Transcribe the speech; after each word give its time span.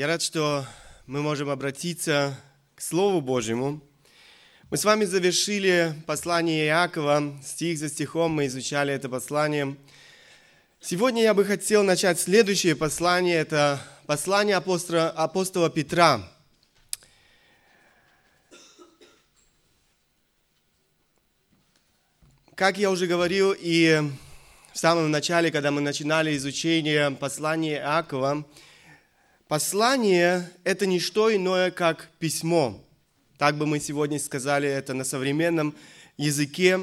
Я 0.00 0.06
рад, 0.06 0.22
что 0.22 0.64
мы 1.06 1.20
можем 1.20 1.50
обратиться 1.50 2.34
к 2.74 2.80
Слову 2.80 3.20
Божьему. 3.20 3.82
Мы 4.70 4.78
с 4.78 4.84
вами 4.86 5.04
завершили 5.04 5.92
послание 6.06 6.68
Иакова, 6.68 7.38
стих 7.44 7.78
за 7.78 7.90
стихом 7.90 8.32
мы 8.32 8.46
изучали 8.46 8.94
это 8.94 9.10
послание. 9.10 9.76
Сегодня 10.80 11.22
я 11.22 11.34
бы 11.34 11.44
хотел 11.44 11.82
начать 11.82 12.18
следующее 12.18 12.76
послание, 12.76 13.36
это 13.36 13.78
послание 14.06 14.56
апостола, 14.56 15.10
апостола 15.10 15.68
Петра. 15.68 16.26
Как 22.54 22.78
я 22.78 22.90
уже 22.90 23.06
говорил 23.06 23.54
и 23.54 24.00
в 24.72 24.78
самом 24.78 25.10
начале, 25.10 25.50
когда 25.50 25.70
мы 25.70 25.82
начинали 25.82 26.34
изучение 26.38 27.10
послания 27.10 27.76
Иакова, 27.80 28.46
Послание– 29.50 30.48
это 30.62 30.86
не 30.86 31.00
что 31.00 31.34
иное, 31.34 31.72
как 31.72 32.08
письмо. 32.20 32.80
Так 33.36 33.58
бы 33.58 33.66
мы 33.66 33.80
сегодня 33.80 34.20
сказали 34.20 34.68
это 34.68 34.94
на 34.94 35.02
современном 35.02 35.74
языке. 36.16 36.78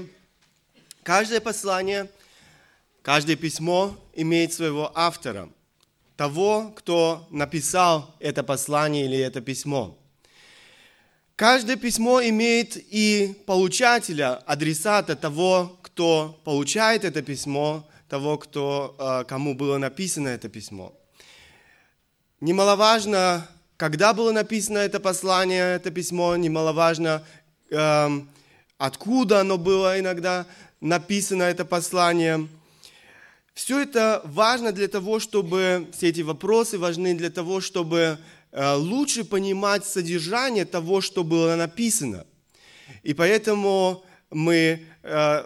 Каждое 1.02 1.40
послание, 1.40 2.12
каждое 3.02 3.38
письмо 3.38 3.96
имеет 4.14 4.52
своего 4.52 4.92
автора, 4.96 5.48
того, 6.18 6.74
кто 6.76 7.26
написал 7.32 8.14
это 8.20 8.44
послание 8.44 9.06
или 9.06 9.18
это 9.18 9.40
письмо. 9.40 9.98
Каждое 11.38 11.78
письмо 11.78 12.22
имеет 12.22 12.76
и 12.76 13.34
получателя, 13.46 14.40
адресата 14.46 15.16
того, 15.16 15.80
кто 15.84 16.38
получает 16.44 17.06
это 17.06 17.22
письмо, 17.22 17.88
того, 18.10 18.38
кто, 18.38 18.94
э, 19.00 19.24
кому 19.24 19.56
было 19.56 19.78
написано 19.78 20.28
это 20.28 20.50
письмо. 20.50 20.97
Немаловажно, 22.40 23.48
когда 23.78 24.14
было 24.14 24.32
написано 24.32 24.78
это 24.78 25.00
послание, 25.00 25.76
это 25.78 25.90
письмо, 25.90 26.36
немаловажно, 26.36 27.24
эм, 27.72 28.30
откуда 28.78 29.40
оно 29.40 29.58
было 29.58 30.00
иногда 30.00 30.46
написано, 30.80 31.42
это 31.42 31.66
послание. 31.66 32.48
Все 33.56 33.80
это 33.80 34.22
важно 34.24 34.72
для 34.72 34.88
того, 34.88 35.20
чтобы, 35.20 35.88
все 35.92 36.10
эти 36.10 36.22
вопросы 36.22 36.78
важны 36.78 37.16
для 37.16 37.32
того, 37.32 37.60
чтобы 37.60 38.20
э, 38.52 38.74
лучше 38.76 39.24
понимать 39.24 39.84
содержание 39.84 40.66
того, 40.66 41.02
что 41.02 41.24
было 41.24 41.56
написано. 41.56 42.28
И 43.02 43.16
поэтому 43.16 44.06
мы, 44.30 44.54
э, 44.54 44.80
э, 45.02 45.44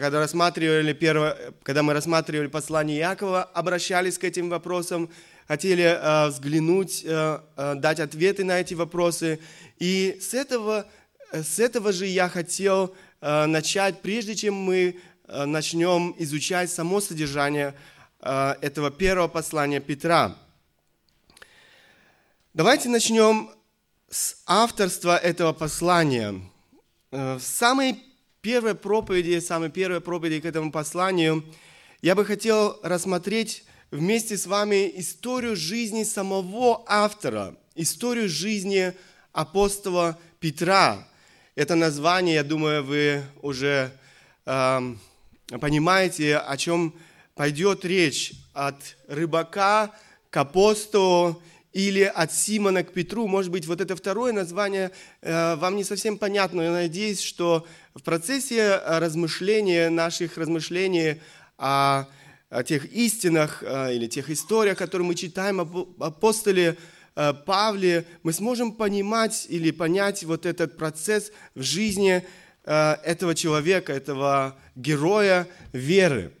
когда, 0.00 0.20
рассматривали 0.20 0.92
первое, 0.92 1.36
когда 1.64 1.82
мы 1.82 1.92
рассматривали 1.92 2.46
послание 2.46 2.98
Якова, 2.98 3.42
обращались 3.42 4.16
к 4.16 4.22
этим 4.22 4.48
вопросам, 4.48 5.10
хотели 5.50 5.82
э, 5.82 6.28
взглянуть, 6.28 7.02
э, 7.04 7.40
э, 7.56 7.74
дать 7.74 7.98
ответы 7.98 8.44
на 8.44 8.60
эти 8.60 8.74
вопросы. 8.74 9.40
И 9.80 10.16
с 10.20 10.32
этого, 10.32 10.86
с 11.32 11.58
этого 11.58 11.90
же 11.90 12.06
я 12.06 12.28
хотел 12.28 12.94
начать, 13.20 14.00
прежде 14.00 14.36
чем 14.36 14.54
мы 14.54 15.00
начнем 15.26 16.14
изучать 16.18 16.70
само 16.70 17.00
содержание 17.00 17.74
этого 18.20 18.90
первого 18.90 19.28
послания 19.28 19.80
Петра. 19.80 20.36
Давайте 22.54 22.88
начнем 22.88 23.50
с 24.08 24.42
авторства 24.46 25.18
этого 25.18 25.52
послания. 25.52 26.40
В 27.10 27.40
самой 27.40 28.02
первой 28.40 28.74
проповеди, 28.74 29.40
самой 29.40 29.70
первой 29.70 30.00
проповеди 30.00 30.40
к 30.40 30.46
этому 30.46 30.72
посланию 30.72 31.44
я 32.02 32.14
бы 32.14 32.24
хотел 32.24 32.78
рассмотреть 32.82 33.64
вместе 33.90 34.36
с 34.36 34.46
вами 34.46 34.90
историю 34.96 35.56
жизни 35.56 36.04
самого 36.04 36.84
автора, 36.86 37.56
историю 37.74 38.28
жизни 38.28 38.92
апостола 39.32 40.18
Петра. 40.38 41.06
Это 41.54 41.74
название, 41.74 42.36
я 42.36 42.44
думаю, 42.44 42.84
вы 42.84 43.22
уже 43.42 43.92
э, 44.46 44.94
понимаете, 45.60 46.36
о 46.36 46.56
чем 46.56 46.94
пойдет 47.34 47.84
речь. 47.84 48.32
От 48.52 48.96
рыбака 49.08 49.92
к 50.30 50.36
апостолу 50.36 51.42
или 51.72 52.02
от 52.02 52.32
Симона 52.32 52.84
к 52.84 52.92
Петру. 52.92 53.26
Может 53.26 53.50
быть, 53.50 53.66
вот 53.66 53.80
это 53.80 53.96
второе 53.96 54.32
название 54.32 54.92
э, 55.20 55.56
вам 55.56 55.76
не 55.76 55.84
совсем 55.84 56.18
понятно. 56.18 56.62
Я 56.62 56.70
надеюсь, 56.70 57.20
что 57.20 57.66
в 57.94 58.02
процессе 58.02 58.76
размышления, 58.86 59.88
наших 59.90 60.36
размышлений 60.36 61.20
о 61.58 62.06
о 62.50 62.64
тех 62.64 62.92
истинах 62.92 63.62
э, 63.62 63.94
или 63.94 64.08
тех 64.08 64.28
историях, 64.28 64.76
которые 64.76 65.06
мы 65.06 65.14
читаем 65.14 65.60
об 65.60 66.02
апостоле 66.02 66.76
э, 67.14 67.32
Павле, 67.32 68.04
мы 68.24 68.32
сможем 68.32 68.72
понимать 68.72 69.46
или 69.48 69.70
понять 69.70 70.24
вот 70.24 70.46
этот 70.46 70.76
процесс 70.76 71.30
в 71.54 71.62
жизни 71.62 72.26
э, 72.64 72.92
этого 73.04 73.36
человека, 73.36 73.92
этого 73.92 74.58
героя 74.74 75.46
веры. 75.72 76.32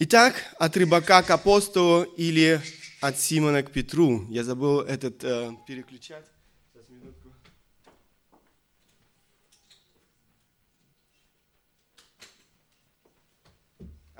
Итак, 0.00 0.34
от 0.58 0.76
рыбака 0.76 1.22
к 1.22 1.30
апостолу 1.30 2.02
или 2.02 2.60
от 3.00 3.20
Симона 3.20 3.62
к 3.62 3.70
Петру. 3.70 4.26
Я 4.30 4.42
забыл 4.42 4.80
этот 4.80 5.18
переключать. 5.66 6.24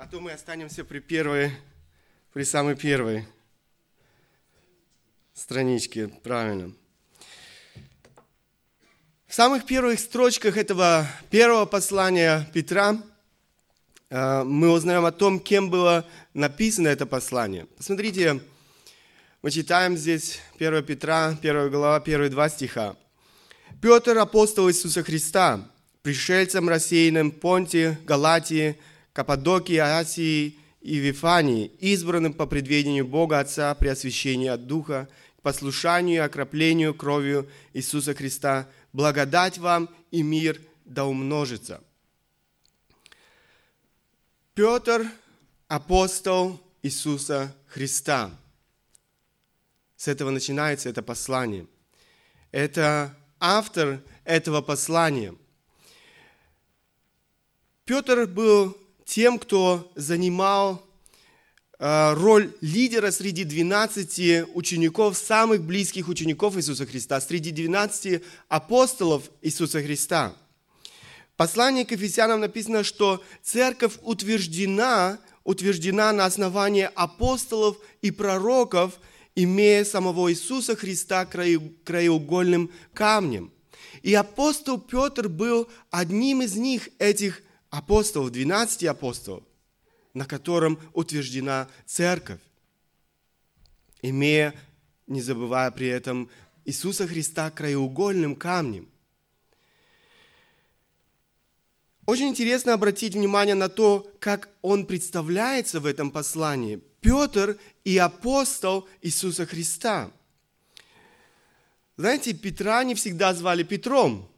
то 0.11 0.19
мы 0.19 0.33
останемся 0.33 0.83
при 0.83 0.99
первой, 0.99 1.53
при 2.33 2.43
самой 2.43 2.75
первой 2.75 3.25
страничке, 5.33 6.09
правильно. 6.09 6.73
В 9.25 9.33
самых 9.33 9.65
первых 9.65 10.01
строчках 10.01 10.57
этого 10.57 11.07
первого 11.29 11.65
послания 11.65 12.45
Петра 12.53 13.01
э, 14.09 14.43
мы 14.43 14.71
узнаем 14.71 15.05
о 15.05 15.13
том, 15.13 15.39
кем 15.39 15.69
было 15.69 16.05
написано 16.33 16.89
это 16.89 17.05
послание. 17.05 17.65
Посмотрите, 17.77 18.41
мы 19.41 19.49
читаем 19.49 19.95
здесь 19.95 20.41
1 20.59 20.83
Петра, 20.83 21.37
1 21.41 21.71
глава, 21.71 22.01
первые 22.01 22.29
два 22.29 22.49
стиха. 22.49 22.97
«Петр, 23.81 24.17
апостол 24.17 24.69
Иисуса 24.69 25.03
Христа, 25.03 25.65
пришельцам 26.01 26.67
рассеянным 26.67 27.31
Понте, 27.31 27.97
Галатии, 28.03 28.77
Каппадокии, 29.13 29.77
Асии 29.77 30.57
и 30.81 30.97
Вифании, 30.97 31.71
избранным 31.79 32.33
по 32.33 32.45
предведению 32.47 33.05
Бога 33.05 33.39
Отца 33.39 33.73
при 33.75 33.89
освящении 33.89 34.47
от 34.47 34.67
Духа, 34.67 35.07
к 35.37 35.41
послушанию 35.41 36.15
и 36.15 36.25
окроплению 36.25 36.93
кровью 36.93 37.49
Иисуса 37.73 38.13
Христа, 38.13 38.69
благодать 38.93 39.57
вам 39.57 39.89
и 40.11 40.23
мир 40.23 40.61
да 40.85 41.05
умножится. 41.05 41.81
Петр, 44.53 45.07
апостол 45.67 46.61
Иисуса 46.83 47.55
Христа. 47.67 48.31
С 49.95 50.07
этого 50.07 50.31
начинается 50.31 50.89
это 50.89 51.01
послание. 51.01 51.67
Это 52.51 53.15
автор 53.39 54.01
этого 54.25 54.61
послания. 54.61 55.35
Петр 57.85 58.25
был 58.25 58.77
тем, 59.11 59.39
кто 59.39 59.91
занимал 59.95 60.87
э, 61.77 62.13
роль 62.13 62.53
лидера 62.61 63.11
среди 63.11 63.43
12 63.43 64.55
учеников, 64.55 65.17
самых 65.17 65.63
близких 65.63 66.07
учеников 66.07 66.55
Иисуса 66.55 66.85
Христа, 66.85 67.19
среди 67.19 67.51
12 67.51 68.23
апостолов 68.47 69.29
Иисуса 69.41 69.83
Христа. 69.83 70.33
В 71.33 71.35
послании 71.35 71.83
к 71.83 71.91
Ефесянам 71.91 72.39
написано, 72.39 72.85
что 72.85 73.21
церковь 73.43 73.95
утверждена, 74.01 75.19
утверждена 75.43 76.13
на 76.13 76.23
основании 76.23 76.89
апостолов 76.95 77.79
и 78.01 78.11
пророков, 78.11 78.97
имея 79.35 79.83
самого 79.83 80.31
Иисуса 80.31 80.77
Христа 80.77 81.25
краеугольным 81.25 82.71
камнем. 82.93 83.51
И 84.03 84.13
апостол 84.13 84.79
Петр 84.79 85.27
был 85.27 85.67
одним 85.89 86.43
из 86.43 86.55
них, 86.55 86.87
этих 86.97 87.43
апостолов, 87.71 88.29
12 88.31 88.83
апостолов, 88.83 89.43
на 90.13 90.25
котором 90.25 90.79
утверждена 90.93 91.67
церковь, 91.87 92.41
имея, 94.03 94.53
не 95.07 95.21
забывая 95.21 95.71
при 95.71 95.87
этом, 95.87 96.29
Иисуса 96.65 97.07
Христа 97.07 97.49
краеугольным 97.49 98.35
камнем. 98.35 98.87
Очень 102.05 102.29
интересно 102.29 102.73
обратить 102.73 103.13
внимание 103.13 103.55
на 103.55 103.69
то, 103.69 104.11
как 104.19 104.49
он 104.61 104.85
представляется 104.85 105.79
в 105.79 105.85
этом 105.85 106.11
послании. 106.11 106.81
Петр 106.99 107.57
и 107.83 107.97
апостол 107.97 108.87
Иисуса 109.01 109.45
Христа. 109.45 110.11
Знаете, 111.97 112.33
Петра 112.33 112.83
не 112.83 112.95
всегда 112.95 113.33
звали 113.33 113.63
Петром. 113.63 114.30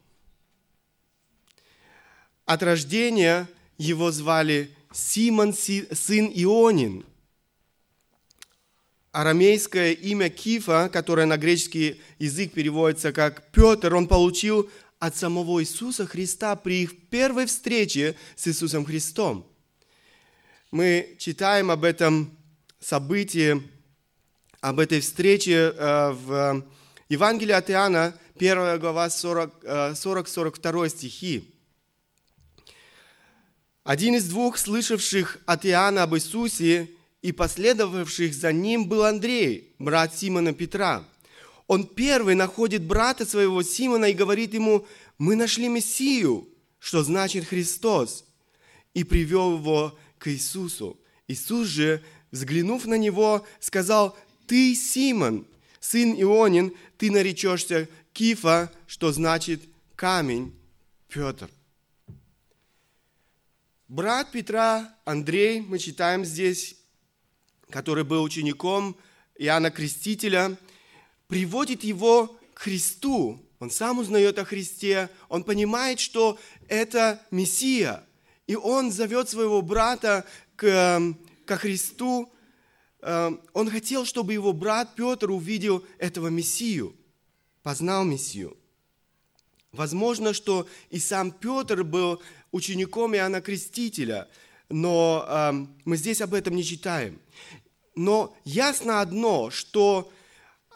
От 2.46 2.62
рождения 2.62 3.48
его 3.78 4.10
звали 4.10 4.70
Симон, 4.92 5.54
сын 5.54 6.30
Ионин. 6.34 7.04
арамейское 9.12 9.92
имя 9.92 10.28
Кифа, 10.28 10.90
которое 10.92 11.26
на 11.26 11.36
греческий 11.36 12.00
язык 12.18 12.52
переводится 12.52 13.12
как 13.12 13.50
Петр, 13.52 13.94
он 13.94 14.08
получил 14.08 14.68
от 14.98 15.16
самого 15.16 15.62
Иисуса 15.62 16.06
Христа 16.06 16.56
при 16.56 16.82
их 16.82 17.08
первой 17.08 17.46
встрече 17.46 18.16
с 18.36 18.48
Иисусом 18.48 18.84
Христом. 18.84 19.46
Мы 20.70 21.16
читаем 21.18 21.70
об 21.70 21.84
этом 21.84 22.36
событии, 22.80 23.62
об 24.60 24.80
этой 24.80 25.00
встрече 25.00 25.72
э, 25.76 26.10
в 26.10 26.64
Евангелии 27.08 27.52
от 27.52 27.70
Иоанна, 27.70 28.18
1 28.36 28.80
глава 28.80 29.06
40-42 29.06 30.86
э, 30.86 30.88
стихи. 30.88 31.53
Один 33.84 34.14
из 34.14 34.26
двух 34.28 34.56
слышавших 34.56 35.38
от 35.44 35.66
Иоанна 35.66 36.04
об 36.04 36.14
Иисусе 36.14 36.88
и 37.20 37.32
последовавших 37.32 38.32
за 38.32 38.50
ним 38.50 38.88
был 38.88 39.04
Андрей, 39.04 39.74
брат 39.78 40.16
Симона 40.16 40.54
Петра. 40.54 41.06
Он 41.66 41.86
первый 41.86 42.34
находит 42.34 42.82
брата 42.82 43.26
своего 43.26 43.62
Симона 43.62 44.06
и 44.06 44.14
говорит 44.14 44.54
ему, 44.54 44.86
мы 45.18 45.36
нашли 45.36 45.68
Мессию, 45.68 46.48
что 46.78 47.02
значит 47.02 47.44
Христос, 47.44 48.24
и 48.94 49.04
привел 49.04 49.58
его 49.58 49.98
к 50.16 50.28
Иисусу. 50.30 50.98
Иисус 51.28 51.68
же, 51.68 52.02
взглянув 52.30 52.86
на 52.86 52.96
него, 52.96 53.46
сказал, 53.60 54.16
ты 54.46 54.74
Симон, 54.74 55.46
сын 55.78 56.14
Ионин, 56.14 56.72
ты 56.96 57.10
наречешься 57.10 57.86
Кифа, 58.14 58.72
что 58.86 59.12
значит 59.12 59.60
камень, 59.94 60.54
Петр. 61.08 61.50
Брат 63.94 64.32
Петра, 64.32 64.92
Андрей, 65.04 65.60
мы 65.60 65.78
читаем 65.78 66.24
здесь, 66.24 66.74
который 67.70 68.02
был 68.02 68.24
учеником 68.24 68.96
Иоанна 69.38 69.70
Крестителя, 69.70 70.56
приводит 71.28 71.84
его 71.84 72.36
к 72.54 72.58
Христу. 72.58 73.40
Он 73.60 73.70
сам 73.70 74.00
узнает 74.00 74.40
о 74.40 74.44
Христе, 74.44 75.10
он 75.28 75.44
понимает, 75.44 76.00
что 76.00 76.40
это 76.66 77.24
Мессия. 77.30 78.04
И 78.48 78.56
он 78.56 78.90
зовет 78.90 79.28
своего 79.28 79.62
брата 79.62 80.24
к, 80.56 81.00
к 81.46 81.56
Христу. 81.56 82.32
Э, 83.00 83.30
он 83.52 83.70
хотел, 83.70 84.04
чтобы 84.06 84.32
его 84.32 84.52
брат 84.52 84.96
Петр 84.96 85.30
увидел 85.30 85.84
этого 85.98 86.26
Мессию, 86.26 86.96
познал 87.62 88.02
Мессию. 88.02 88.56
Возможно, 89.74 90.32
что 90.32 90.68
и 90.90 91.00
сам 91.00 91.32
Петр 91.32 91.82
был 91.82 92.22
учеником 92.54 93.16
Иоанна 93.16 93.40
Крестителя, 93.40 94.28
но 94.68 95.26
э, 95.26 95.52
мы 95.84 95.96
здесь 95.96 96.20
об 96.20 96.34
этом 96.34 96.54
не 96.54 96.62
читаем. 96.62 97.20
Но 97.96 98.36
ясно 98.44 99.00
одно, 99.00 99.50
что 99.50 100.12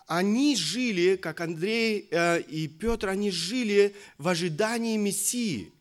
они 0.09 0.57
жили, 0.57 1.15
как 1.15 1.41
Андрей 1.41 2.09
э, 2.11 2.41
и 2.41 2.67
Петр, 2.67 3.09
они 3.09 3.31
жили 3.31 3.95
в 4.19 4.27
ожидании 4.27 4.97
Мессии. 4.97 5.73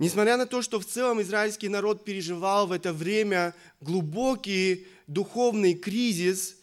Несмотря 0.00 0.36
на 0.36 0.46
то, 0.46 0.62
что 0.62 0.80
в 0.80 0.84
целом 0.84 1.22
израильский 1.22 1.68
народ 1.68 2.04
переживал 2.04 2.66
в 2.66 2.72
это 2.72 2.92
время 2.92 3.54
глубокий 3.80 4.88
духовный 5.06 5.74
кризис, 5.74 6.56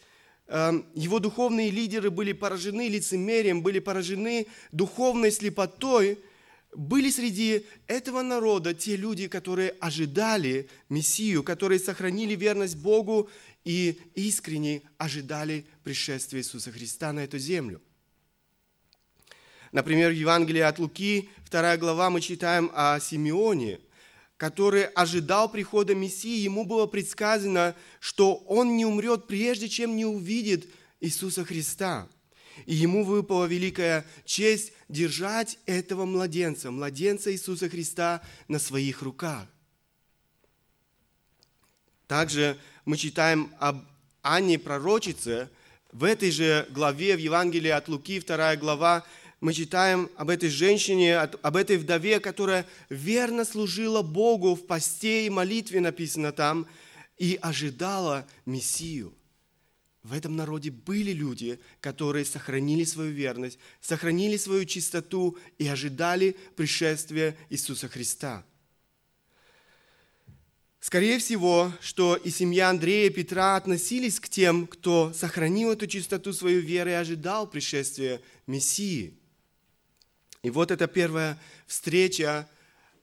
э, 0.48 0.74
его 0.94 1.20
духовные 1.20 1.70
лидеры 1.70 2.12
были 2.12 2.34
поражены 2.34 2.90
лицемерием, 2.90 3.62
были 3.62 3.80
поражены 3.80 4.48
духовной 4.74 5.32
слепотой, 5.32 6.20
были 6.78 7.10
среди 7.10 7.66
этого 7.88 8.22
народа 8.22 8.76
те 8.76 8.96
люди, 8.96 9.28
которые 9.28 9.72
ожидали 9.80 10.70
Мессию, 10.90 11.42
которые 11.42 11.80
сохранили 11.80 12.36
верность 12.36 12.78
Богу 12.78 13.32
и 13.66 14.00
искренне 14.14 14.84
ожидали 15.00 15.66
пришествия 15.84 16.40
Иисуса 16.40 16.72
Христа 16.72 17.12
на 17.14 17.22
эту 17.22 17.40
землю. 17.40 17.82
Например, 19.72 20.12
в 20.12 20.16
Евангелии 20.16 20.62
от 20.62 20.78
Луки, 20.78 21.30
2 21.50 21.78
глава, 21.78 22.12
мы 22.12 22.22
читаем 22.22 22.70
о 22.76 23.00
Симеоне, 23.00 23.80
который 24.38 24.84
ожидал 24.84 25.52
прихода 25.52 25.96
Мессии. 25.96 26.44
Ему 26.44 26.64
было 26.64 26.86
предсказано, 26.86 27.76
что 28.00 28.36
он 28.36 28.78
не 28.78 28.86
умрет, 28.86 29.26
прежде 29.26 29.68
чем 29.68 29.96
не 29.96 30.06
увидит 30.06 30.70
Иисуса 31.02 31.44
Христа– 31.44 32.08
и 32.66 32.74
ему 32.74 33.04
выпала 33.04 33.46
великая 33.46 34.06
честь 34.26 34.74
держать 34.90 35.58
этого 35.66 36.06
младенца, 36.06 36.72
младенца 36.72 37.32
Иисуса 37.32 37.70
Христа 37.70 38.22
на 38.48 38.60
своих 38.60 39.02
руках. 39.02 39.48
Также 42.08 42.58
мы 42.86 42.98
читаем 42.98 43.52
об 43.60 43.84
Анне 44.22 44.58
пророчице, 44.58 45.50
в 45.92 46.04
этой 46.04 46.32
же 46.32 46.68
главе, 46.70 47.16
в 47.16 47.20
Евангелии 47.20 47.70
от 47.72 47.88
Луки, 47.88 48.20
вторая 48.20 48.58
глава, 48.58 49.06
мы 49.40 49.54
читаем 49.54 50.10
об 50.16 50.30
этой 50.30 50.50
женщине, 50.50 51.18
об 51.18 51.56
этой 51.56 51.78
вдове, 51.78 52.20
которая 52.20 52.66
верно 52.90 53.46
служила 53.46 54.02
Богу 54.02 54.56
в 54.56 54.66
посте 54.66 55.28
и 55.28 55.30
молитве, 55.30 55.80
написано 55.80 56.32
там, 56.32 56.66
и 57.18 57.38
ожидала 57.42 58.26
Мессию. 58.46 59.14
В 60.08 60.14
этом 60.14 60.38
народе 60.38 60.72
были 60.72 61.12
люди, 61.12 61.60
которые 61.82 62.24
сохранили 62.24 62.86
свою 62.86 63.12
верность, 63.12 63.60
сохранили 63.82 64.38
свою 64.38 64.64
чистоту 64.64 65.38
и 65.58 65.68
ожидали 65.68 66.38
пришествия 66.56 67.36
Иисуса 67.50 67.90
Христа. 67.90 68.46
Скорее 70.80 71.20
всего, 71.20 71.74
что 71.82 72.16
и 72.16 72.30
семья 72.30 72.70
Андрея 72.70 73.08
и 73.08 73.14
Петра 73.14 73.58
относились 73.58 74.22
к 74.22 74.30
тем, 74.30 74.68
кто 74.68 75.12
сохранил 75.12 75.72
эту 75.72 75.88
чистоту 75.88 76.32
свою 76.32 76.62
веры 76.62 76.92
и 76.92 76.94
ожидал 76.94 77.46
пришествия 77.46 78.22
Мессии. 78.46 79.14
И 80.42 80.50
вот 80.50 80.72
эта 80.72 80.88
первая 80.88 81.38
встреча, 81.66 82.48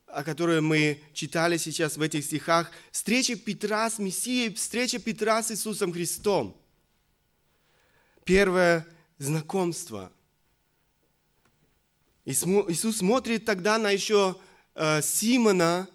о 0.07 0.25
которой 0.25 0.63
мы 0.63 1.03
читали 1.13 1.59
сейчас 1.59 1.99
в 1.99 2.01
этих 2.01 2.25
стихах, 2.25 2.71
встреча 2.91 3.37
Петра 3.37 3.91
с 3.91 3.99
Мессией, 3.99 4.55
встреча 4.55 4.99
Петра 4.99 5.43
с 5.43 5.51
Иисусом 5.51 5.93
Христом– 5.93 6.59
первое 8.25 8.87
знакомство. 9.19 10.11
Иисус 12.25 12.99
смотрит 12.99 13.45
тогда 13.45 13.79
на 13.79 13.91
еще 13.91 14.37
э, 14.75 15.03
Симона 15.03 15.89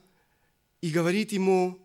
и 0.82 0.92
говорит 0.92 1.32
ему, 1.32 1.80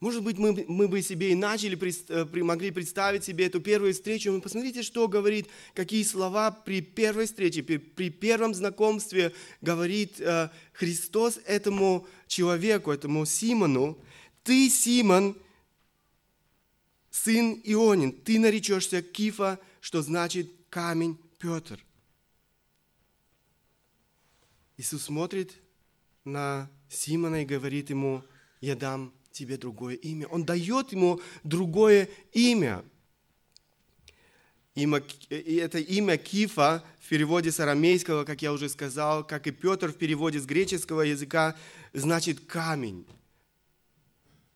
может 0.00 0.22
быть, 0.22 0.38
мы, 0.38 0.64
мы 0.68 0.86
бы 0.86 1.02
себе 1.02 1.32
и 1.32 1.34
начали, 1.34 1.76
э, 2.08 2.42
могли 2.42 2.70
представить 2.70 3.24
себе 3.24 3.46
эту 3.46 3.60
первую 3.60 3.92
встречу, 3.92 4.30
но 4.30 4.40
посмотрите, 4.40 4.82
что 4.82 5.08
говорит, 5.08 5.48
какие 5.74 6.04
слова 6.04 6.50
при 6.52 6.80
первой 6.80 7.26
встрече, 7.26 7.62
при, 7.62 7.78
при 7.78 8.08
первом 8.08 8.54
знакомстве 8.54 9.32
говорит 9.60 10.20
э, 10.20 10.50
Христос 10.72 11.40
этому 11.44 12.06
человеку, 12.28 12.92
этому 12.92 13.26
Симону. 13.26 13.98
«Ты, 14.44 14.70
Симон, 14.70 15.36
сын 17.10 17.60
Ионин, 17.64 18.12
ты 18.12 18.38
наречешься 18.38 19.02
Кифа, 19.02 19.58
что 19.80 20.02
значит 20.02 20.50
камень 20.70 21.18
Петр. 21.38 21.84
Иисус 24.76 25.04
смотрит 25.04 25.54
на 26.24 26.70
Симона 26.88 27.42
и 27.42 27.46
говорит 27.46 27.90
ему, 27.90 28.22
я 28.60 28.76
дам 28.76 29.12
тебе 29.32 29.56
другое 29.56 29.96
имя. 29.96 30.26
Он 30.28 30.44
дает 30.44 30.92
ему 30.92 31.20
другое 31.42 32.08
имя. 32.32 32.84
И 34.74 35.56
это 35.56 35.78
имя 35.78 36.16
Кифа 36.16 36.84
в 37.00 37.08
переводе 37.08 37.50
с 37.50 37.58
арамейского, 37.58 38.24
как 38.24 38.42
я 38.42 38.52
уже 38.52 38.68
сказал, 38.68 39.26
как 39.26 39.48
и 39.48 39.50
Петр 39.50 39.92
в 39.92 39.96
переводе 39.96 40.38
с 40.38 40.46
греческого 40.46 41.02
языка, 41.02 41.56
значит 41.92 42.40
камень, 42.40 43.04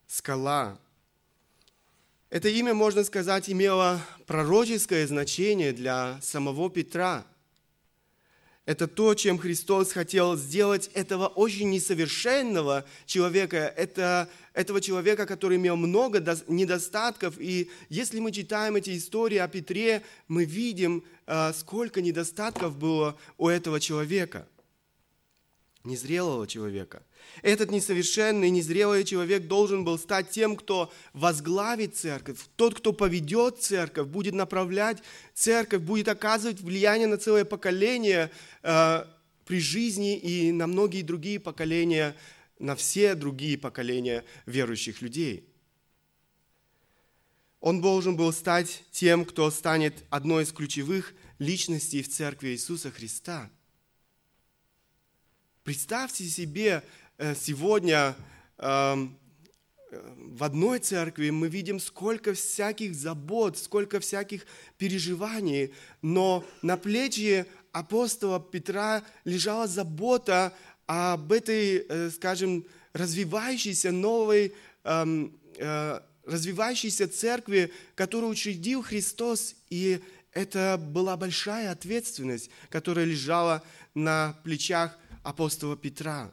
скала. 0.07 0.79
Это 2.33 2.49
имя, 2.49 2.73
можно 2.73 3.05
сказать, 3.05 3.51
имело 3.51 4.01
пророческое 4.27 5.07
значение 5.07 5.75
для 5.75 6.19
самого 6.23 6.71
Петра. 6.71 7.27
Это 8.65 8.89
то, 8.89 9.15
чем 9.15 9.37
Христос 9.37 9.93
хотел 9.93 10.39
сделать 10.39 10.89
этого 10.95 11.27
очень 11.27 11.69
несовершенного 11.69 12.87
человека, 13.05 13.59
это, 13.77 14.31
этого 14.55 14.81
человека, 14.81 15.27
который 15.27 15.59
имел 15.59 15.77
много 15.77 16.21
недостатков. 16.49 17.39
И 17.39 17.71
если 17.91 18.19
мы 18.19 18.33
читаем 18.33 18.77
эти 18.77 18.97
истории 18.97 19.37
о 19.37 19.47
Петре, 19.47 20.03
мы 20.27 20.47
видим, 20.47 21.05
а, 21.27 21.53
сколько 21.53 22.01
недостатков 22.01 22.79
было 22.79 23.19
у 23.37 23.49
этого 23.49 23.79
человека, 23.79 24.49
незрелого 25.85 26.47
человека– 26.47 27.03
этот 27.43 27.71
несовершенный, 27.71 28.51
незрелый 28.51 29.05
человек 29.05 29.47
должен 29.47 29.85
был 29.85 29.99
стать 29.99 30.31
тем, 30.31 30.57
кто 30.57 30.93
возглавит 31.13 31.97
церковь, 31.97 32.39
тот, 32.57 32.75
кто 32.75 32.93
поведет 32.93 33.63
церковь, 33.63 34.07
будет 34.09 34.35
направлять 34.35 35.03
церковь, 35.35 35.83
будет 35.83 36.09
оказывать 36.09 36.61
влияние 36.61 37.07
на 37.07 37.17
целое 37.17 37.45
поколение 37.45 38.31
э, 38.63 39.05
при 39.45 39.61
жизни 39.61 40.17
и 40.17 40.53
на 40.53 40.67
многие 40.67 41.03
другие 41.03 41.41
поколения, 41.41 42.17
на 42.59 42.77
все 42.77 43.15
другие 43.15 43.59
поколения 43.59 44.25
верующих 44.47 45.03
людей. 45.03 45.49
Он 47.61 47.81
должен 47.81 48.17
был 48.17 48.33
стать 48.33 48.83
тем, 48.91 49.25
кто 49.25 49.51
станет 49.51 50.05
одной 50.11 50.43
из 50.43 50.53
ключевых 50.53 51.15
личностей 51.39 52.03
в 52.03 52.09
церкви 52.09 52.51
Иисуса 52.51 52.91
Христа. 52.91 53.51
Представьте 55.63 56.25
себе 56.25 56.83
сегодня 57.39 58.17
эм, 58.59 59.17
в 59.91 60.43
одной 60.45 60.79
церкви 60.79 61.31
мы 61.31 61.49
видим 61.49 61.79
сколько 61.79 62.35
всяких 62.35 62.95
забот, 62.95 63.59
сколько 63.59 64.01
всяких 64.01 64.47
переживаний, 64.79 65.73
но 66.01 66.45
на 66.63 66.77
плече 66.77 67.47
апостола 67.73 68.41
Петра 68.41 69.03
лежала 69.25 69.67
забота 69.67 70.53
об 70.87 71.33
этой, 71.33 71.87
э, 71.89 72.11
скажем, 72.11 72.65
развивающейся 72.93 73.93
новой, 73.93 74.55
эм, 74.85 75.39
э, 75.59 76.01
развивающейся 76.25 77.09
церкви, 77.09 77.73
которую 77.95 78.31
учредил 78.31 78.83
Христос, 78.83 79.55
и 79.71 80.01
это 80.33 80.77
была 80.79 81.17
большая 81.17 81.71
ответственность, 81.71 82.51
которая 82.69 83.05
лежала 83.05 83.63
на 83.95 84.39
плечах 84.45 84.99
апостола 85.23 85.77
Петра. 85.77 86.33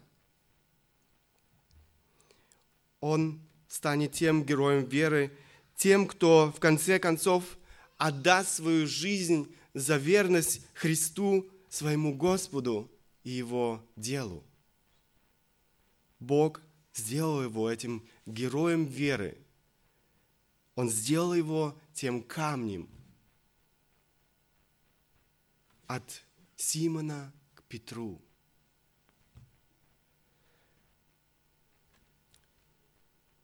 Он 3.02 3.40
станет 3.68 4.14
тем 4.14 4.44
героем 4.44 4.86
веры, 4.86 5.32
тем, 5.76 6.08
кто 6.08 6.52
в 6.56 6.60
конце 6.60 7.00
концов 7.00 7.44
отдаст 7.98 8.56
свою 8.56 8.88
жизнь 8.88 9.54
за 9.74 9.98
верность 9.98 10.62
Христу, 10.74 11.50
своему 11.70 12.16
Господу 12.16 12.92
и 13.24 13.30
Его 13.30 13.84
делу. 13.96 14.44
Бог 16.20 16.62
сделал 16.94 17.44
его 17.44 17.70
этим 17.70 18.08
героем 18.26 18.86
веры. 18.86 19.38
Он 20.76 20.90
сделал 20.90 21.34
его 21.34 21.80
тем 21.94 22.22
камнем 22.22 22.90
от 25.88 26.24
Симона 26.56 27.34
к 27.56 27.64
Петру. 27.64 28.22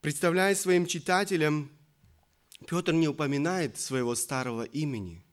Представляя 0.06 0.54
своим 0.54 0.86
читателям, 0.86 1.72
Петр 2.68 2.94
не 2.94 3.08
упоминает 3.08 3.80
своего 3.80 4.14
старого 4.14 4.62
имени. 4.62 5.26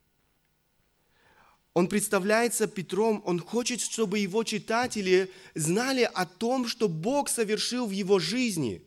Он 1.74 1.88
представляется 1.88 2.66
Петром, 2.66 3.22
он 3.26 3.38
хочет, 3.38 3.82
чтобы 3.82 4.20
его 4.20 4.44
читатели 4.44 5.30
знали 5.54 6.10
о 6.14 6.24
том, 6.24 6.66
что 6.66 6.88
Бог 6.88 7.28
совершил 7.28 7.86
в 7.86 7.90
его 7.90 8.18
жизни. 8.18 8.82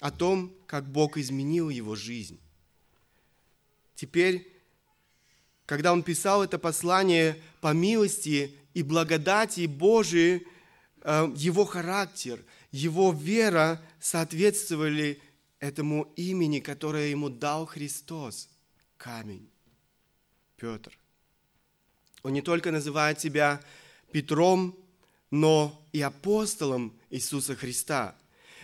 О 0.00 0.10
том, 0.10 0.52
как 0.66 0.90
Бог 0.90 1.16
изменил 1.16 1.68
его 1.68 1.94
жизнь. 1.94 2.40
Теперь, 3.94 4.52
когда 5.64 5.92
он 5.92 6.02
писал 6.02 6.42
это 6.42 6.58
послание 6.58 7.40
по 7.60 7.72
милости 7.72 8.56
и 8.74 8.82
благодати 8.82 9.66
Божией, 9.66 10.44
его 11.04 11.64
характер, 11.64 12.44
его 12.72 13.12
вера 13.12 13.80
соответствовали 14.00 15.20
этому 15.58 16.12
имени, 16.16 16.60
которое 16.60 17.08
ему 17.08 17.28
дал 17.28 17.66
Христос. 17.66 18.48
Камень. 18.96 19.48
Петр. 20.56 20.96
Он 22.22 22.32
не 22.32 22.42
только 22.42 22.70
называет 22.70 23.18
себя 23.18 23.62
Петром, 24.12 24.76
но 25.30 25.82
и 25.92 26.02
апостолом 26.02 26.92
Иисуса 27.08 27.56
Христа. 27.56 28.14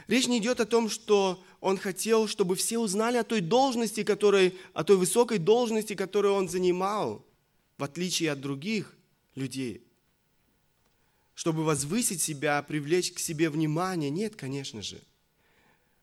Речь 0.08 0.26
не 0.26 0.38
идет 0.38 0.60
о 0.60 0.66
том, 0.66 0.90
что 0.90 1.42
он 1.60 1.78
хотел, 1.78 2.28
чтобы 2.28 2.54
все 2.54 2.78
узнали 2.78 3.16
о 3.16 3.24
той 3.24 3.40
должности, 3.40 4.04
которой, 4.04 4.58
о 4.74 4.84
той 4.84 4.96
высокой 4.96 5.38
должности, 5.38 5.94
которую 5.94 6.34
он 6.34 6.48
занимал, 6.48 7.24
в 7.78 7.84
отличие 7.84 8.30
от 8.30 8.40
других 8.40 8.94
людей 9.34 9.85
чтобы 11.36 11.64
возвысить 11.64 12.22
себя, 12.22 12.62
привлечь 12.62 13.12
к 13.12 13.18
себе 13.18 13.50
внимание. 13.50 14.08
Нет, 14.08 14.36
конечно 14.36 14.80
же. 14.80 15.02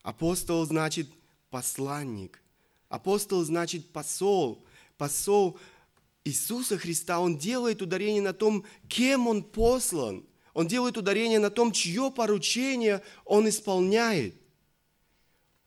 Апостол 0.03 0.63
значит 0.63 1.09
посланник. 1.49 2.39
Апостол 2.87 3.43
значит 3.43 3.91
посол. 3.91 4.63
Посол 4.95 5.59
Иисуса 6.23 6.77
Христа, 6.77 7.19
он 7.19 7.39
делает 7.39 7.81
ударение 7.81 8.21
на 8.21 8.33
том, 8.33 8.63
кем 8.87 9.27
он 9.27 9.43
послан. 9.43 10.23
Он 10.53 10.67
делает 10.67 10.97
ударение 10.97 11.39
на 11.39 11.49
том, 11.49 11.71
чье 11.71 12.11
поручение 12.11 13.03
он 13.25 13.49
исполняет. 13.49 14.35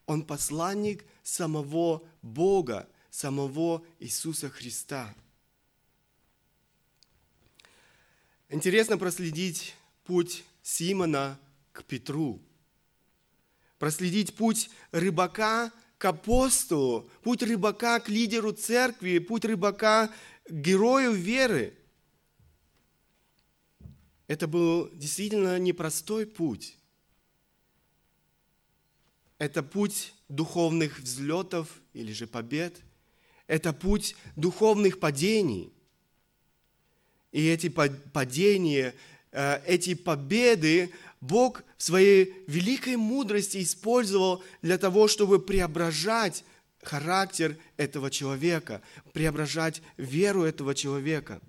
Он 0.06 0.23
посланник 0.23 1.04
самого 1.25 2.04
Бога, 2.23 2.88
самого 3.11 3.82
Иисуса 3.99 4.49
Христа. 4.49 5.12
Интересно 8.49 8.97
проследить 8.97 9.75
путь 10.05 10.45
Симона 10.62 11.38
к 11.73 11.83
Петру. 11.85 12.41
Проследить 13.79 14.35
путь 14.35 14.71
рыбака 14.93 15.73
к 15.99 16.05
апостолу, 16.05 17.11
путь 17.23 17.43
рыбака 17.43 17.99
к 17.99 18.09
лидеру 18.09 18.53
церкви, 18.53 19.19
путь 19.19 19.45
рыбака 19.45 20.12
к 20.49 20.53
герою 20.53 21.12
веры. 21.12 21.76
Это 24.29 24.47
был 24.47 24.91
действительно 24.93 25.59
непростой 25.59 26.26
путь. 26.26 26.76
Это 29.38 29.62
путь 29.62 30.15
духовных 30.29 31.00
взлетов 31.00 31.81
или 31.93 32.12
же 32.12 32.26
побед. 32.26 32.81
Это 33.47 33.73
путь 33.73 34.17
духовных 34.37 34.99
падений. 34.99 35.75
И 37.37 37.49
эти 37.49 37.69
падения, 37.69 38.95
э, 39.31 39.61
эти 39.66 39.93
победы 39.93 40.90
Бог 41.21 41.62
в 41.76 41.83
своей 41.83 42.33
великой 42.47 42.97
мудрости 42.97 43.62
использовал 43.62 44.43
для 44.62 44.78
того, 44.78 45.07
чтобы 45.07 45.38
преображать 45.38 46.45
характер 46.83 47.59
этого 47.76 48.11
человека, 48.11 48.81
преображать 49.12 49.83
веру 49.99 50.45
этого 50.45 50.75
человека. 50.75 51.43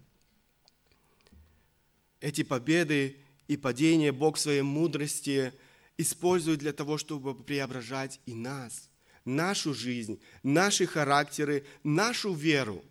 Эти 2.19 2.43
победы 2.43 3.15
и 3.47 3.55
падения 3.55 4.11
Бог 4.11 4.35
в 4.35 4.41
своей 4.41 4.63
мудрости 4.63 5.53
использует 5.97 6.59
для 6.59 6.73
того, 6.73 6.97
чтобы 6.97 7.33
преображать 7.33 8.19
и 8.25 8.33
нас, 8.33 8.89
нашу 9.23 9.73
жизнь, 9.73 10.19
наши 10.43 10.85
характеры, 10.85 11.65
нашу 11.85 12.33
веру. 12.33 12.83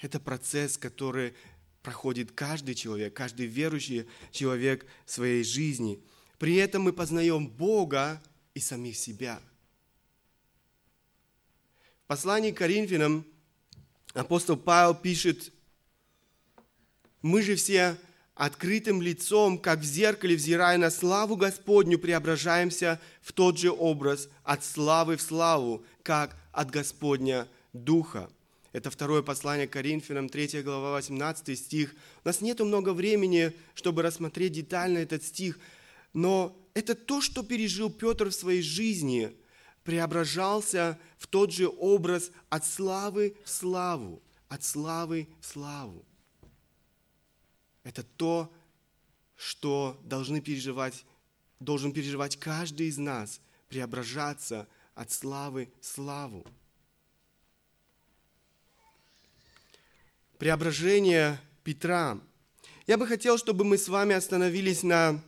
Это 0.00 0.18
процесс, 0.18 0.78
который 0.78 1.34
проходит 1.86 2.32
каждый 2.32 2.74
человек, 2.74 3.14
каждый 3.14 3.46
верующий 3.46 4.08
человек 4.32 4.84
в 5.04 5.12
своей 5.12 5.44
жизни. 5.44 6.00
При 6.36 6.56
этом 6.56 6.82
мы 6.82 6.92
познаем 6.92 7.46
Бога 7.46 8.20
и 8.54 8.58
самих 8.58 8.96
себя. 8.96 9.40
В 12.02 12.08
послании 12.08 12.50
к 12.50 12.56
Коринфянам 12.56 13.24
апостол 14.14 14.56
Павел 14.56 14.96
пишет, 14.96 15.52
«Мы 17.22 17.40
же 17.40 17.54
все 17.54 17.96
открытым 18.34 19.00
лицом, 19.00 19.56
как 19.56 19.78
в 19.78 19.84
зеркале, 19.84 20.34
взирая 20.34 20.78
на 20.78 20.90
славу 20.90 21.36
Господню, 21.36 22.00
преображаемся 22.00 23.00
в 23.22 23.32
тот 23.32 23.60
же 23.60 23.70
образ 23.70 24.28
от 24.42 24.64
славы 24.64 25.16
в 25.16 25.22
славу, 25.22 25.86
как 26.02 26.36
от 26.50 26.68
Господня 26.68 27.46
Духа». 27.72 28.28
Это 28.76 28.90
второе 28.90 29.22
послание 29.22 29.66
к 29.66 29.72
Коринфянам, 29.72 30.28
3 30.28 30.60
глава, 30.60 30.92
18 30.96 31.58
стих. 31.58 31.94
У 32.22 32.28
нас 32.28 32.42
нет 32.42 32.60
много 32.60 32.92
времени, 32.92 33.54
чтобы 33.74 34.02
рассмотреть 34.02 34.52
детально 34.52 34.98
этот 34.98 35.24
стих, 35.24 35.58
но 36.12 36.54
это 36.74 36.94
то, 36.94 37.22
что 37.22 37.42
пережил 37.42 37.88
Петр 37.88 38.28
в 38.28 38.34
своей 38.34 38.60
жизни, 38.60 39.34
преображался 39.82 40.98
в 41.16 41.26
тот 41.26 41.54
же 41.54 41.68
образ 41.68 42.30
от 42.50 42.66
славы 42.66 43.38
в 43.44 43.48
славу, 43.48 44.22
от 44.50 44.62
славы 44.62 45.26
в 45.40 45.46
славу. 45.46 46.04
Это 47.82 48.02
то, 48.02 48.52
что 49.36 49.98
должны 50.04 50.42
переживать, 50.42 51.06
должен 51.60 51.92
переживать 51.92 52.36
каждый 52.36 52.88
из 52.88 52.98
нас, 52.98 53.40
преображаться 53.70 54.68
от 54.94 55.10
славы 55.12 55.70
в 55.80 55.86
славу. 55.86 56.44
Преображение 60.38 61.40
Петра. 61.64 62.18
Я 62.86 62.98
бы 62.98 63.06
хотел, 63.06 63.38
чтобы 63.38 63.64
мы 63.64 63.78
с 63.78 63.88
вами 63.88 64.14
остановились 64.14 64.82
на 64.82 65.22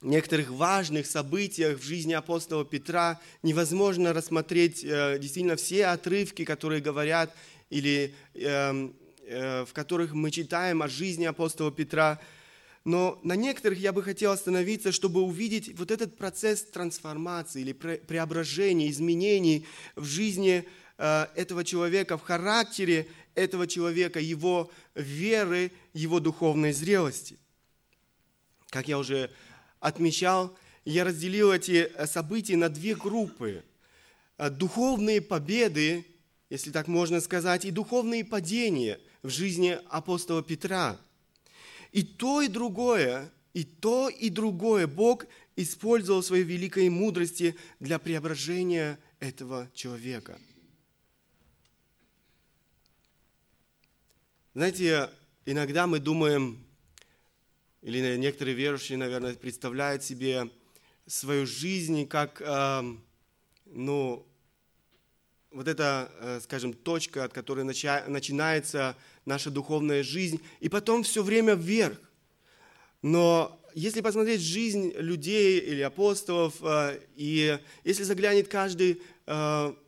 некоторых 0.00 0.50
важных 0.50 1.06
событиях 1.06 1.78
в 1.78 1.82
жизни 1.84 2.12
апостола 2.12 2.64
Петра. 2.64 3.20
Невозможно 3.42 4.12
рассмотреть 4.12 4.82
э, 4.82 5.18
действительно 5.20 5.56
все 5.56 5.86
отрывки, 5.86 6.44
которые 6.44 6.80
говорят 6.80 7.34
или 7.70 8.14
э, 8.34 8.90
э, 9.26 9.64
в 9.64 9.72
которых 9.72 10.12
мы 10.12 10.30
читаем 10.30 10.82
о 10.82 10.88
жизни 10.88 11.24
апостола 11.24 11.70
Петра. 11.70 12.18
но 12.84 13.20
на 13.22 13.36
некоторых 13.36 13.78
я 13.78 13.92
бы 13.92 14.02
хотел 14.02 14.32
остановиться, 14.32 14.90
чтобы 14.90 15.20
увидеть 15.20 15.78
вот 15.78 15.90
этот 15.90 16.16
процесс 16.16 16.62
трансформации 16.64 17.60
или 17.60 17.72
преображения, 17.72 18.90
изменений 18.90 19.66
в 19.94 20.04
жизни 20.04 20.64
э, 20.98 21.26
этого 21.36 21.64
человека, 21.64 22.18
в 22.18 22.22
характере 22.22 23.06
этого 23.34 23.66
человека, 23.66 24.20
его 24.20 24.70
веры, 24.94 25.72
его 25.92 26.20
духовной 26.20 26.72
зрелости. 26.72 27.38
Как 28.68 28.88
я 28.88 28.98
уже 28.98 29.30
отмечал, 29.80 30.56
я 30.84 31.04
разделил 31.04 31.52
эти 31.52 31.90
э, 31.94 32.06
события 32.06 32.56
на 32.56 32.68
две 32.68 32.94
группы. 32.94 33.64
Э, 34.38 34.50
духовные 34.50 35.20
победы, 35.20 36.06
если 36.50 36.70
так 36.70 36.88
можно 36.88 37.20
сказать, 37.20 37.64
и 37.64 37.70
духовные 37.70 38.24
падения 38.24 39.00
в 39.22 39.28
жизни 39.30 39.78
апостола 39.88 40.42
Петра– 40.42 40.98
и 41.92 42.02
то, 42.02 42.40
и 42.40 42.48
другое, 42.48 43.30
и 43.52 43.64
то, 43.64 44.08
и 44.08 44.30
другое 44.30 44.86
Бог 44.86 45.26
использовал 45.56 46.22
своей 46.22 46.42
великой 46.42 46.88
мудрости 46.88 47.54
для 47.80 47.98
преображения 47.98 48.98
этого 49.20 49.70
человека. 49.74 50.40
Знаете, 54.54 55.08
иногда 55.46 55.86
мы 55.86 55.98
думаем, 55.98 56.62
или 57.80 58.16
некоторые 58.18 58.54
верующие, 58.54 58.98
наверное, 58.98 59.32
представляют 59.32 60.04
себе 60.04 60.50
свою 61.06 61.46
жизнь 61.46 62.06
как, 62.06 62.42
э, 62.44 62.82
ну, 63.64 64.26
вот 65.52 65.68
эта, 65.68 66.12
э, 66.20 66.40
скажем, 66.42 66.74
точка, 66.74 67.24
от 67.24 67.32
которой 67.32 67.64
начинается 67.64 68.94
наша 69.24 69.50
духовная 69.50 70.02
жизнь, 70.02 70.38
и 70.60 70.68
потом 70.68 71.02
все 71.02 71.22
время 71.22 71.54
вверх. 71.54 71.98
Но 73.00 73.58
если 73.72 74.02
посмотреть 74.02 74.42
жизнь 74.42 74.92
людей 74.98 75.60
или 75.60 75.80
апостолов, 75.80 76.56
э, 76.60 77.00
и 77.16 77.58
если 77.84 78.02
заглянет 78.02 78.48
каждый 78.48 79.00
э, 79.24 79.32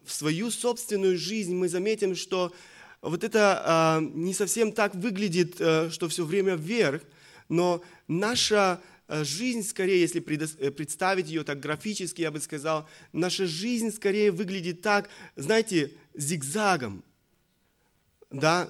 в 0.04 0.11
свою 0.11 0.50
собственную 0.50 1.18
жизнь, 1.18 1.54
мы 1.54 1.68
заметим, 1.68 2.16
что 2.16 2.50
вот 3.11 3.25
это 3.25 4.01
не 4.15 4.35
совсем 4.35 4.73
так 4.73 4.95
выглядит, 4.95 5.55
что 5.55 6.09
все 6.09 6.25
время 6.25 6.55
вверх, 6.57 7.03
но 7.49 7.83
наша 8.09 8.81
жизнь 9.09 9.63
скорее, 9.63 10.01
если 10.01 10.21
представить 10.21 11.29
ее 11.29 11.45
так 11.45 11.61
графически, 11.61 12.23
я 12.23 12.31
бы 12.31 12.41
сказал, 12.41 12.89
наша 13.13 13.47
жизнь 13.47 13.93
скорее 13.93 14.31
выглядит 14.31 14.81
так, 14.81 15.11
знаете, 15.37 15.93
зигзагом. 16.15 17.05
Да, 18.31 18.69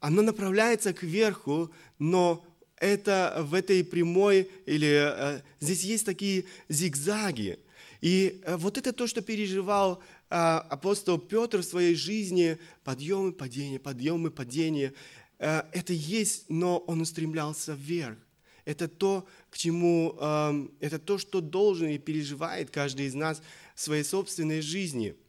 оно 0.00 0.22
направляется 0.22 0.92
кверху, 0.92 1.70
но 1.98 2.44
это 2.76 3.36
в 3.40 3.54
этой 3.54 3.84
прямой, 3.84 4.50
или 4.66 4.88
э, 4.88 5.40
здесь 5.60 5.84
есть 5.84 6.06
такие 6.06 6.46
зигзаги. 6.68 7.58
И 8.00 8.40
э, 8.44 8.56
вот 8.56 8.78
это 8.78 8.92
то, 8.92 9.06
что 9.06 9.20
переживал 9.20 9.98
э, 9.98 10.02
апостол 10.30 11.18
Петр 11.18 11.58
в 11.58 11.64
своей 11.64 11.94
жизни, 11.94 12.58
подъем 12.84 13.30
и 13.30 13.32
падение, 13.32 13.78
подъем 13.78 14.26
и 14.26 14.30
падение, 14.30 14.94
э, 15.38 15.62
это 15.72 15.92
есть, 15.92 16.44
но 16.48 16.78
он 16.78 17.00
устремлялся 17.00 17.74
вверх. 17.74 18.18
Это 18.64 18.88
то, 18.88 19.26
к 19.50 19.58
чему, 19.58 20.16
э, 20.20 20.68
это 20.80 20.98
то, 20.98 21.18
что 21.18 21.40
должен 21.40 21.88
и 21.88 21.98
переживает 21.98 22.70
каждый 22.70 23.06
из 23.06 23.14
нас 23.14 23.42
в 23.74 23.80
своей 23.80 24.04
собственной 24.04 24.60
жизни– 24.60 25.16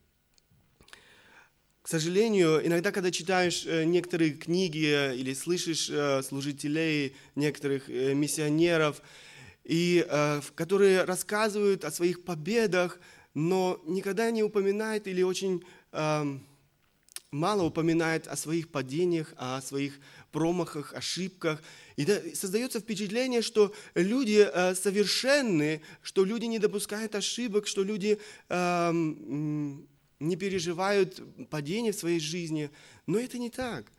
к 1.81 1.87
сожалению, 1.87 2.65
иногда, 2.65 2.91
когда 2.91 3.09
читаешь 3.09 3.65
э, 3.65 3.85
некоторые 3.85 4.31
книги 4.31 5.15
или 5.15 5.33
слышишь 5.33 5.89
э, 5.89 6.21
служителей, 6.21 7.15
некоторых 7.35 7.89
э, 7.89 8.13
миссионеров, 8.13 9.01
и, 9.63 10.05
которые 10.55 11.03
рассказывают 11.03 11.85
о 11.85 11.91
своих 11.91 12.23
победах, 12.23 12.99
но 13.33 13.81
никогда 13.85 14.29
не 14.31 14.43
упоминают 14.43 15.07
или 15.07 15.21
очень 15.21 15.63
мало 17.31 17.63
упоминают 17.63 18.27
о 18.27 18.35
своих 18.35 18.69
падениях, 18.69 19.33
о 19.37 19.61
своих 19.61 19.99
промахах, 20.31 20.93
ошибках. 20.93 21.61
И 21.95 22.05
создается 22.33 22.79
впечатление, 22.79 23.41
что 23.41 23.73
люди 23.95 24.45
совершенны, 24.75 25.81
что 26.01 26.25
люди 26.25 26.45
не 26.45 26.59
допускают 26.59 27.15
ошибок, 27.15 27.67
что 27.67 27.83
люди 27.83 28.19
не 30.21 30.35
переживают 30.35 31.21
падения 31.49 31.91
в 31.91 31.95
своей 31.95 32.19
жизни, 32.19 32.69
но 33.07 33.17
это 33.19 33.37
не 33.37 33.49
так. 33.49 33.91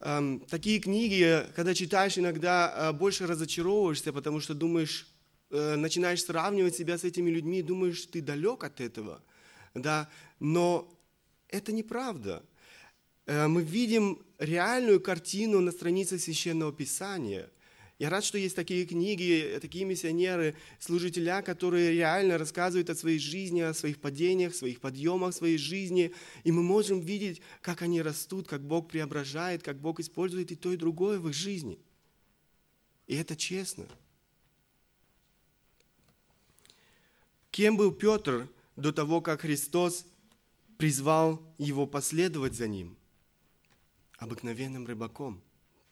Эм, 0.00 0.40
такие 0.48 0.78
книги, 0.78 1.44
когда 1.56 1.74
читаешь, 1.74 2.16
иногда 2.18 2.72
э, 2.72 2.92
больше 2.92 3.26
разочаровываешься, 3.26 4.12
потому 4.12 4.38
что 4.38 4.54
думаешь, 4.54 5.08
э, 5.50 5.76
начинаешь 5.76 6.24
сравнивать 6.24 6.74
себя 6.74 6.98
с 6.98 7.04
этими 7.04 7.30
людьми, 7.30 7.62
думаешь, 7.62 8.06
ты 8.06 8.20
далек 8.20 8.64
от 8.64 8.80
этого. 8.80 9.22
Да? 9.74 10.08
Но 10.40 10.92
это 11.48 11.72
неправда. 11.72 12.44
Э, 13.26 13.46
мы 13.46 13.62
видим 13.62 14.24
реальную 14.38 15.00
картину 15.00 15.60
на 15.60 15.72
странице 15.72 16.18
Священного 16.18 16.72
Писания– 16.72 17.50
я 17.98 18.10
рад, 18.10 18.24
что 18.24 18.38
есть 18.38 18.54
такие 18.54 18.86
книги, 18.86 19.58
такие 19.60 19.84
миссионеры, 19.84 20.54
служителя, 20.78 21.42
которые 21.42 21.90
реально 21.90 22.38
рассказывают 22.38 22.90
о 22.90 22.94
своей 22.94 23.18
жизни, 23.18 23.60
о 23.60 23.74
своих 23.74 24.00
падениях, 24.00 24.54
своих 24.54 24.80
подъемах 24.80 25.34
своей 25.34 25.58
жизни. 25.58 26.14
И 26.44 26.52
мы 26.52 26.62
можем 26.62 27.00
видеть, 27.00 27.42
как 27.60 27.82
они 27.82 28.00
растут, 28.00 28.46
как 28.46 28.62
Бог 28.62 28.88
преображает, 28.88 29.64
как 29.64 29.80
Бог 29.80 29.98
использует 29.98 30.52
и 30.52 30.54
то, 30.54 30.72
и 30.72 30.76
другое 30.76 31.18
в 31.18 31.28
их 31.28 31.34
жизни. 31.34 31.80
И 33.08 33.16
это 33.16 33.34
честно. 33.34 33.88
Кем 37.58 37.76
был 37.76 37.90
Петр 37.90 38.48
до 38.76 38.92
того, 38.92 39.20
как 39.20 39.40
Христос 39.40 40.06
призвал 40.76 41.42
его 41.58 41.88
последовать 41.88 42.54
за 42.54 42.68
ним? 42.68 42.96
Обыкновенным 44.16 44.86
рыбаком 44.86 45.42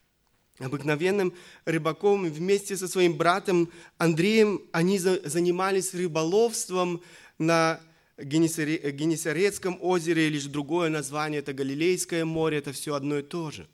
–обыкновенным 0.60 1.34
рыбаком. 1.64 2.30
Вместе 2.30 2.76
со 2.76 2.86
своим 2.86 3.16
братом 3.16 3.68
Андреем 3.98 4.62
они 4.70 5.00
занимались 5.00 5.92
рыболовством 5.92 7.02
на 7.36 7.80
Генесарецком 8.16 9.76
озере, 9.82 10.32
же 10.38 10.48
другое 10.48 10.88
название, 10.88 11.40
это 11.40 11.52
Галилейское 11.52 12.24
море, 12.24 12.58
это 12.58 12.72
все 12.72 12.94
одно 12.94 13.18
и 13.18 13.22
то 13.22 13.50
же. 13.50 13.66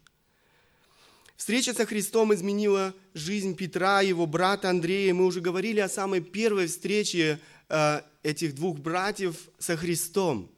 Встреча 1.37 1.75
со 1.75 1.85
Христом 1.85 2.33
изменила 2.33 2.95
жизнь 3.13 3.55
Петра, 3.55 4.01
его 4.01 4.27
брата 4.27 4.71
Андрея. 4.71 5.13
Мы 5.13 5.27
уже 5.27 5.41
говорили 5.41 5.81
о 5.81 5.91
самой 5.91 6.21
первой 6.21 6.69
встрече 6.69 7.39
этих 8.23 8.55
двух 8.55 8.79
братьев 8.79 9.49
со 9.59 9.77
Христом. 9.77 10.51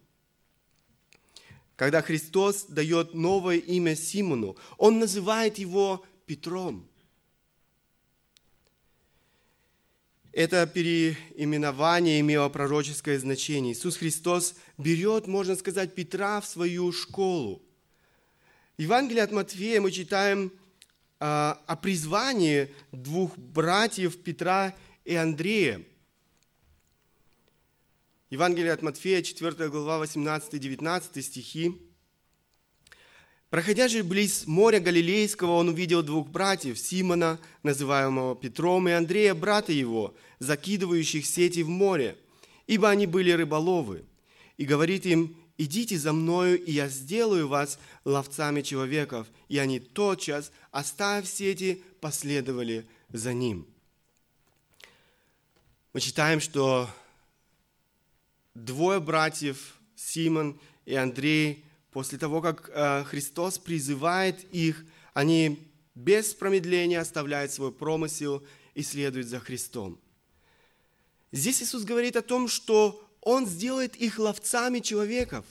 Когда 1.76 2.02
Христос 2.02 2.66
дает 2.66 3.14
новое 3.14 3.56
имя 3.56 3.96
Симону, 3.96 4.56
Он 4.78 4.98
называет 4.98 5.58
его 5.58 6.04
Петром. 6.26 6.88
Это 10.32 10.66
переименование 10.66 12.18
имело 12.18 12.48
пророческое 12.48 13.18
значение. 13.20 13.72
Иисус 13.72 13.96
Христос 13.96 14.56
берет, 14.78 15.28
можно 15.28 15.54
сказать, 15.54 15.94
Петра 15.94 16.40
в 16.40 16.46
свою 16.46 16.90
школу. 16.90 17.62
В 18.76 18.82
Евангелии 18.82 19.20
от 19.20 19.30
Матфея 19.30 19.80
мы 19.80 19.92
читаем 19.92 20.52
а, 21.20 21.62
о 21.66 21.76
призвании 21.76 22.74
двух 22.90 23.38
братьев 23.38 24.20
Петра 24.20 24.74
и 25.04 25.14
Андрея. 25.14 25.84
Евангелие 28.34 28.72
от 28.72 28.82
Матфея, 28.82 29.22
4 29.22 29.68
глава, 29.68 30.04
18-19 30.04 31.22
стихи. 31.22 31.80
Проходя 33.48 33.86
же 33.86 34.02
близ 34.02 34.48
моря 34.48 34.80
Галилейского, 34.80 35.52
он 35.52 35.68
увидел 35.68 36.02
двух 36.02 36.28
братьев, 36.28 36.76
Симона, 36.76 37.38
называемого 37.62 38.34
Петром, 38.34 38.88
и 38.88 38.90
Андрея, 38.90 39.34
брата 39.34 39.70
его, 39.70 40.16
закидывающих 40.40 41.24
сети 41.24 41.62
в 41.62 41.68
море, 41.68 42.16
ибо 42.66 42.90
они 42.90 43.06
были 43.06 43.30
рыболовы. 43.30 44.04
И 44.56 44.64
говорит 44.64 45.06
им, 45.06 45.36
идите 45.56 45.96
за 45.96 46.12
мною, 46.12 46.60
и 46.60 46.72
я 46.72 46.88
сделаю 46.88 47.46
вас 47.46 47.78
ловцами 48.04 48.62
человеков. 48.62 49.28
И 49.48 49.58
они 49.58 49.78
тотчас, 49.78 50.50
оставив 50.72 51.28
сети, 51.28 51.84
последовали 52.00 52.84
за 53.10 53.32
ним. 53.32 53.64
Мы 55.92 56.00
читаем, 56.00 56.40
что 56.40 56.90
двое 58.54 59.00
братьев, 59.00 59.74
Симон 59.96 60.60
и 60.86 60.94
Андрей, 60.94 61.64
После 61.94 62.18
того, 62.18 62.42
как 62.42 62.70
э, 62.74 63.04
Христос 63.04 63.56
призывает 63.56 64.52
их, 64.52 64.84
они 65.12 65.70
без 65.94 66.34
промедления 66.34 67.00
оставляют 67.00 67.52
свой 67.52 67.70
промысел 67.70 68.44
и 68.74 68.82
следуют 68.82 69.28
за 69.28 69.38
Христом. 69.38 70.00
Здесь 71.30 71.62
Иисус 71.62 71.84
говорит 71.84 72.16
о 72.16 72.22
том, 72.22 72.48
что 72.48 73.08
Он 73.20 73.46
сделает 73.46 73.94
их 73.94 74.18
ловцами 74.18 74.80
человеков. 74.80 75.46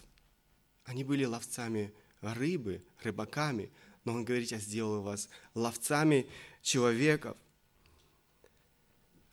Они 0.84 1.06
были 1.06 1.24
ловцами 1.24 1.94
рыбы, 2.20 2.84
рыбаками, 3.02 3.72
но 4.04 4.12
Он 4.12 4.26
говорит, 4.26 4.52
я 4.52 4.60
сделаю 4.60 5.02
вас 5.02 5.30
ловцами 5.54 6.28
человеков. 6.62 7.38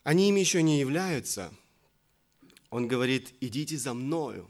они 0.05 0.29
ими 0.29 0.39
еще 0.39 0.63
не 0.63 0.79
являются, 0.79 1.53
он 2.71 2.87
говорит, 2.87 3.35
идите 3.41 3.77
за 3.77 3.95
мною, 3.95 4.49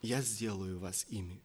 я 0.00 0.22
сделаю 0.22 0.78
вас 0.78 1.06
ими. 1.08 1.40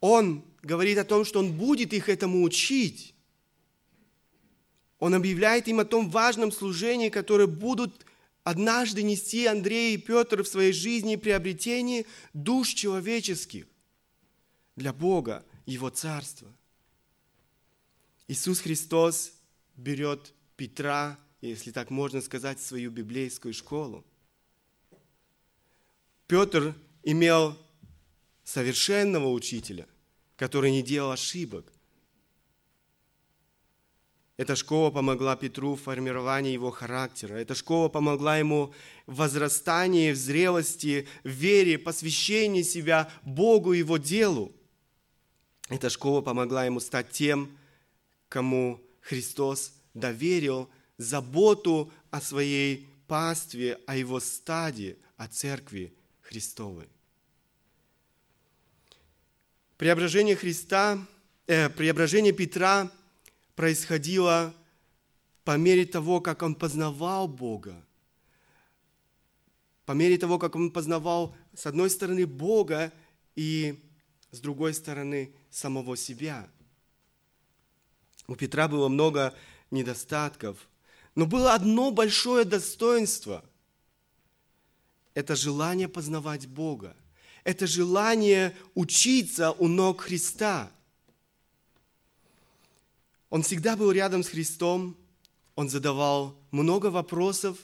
Он 0.00 0.42
говорит 0.62 0.96
о 0.96 1.04
том, 1.04 1.26
что 1.26 1.40
он 1.40 1.52
будет 1.52 1.92
их 1.92 2.08
этому 2.08 2.42
учить. 2.42 3.14
Он 4.98 5.14
объявляет 5.14 5.68
им 5.68 5.80
о 5.80 5.84
том 5.84 6.10
важном 6.10 6.50
служении, 6.50 7.10
которое 7.10 7.46
будут 7.46 8.06
однажды 8.42 9.02
нести 9.02 9.46
Андрей 9.46 9.94
и 9.94 9.98
Петр 9.98 10.42
в 10.42 10.48
своей 10.48 10.72
жизни 10.72 11.16
приобретение 11.16 12.06
душ 12.32 12.68
человеческих 12.68 13.66
для 14.76 14.94
Бога, 14.94 15.44
Его 15.66 15.90
Царства. 15.90 16.48
Иисус 18.28 18.60
Христос 18.60 19.32
берет 19.76 20.32
Петра, 20.56 21.18
если 21.48 21.70
так 21.70 21.90
можно 21.90 22.20
сказать, 22.20 22.60
свою 22.60 22.90
библейскую 22.90 23.54
школу. 23.54 24.04
Петр 26.26 26.74
имел 27.02 27.56
совершенного 28.44 29.30
учителя, 29.32 29.86
который 30.36 30.70
не 30.70 30.82
делал 30.82 31.12
ошибок. 31.12 31.72
Эта 34.36 34.56
школа 34.56 34.90
помогла 34.90 35.36
Петру 35.36 35.74
в 35.74 35.82
формировании 35.82 36.52
его 36.52 36.70
характера. 36.70 37.34
Эта 37.34 37.54
школа 37.54 37.88
помогла 37.88 38.38
ему 38.38 38.72
в 39.06 39.16
возрастании, 39.16 40.12
в 40.12 40.16
зрелости, 40.16 41.06
в 41.24 41.28
вере, 41.28 41.78
посвящении 41.78 42.62
себя 42.62 43.10
Богу 43.22 43.74
и 43.74 43.78
его 43.78 43.98
делу. 43.98 44.52
Эта 45.68 45.90
школа 45.90 46.22
помогла 46.22 46.64
ему 46.64 46.80
стать 46.80 47.10
тем, 47.10 47.56
кому 48.28 48.80
Христос 49.02 49.74
доверил 49.92 50.70
заботу 51.00 51.90
о 52.10 52.20
своей 52.20 52.88
пастве, 53.06 53.80
о 53.86 53.96
его 53.96 54.20
стаде, 54.20 54.98
о 55.16 55.28
церкви 55.28 55.94
Христовой. 56.20 56.88
Преображение 59.78 60.36
Христа, 60.36 60.98
э, 61.46 61.70
преображение 61.70 62.32
Петра 62.32 62.92
происходило 63.54 64.54
по 65.42 65.56
мере 65.56 65.86
того, 65.86 66.20
как 66.20 66.42
он 66.42 66.54
познавал 66.54 67.26
Бога, 67.28 67.82
по 69.86 69.92
мере 69.92 70.18
того, 70.18 70.38
как 70.38 70.54
он 70.54 70.70
познавал 70.70 71.34
с 71.54 71.64
одной 71.64 71.88
стороны 71.88 72.26
Бога 72.26 72.92
и 73.36 73.82
с 74.30 74.40
другой 74.40 74.74
стороны 74.74 75.34
самого 75.50 75.96
себя. 75.96 76.46
У 78.26 78.36
Петра 78.36 78.68
было 78.68 78.88
много 78.88 79.34
недостатков, 79.70 80.68
но 81.20 81.26
было 81.26 81.52
одно 81.52 81.90
большое 81.90 82.46
достоинство– 82.46 83.44
это 85.14 85.36
желание 85.36 85.86
познавать 85.86 86.46
Бога 86.46 86.96
это 87.44 87.66
желание 87.66 88.56
учиться 88.74 89.52
у 89.52 89.68
ног 89.68 90.00
Христа. 90.00 90.72
Он 93.28 93.42
всегда 93.42 93.76
был 93.76 93.92
рядом 93.92 94.22
с 94.22 94.28
Христом, 94.28 94.96
он 95.56 95.68
задавал 95.68 96.38
много 96.52 96.86
вопросов. 96.86 97.58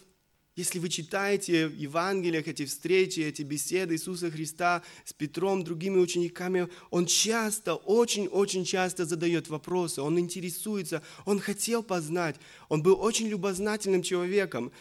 Если 0.56 0.78
вы 0.78 0.88
читаете 0.88 1.68
в 1.68 1.76
Евангелиях 1.76 2.48
эти 2.48 2.64
встречи, 2.64 3.20
эти 3.20 3.42
беседы 3.42 3.94
Иисуса 3.94 4.30
Христа 4.30 4.82
с 5.04 5.12
Петром, 5.12 5.62
другими 5.62 5.98
учениками, 5.98 6.68
он 6.90 7.04
часто, 7.04 7.74
очень-очень 7.74 8.64
часто 8.64 9.04
задает 9.04 9.48
вопросы, 9.48 10.00
он 10.00 10.18
интересуется, 10.18 11.02
он 11.26 11.40
хотел 11.40 11.82
познать, 11.82 12.36
он 12.70 12.82
был 12.82 12.98
очень 12.98 13.28
любознательным 13.28 14.02
человеком 14.02 14.72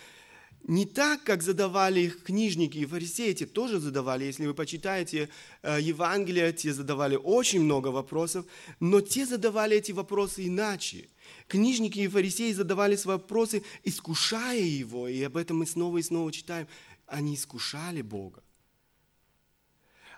не 0.68 0.86
так, 0.86 1.24
как 1.24 1.44
задавали 1.44 2.00
их 2.00 2.24
книжники 2.24 2.80
и 2.80 2.86
фарисеи, 2.86 3.34
те 3.34 3.46
тоже 3.46 3.80
задавали. 3.80 4.26
Если 4.26 4.48
вы 4.48 4.56
почитаете 4.56 5.30
э, 5.62 5.78
Евангелие, 5.80 6.52
те 6.54 6.74
задавали 6.74 7.16
очень 7.16 7.62
много 7.62 7.90
вопросов, 7.90 8.48
но 8.80 9.00
те 9.02 9.28
задавали 9.28 9.78
эти 9.78 9.92
вопросы 9.92 10.48
иначе. 10.48 11.08
Книжники 11.48 12.00
и 12.00 12.08
фарисеи 12.08 12.52
задавали 12.52 12.96
свои 12.96 13.18
вопросы, 13.18 13.64
искушая 13.84 14.62
его, 14.62 15.08
и 15.08 15.22
об 15.24 15.38
этом 15.38 15.58
мы 15.58 15.66
снова 15.66 16.00
и 16.00 16.02
снова 16.02 16.32
читаем. 16.32 16.68
Они 17.06 17.36
искушали 17.36 18.02
Бога. 18.02 18.42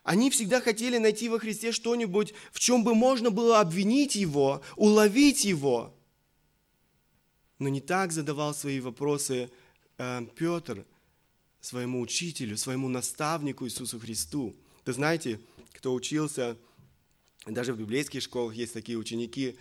Они 0.04 0.30
всегда 0.32 0.62
хотели 0.62 0.98
найти 0.98 1.28
во 1.28 1.38
Христе 1.38 1.74
что-нибудь, 1.74 2.34
в 2.52 2.60
чем 2.60 2.86
бы 2.86 2.96
можно 2.96 3.30
было 3.30 3.60
обвинить 3.60 4.16
Его, 4.16 4.62
уловить 4.78 5.44
Его. 5.44 5.94
Но 7.60 7.68
не 7.68 7.82
так 7.82 8.14
задавал 8.14 8.54
свои 8.54 8.80
вопросы 8.80 9.50
Э, 9.98 10.26
Петр 10.36 10.86
своему 11.60 12.02
учителю, 12.02 12.56
своему 12.56 12.88
наставнику 12.88 13.66
Иисусу 13.66 14.00
Христу. 14.00 14.56
Вы 14.86 14.94
знаете, 14.94 15.40
кто 15.74 15.94
учился, 15.94 16.56
даже 17.46 17.74
в 17.74 17.80
библейских 17.80 18.22
школах 18.22 18.56
есть 18.56 18.74
такие 18.74 18.98
ученики, 18.98 19.58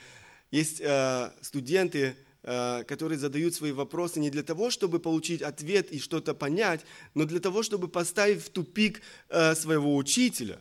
есть 0.51 0.81
э, 0.81 1.33
студенты, 1.41 2.17
э, 2.43 2.85
которые 2.85 3.19
задают 3.19 3.55
свои 3.55 3.73
вопросы 3.73 4.21
не 4.21 4.31
для 4.31 4.43
того, 4.43 4.71
чтобы 4.71 4.99
получить 4.99 5.43
ответ 5.43 5.91
и 5.91 5.99
что-то 5.99 6.35
понять, 6.35 6.85
но 7.15 7.25
для 7.25 7.41
того, 7.41 7.63
чтобы 7.63 7.89
поставить 7.89 8.43
в 8.43 8.51
тупик 8.51 9.03
э, 9.29 9.55
своего 9.55 9.97
учителя. 9.97 10.61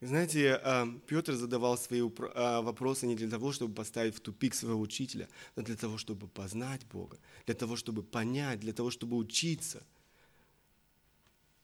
Знаете, 0.00 0.60
Петр 1.06 1.34
задавал 1.34 1.78
свои 1.78 2.00
вопросы 2.00 3.06
не 3.06 3.14
для 3.14 3.30
того, 3.30 3.52
чтобы 3.52 3.72
поставить 3.72 4.16
в 4.16 4.20
тупик 4.20 4.52
своего 4.52 4.80
учителя, 4.80 5.28
но 5.54 5.62
для 5.62 5.76
того, 5.76 5.96
чтобы 5.96 6.26
познать 6.26 6.84
Бога, 6.86 7.18
для 7.46 7.54
того, 7.54 7.76
чтобы 7.76 8.02
понять, 8.02 8.58
для 8.58 8.72
того, 8.72 8.90
чтобы 8.90 9.16
учиться. 9.16 9.86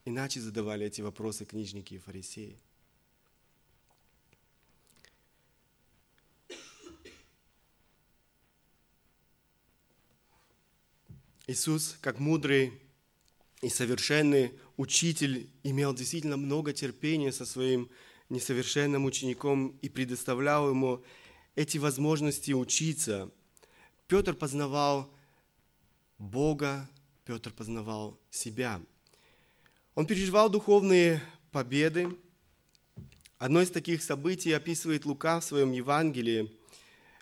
Иначе 0.04 0.40
задавали 0.40 0.86
эти 0.86 1.00
вопросы 1.00 1.46
книжники 1.46 1.94
и 1.94 1.98
фарисеи. 1.98 2.60
Иисус, 11.48 11.96
как 12.02 12.18
мудрый 12.18 12.74
и 13.62 13.70
совершенный 13.70 14.52
учитель, 14.76 15.48
имел 15.62 15.94
действительно 15.94 16.36
много 16.36 16.74
терпения 16.74 17.32
со 17.32 17.46
своим 17.46 17.88
несовершенным 18.28 19.06
учеником 19.06 19.68
и 19.80 19.88
предоставлял 19.88 20.68
ему 20.68 21.02
эти 21.56 21.78
возможности 21.78 22.52
учиться. 22.52 23.30
Петр 24.08 24.34
познавал 24.34 25.10
Бога, 26.18 26.86
Петр 27.24 27.50
познавал 27.50 28.20
себя. 28.30 28.82
Он 29.94 30.04
переживал 30.04 30.50
духовные 30.50 31.22
победы. 31.50 32.14
Одно 33.38 33.62
из 33.62 33.70
таких 33.70 34.02
событий 34.02 34.52
описывает 34.52 35.06
Лука 35.06 35.40
в 35.40 35.44
своем 35.44 35.72
Евангелии. 35.72 36.57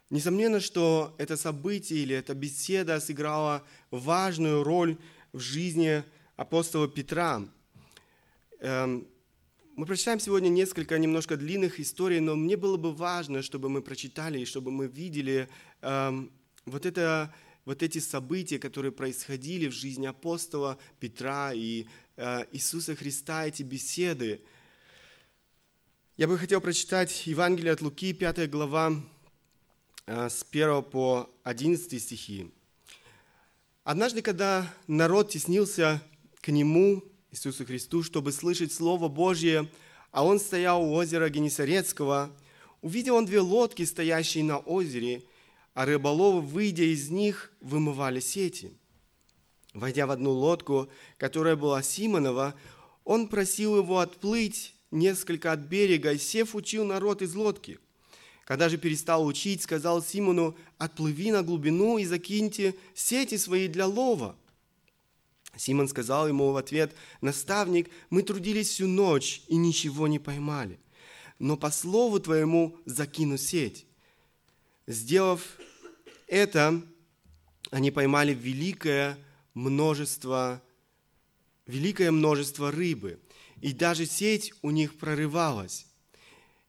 Несомненно, 0.09 0.61
что 0.61 1.17
это 1.19 1.37
событие 1.37 1.99
или 1.99 2.15
эта 2.15 2.33
беседа 2.35 3.01
сыграла 3.01 3.67
важную 3.91 4.63
роль 4.63 4.99
в 5.33 5.41
жизни 5.41 6.05
апостола 6.37 6.87
Петра. 6.87 7.43
Эм, 8.61 9.09
мы 9.75 9.85
прочитаем 9.85 10.21
сегодня 10.21 10.49
несколько 10.49 10.97
немножко 10.97 11.37
длинных 11.37 11.81
историй, 11.81 12.21
но 12.21 12.37
мне 12.37 12.57
было 12.57 12.77
бы 12.77 12.95
важно, 12.95 13.43
чтобы 13.43 13.69
мы 13.69 13.83
прочитали 13.83 14.39
и 14.39 14.45
чтобы 14.45 14.71
мы 14.71 14.87
видели 14.87 15.49
эм, 15.83 16.31
вот, 16.67 16.87
это, 16.87 17.35
вот 17.65 17.83
эти 17.83 17.99
события, 17.99 18.61
которые 18.61 18.93
происходили 18.93 19.67
в 19.67 19.73
жизни 19.73 20.07
апостола 20.07 20.79
Петра 21.01 21.53
и 21.53 21.87
э, 22.17 22.45
Иисуса 22.53 22.95
Христа, 22.95 23.45
эти 23.45 23.65
беседы. 23.65 24.41
Я 26.17 26.29
бы 26.29 26.39
хотел 26.39 26.61
прочитать 26.61 27.27
Евангелие 27.27 27.73
от 27.73 27.83
Луки, 27.83 28.13
5 28.13 28.49
глава, 28.49 28.93
с 30.07 30.47
1 30.51 30.85
по 30.85 31.29
11 31.43 32.01
стихи. 32.01 32.51
Однажды, 33.83 34.23
когда 34.23 34.73
народ 34.87 35.31
теснился 35.31 36.01
к 36.41 36.49
нему, 36.49 37.03
Иисусу 37.33 37.67
Христу, 37.67 38.03
чтобы 38.03 38.33
слышать 38.33 38.73
Слово 38.73 39.09
Божье, 39.09 39.69
а 40.13 40.25
он 40.25 40.39
стоял 40.39 40.83
у 40.83 40.93
озера 40.93 41.29
Генесарецкого. 41.29 42.31
Увидел 42.83 43.17
он 43.17 43.27
две 43.27 43.41
лодки, 43.41 43.85
стоящие 43.85 44.45
на 44.45 44.59
озере, 44.59 45.25
а 45.75 45.85
рыболовы, 45.85 46.41
выйдя 46.41 46.85
из 46.85 47.11
них, 47.11 47.53
вымывали 47.61 48.21
сети. 48.21 48.73
Войдя 49.75 50.07
в 50.07 50.13
одну 50.13 50.31
лодку, 50.31 50.89
которая 51.19 51.57
была 51.57 51.83
Симонова, 51.83 52.55
он 53.05 53.29
просил 53.29 53.77
его 53.77 53.99
отплыть 53.99 54.75
несколько 54.91 55.53
от 55.53 55.61
берега, 55.61 56.13
и 56.13 56.19
сев 56.19 56.55
учил 56.55 56.85
народ 56.85 57.23
из 57.23 57.35
лодки. 57.35 57.79
Когда 58.47 58.69
же 58.69 58.79
перестал 58.79 59.27
учить, 59.27 59.63
сказал 59.63 60.01
Симону, 60.03 60.57
«Отплыви 60.79 61.33
на 61.33 61.43
глубину 61.43 61.99
и 61.99 62.05
закиньте 62.05 62.77
сети 62.95 63.37
свои 63.37 63.67
для 63.67 63.87
лова». 63.87 64.37
Симон 65.57 65.89
сказал 65.89 66.29
ему 66.29 66.53
в 66.53 66.57
ответ, 66.57 66.95
«Наставник, 67.21 67.91
мы 68.09 68.23
трудились 68.23 68.69
всю 68.69 68.87
ночь 68.87 69.43
и 69.49 69.57
ничего 69.57 70.07
не 70.07 70.21
поймали, 70.21 70.79
но 71.41 71.57
по 71.57 71.73
слову 71.73 72.21
твоему 72.21 72.79
закину 72.85 73.37
сеть». 73.37 73.85
Сделав 74.87 75.43
это 76.29 76.81
они 77.73 77.91
поймали 77.91 78.33
великое 78.33 79.19
множество, 79.55 80.63
великое 81.67 82.13
множество 82.13 82.71
рыбы. 82.71 83.19
И 83.61 83.73
даже 83.73 84.07
сеть 84.07 84.53
у 84.63 84.71
них 84.71 84.97
прорывалась. 84.99 85.86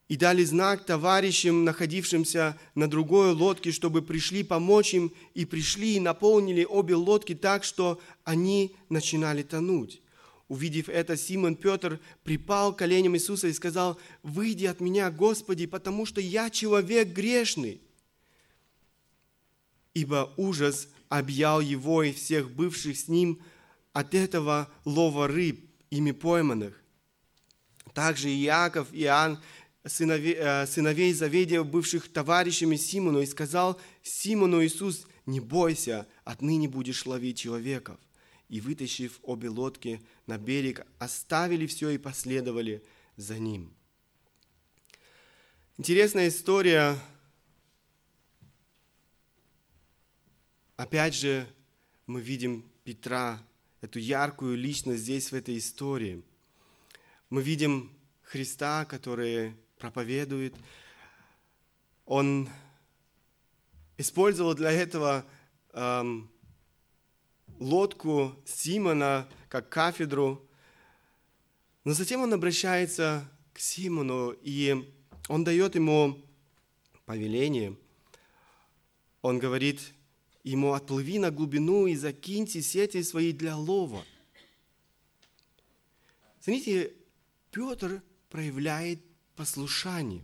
И 0.08 0.16
дали 0.16 0.44
знак 0.46 0.86
товарищам, 0.86 1.66
находившимся 1.66 2.58
на 2.76 2.88
другой 2.88 3.34
лодке, 3.34 3.72
чтобы 3.72 4.02
пришли 4.02 4.44
помочь 4.44 4.94
им, 4.94 5.12
и 5.34 5.44
пришли 5.44 5.96
и 5.96 6.00
наполнили 6.00 6.64
обе 6.64 6.96
лодки 6.96 7.36
так, 7.36 7.66
что 7.66 8.00
они 8.24 8.76
начинали 8.90 9.44
тонуть. 9.44 10.02
Увидев 10.48 10.88
это, 10.88 11.18
Симон 11.18 11.56
Петр 11.56 12.00
припал 12.24 12.74
к 12.74 12.80
коленям 12.80 13.16
Иисуса 13.16 13.50
и 13.50 13.54
сказал, 13.54 14.00
«Выйди 14.24 14.66
от 14.66 14.80
меня, 14.80 15.12
Господи, 15.12 15.66
потому 15.66 16.06
что 16.06 16.22
я 16.22 16.50
человек 16.50 17.10
грешный». 17.10 17.82
Ибо 19.94 20.34
ужас 20.38 20.88
объял 21.10 21.60
его 21.60 22.04
и 22.04 22.14
всех 22.14 22.50
бывших 22.52 22.98
с 22.98 23.10
ним 23.10 23.42
от 23.92 24.14
этого 24.14 24.70
лова 24.86 25.28
рыб, 25.28 25.70
ими 25.90 26.12
пойманных. 26.12 26.82
Также 27.94 28.30
Иаков 28.30 28.94
и 28.94 29.04
Иоанн, 29.04 29.40
сыновей, 29.88 30.36
э, 30.38 30.66
сыновей 30.68 31.14
Заведия, 31.14 31.64
бывших 31.64 32.12
товарищами 32.12 32.76
Симону, 32.76 33.22
и 33.22 33.26
сказал 33.26 33.80
Симону 34.04 34.64
Иисус, 34.64 35.08
«Не 35.26 35.40
бойся, 35.40 36.08
отныне 36.24 36.68
будешь 36.68 37.06
ловить 37.06 37.38
человеков» 37.38 37.98
и, 38.50 38.62
вытащив 38.62 39.20
обе 39.24 39.50
лодки 39.50 40.02
на 40.26 40.38
берег, 40.38 40.86
оставили 41.00 41.68
все 41.68 41.90
и 41.90 41.98
последовали 41.98 42.84
за 43.18 43.40
ним. 43.40 43.74
Интересная 45.78 46.30
история. 46.30 46.98
Опять 50.76 51.16
же, 51.16 51.48
мы 52.06 52.22
видим 52.22 52.64
Петра, 52.84 53.44
эту 53.82 54.00
яркую 54.00 54.58
личность 54.58 55.04
здесь, 55.04 55.32
в 55.32 55.36
этой 55.36 55.58
истории. 55.58 56.24
Мы 57.30 57.42
видим 57.42 57.92
Христа, 58.22 58.86
который 58.86 59.56
проповедует. 59.78 60.56
Он 62.06 62.50
использовал 63.98 64.54
для 64.54 64.72
этого 64.72 65.26
эм, 65.74 66.30
лодку 67.60 68.36
Симона 68.46 69.28
как 69.50 69.70
кафедру. 69.70 70.48
Но 71.84 71.94
затем 71.94 72.22
он 72.22 72.34
обращается 72.34 73.30
к 73.54 73.60
Симону, 73.60 74.32
и 74.42 74.92
он 75.28 75.44
дает 75.44 75.76
ему 75.76 76.22
повеление. 77.06 77.76
Он 79.22 79.40
говорит 79.40 79.82
ему, 80.44 80.74
отплыви 80.74 81.20
на 81.20 81.32
глубину 81.32 81.88
и 81.88 81.96
закиньте 81.96 82.62
сети 82.62 83.02
свои 83.04 83.32
для 83.34 83.56
лова. 83.56 84.04
Смотрите, 86.40 86.94
Петр 87.52 88.02
проявляет 88.30 89.02
послушание. 89.38 90.24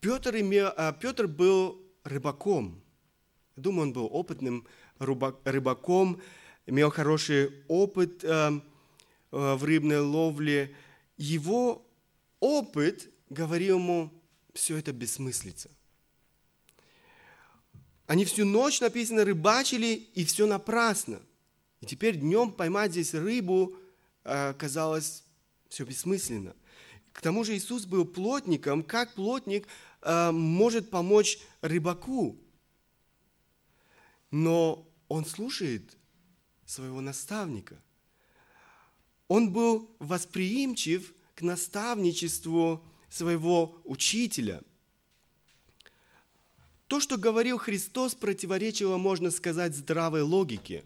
Петр, 0.00 0.34
имел, 0.36 0.72
а, 0.76 0.92
Петр 0.92 1.28
был 1.28 1.80
рыбаком. 2.02 2.82
Думаю, 3.54 3.88
он 3.88 3.92
был 3.92 4.08
опытным 4.10 4.66
рыбаком, 4.98 6.20
имел 6.66 6.90
хороший 6.90 7.52
опыт 7.68 8.24
э, 8.24 8.28
э, 8.28 8.60
в 9.30 9.62
рыбной 9.64 10.00
ловле. 10.00 10.74
Его 11.18 11.86
опыт 12.38 13.10
говорил 13.28 13.78
ему, 13.78 14.10
все 14.54 14.78
это 14.78 14.92
бессмыслица. 14.92 15.70
Они 18.06 18.24
всю 18.24 18.46
ночь, 18.46 18.80
написано, 18.80 19.24
рыбачили, 19.24 20.08
и 20.14 20.24
все 20.24 20.46
напрасно. 20.46 21.20
И 21.82 21.86
теперь 21.86 22.16
днем 22.16 22.52
поймать 22.52 22.92
здесь 22.92 23.14
рыбу 23.14 23.76
казалось 24.22 25.24
все 25.68 25.84
бессмысленно. 25.84 26.54
К 27.12 27.22
тому 27.22 27.44
же 27.44 27.56
Иисус 27.56 27.86
был 27.86 28.04
плотником. 28.04 28.82
Как 28.82 29.14
плотник 29.14 29.66
может 30.02 30.90
помочь 30.90 31.38
рыбаку? 31.60 32.38
Но 34.30 34.88
он 35.08 35.24
слушает 35.24 35.96
своего 36.64 37.00
наставника. 37.00 37.82
Он 39.28 39.52
был 39.52 39.94
восприимчив 39.98 41.12
к 41.34 41.42
наставничеству 41.42 42.84
своего 43.08 43.80
учителя. 43.84 44.62
То, 46.86 47.00
что 47.00 47.16
говорил 47.16 47.58
Христос, 47.58 48.14
противоречило, 48.14 48.96
можно 48.96 49.30
сказать, 49.30 49.76
здравой 49.76 50.22
логике. 50.22 50.84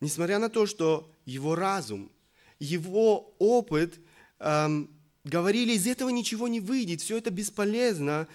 Несмотря 0.00 0.38
на 0.38 0.48
то, 0.48 0.66
что 0.66 1.10
его 1.24 1.54
разум, 1.54 2.12
его 2.58 3.34
опыт 3.38 3.98
говорили, 4.38 5.72
из 5.72 5.86
этого 5.86 6.10
ничего 6.10 6.48
не 6.48 6.60
выйдет, 6.60 7.00
все 7.00 7.18
это 7.18 7.30
бесполезно, 7.30 8.28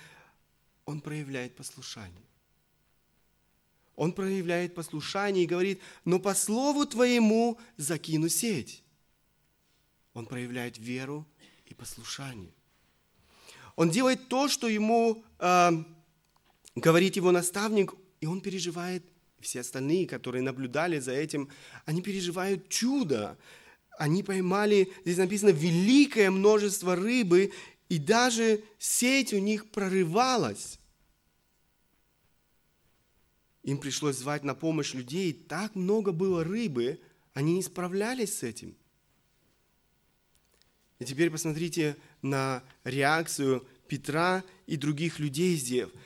он 0.86 1.02
проявляет 1.02 1.56
послушание 1.56 2.22
он 4.02 4.14
проявляет 4.14 4.74
послушание 4.74 5.44
и 5.44 5.48
говорит, 5.48 5.80
но 6.06 6.18
по 6.18 6.34
слову 6.34 6.88
твоему 6.88 7.60
закину 7.78 8.30
сеть. 8.30 8.84
Он 10.16 10.26
проявляет 10.26 10.80
веру 10.80 11.28
и 11.68 11.76
послушание. 11.76 12.52
Он 13.76 13.92
делает 13.92 14.28
то, 14.28 14.48
что 14.48 14.68
ему 14.68 15.24
э, 15.38 15.72
говорит 16.74 17.16
его 17.16 17.32
наставник, 17.32 17.94
и 18.22 18.26
он 18.26 18.42
переживает, 18.42 19.04
все 19.40 19.60
остальные, 19.60 20.08
которые 20.08 20.42
наблюдали 20.42 20.98
за 20.98 21.12
этим, 21.12 21.50
они 21.86 22.02
переживают 22.02 22.70
чудо. 22.70 23.38
Они 24.02 24.24
поймали, 24.24 24.92
здесь 25.06 25.20
написано, 25.20 25.50
великое 25.50 26.32
множество 26.32 26.96
рыбы, 26.96 27.54
и 27.88 28.00
даже 28.00 28.64
сеть 28.80 29.32
у 29.32 29.38
них 29.38 29.70
прорывалась. 29.70 30.80
Им 33.62 33.78
пришлось 33.78 34.18
звать 34.18 34.44
на 34.44 34.56
помощь 34.56 34.96
людей. 34.96 35.34
Так 35.34 35.76
много 35.76 36.14
было 36.14 36.44
рыбы, 36.44 37.00
они 37.36 37.54
не 37.54 37.62
справлялись 37.62 38.40
с 38.40 38.42
этим. 38.42 38.76
И 40.98 41.06
теперь 41.06 41.30
посмотрите 41.30 41.96
на 42.24 42.64
реакцию 42.84 43.68
Петра 43.92 44.46
и 44.68 44.78
других 44.78 45.20
людей 45.20 45.58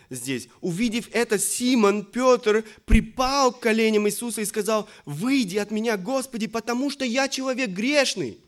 здесь. 0.10 0.48
Увидев 0.60 1.08
это, 1.12 1.38
Симон, 1.38 2.04
Петр 2.04 2.66
припал 2.86 3.52
к 3.52 3.60
коленям 3.60 4.08
Иисуса 4.08 4.42
и 4.42 4.46
сказал, 4.46 4.90
«Выйди 5.06 5.58
от 5.58 5.70
меня, 5.70 5.96
Господи, 5.96 6.48
потому 6.48 6.90
что 6.90 7.06
я 7.06 7.30
человек 7.30 7.70
грешный». 7.70 8.40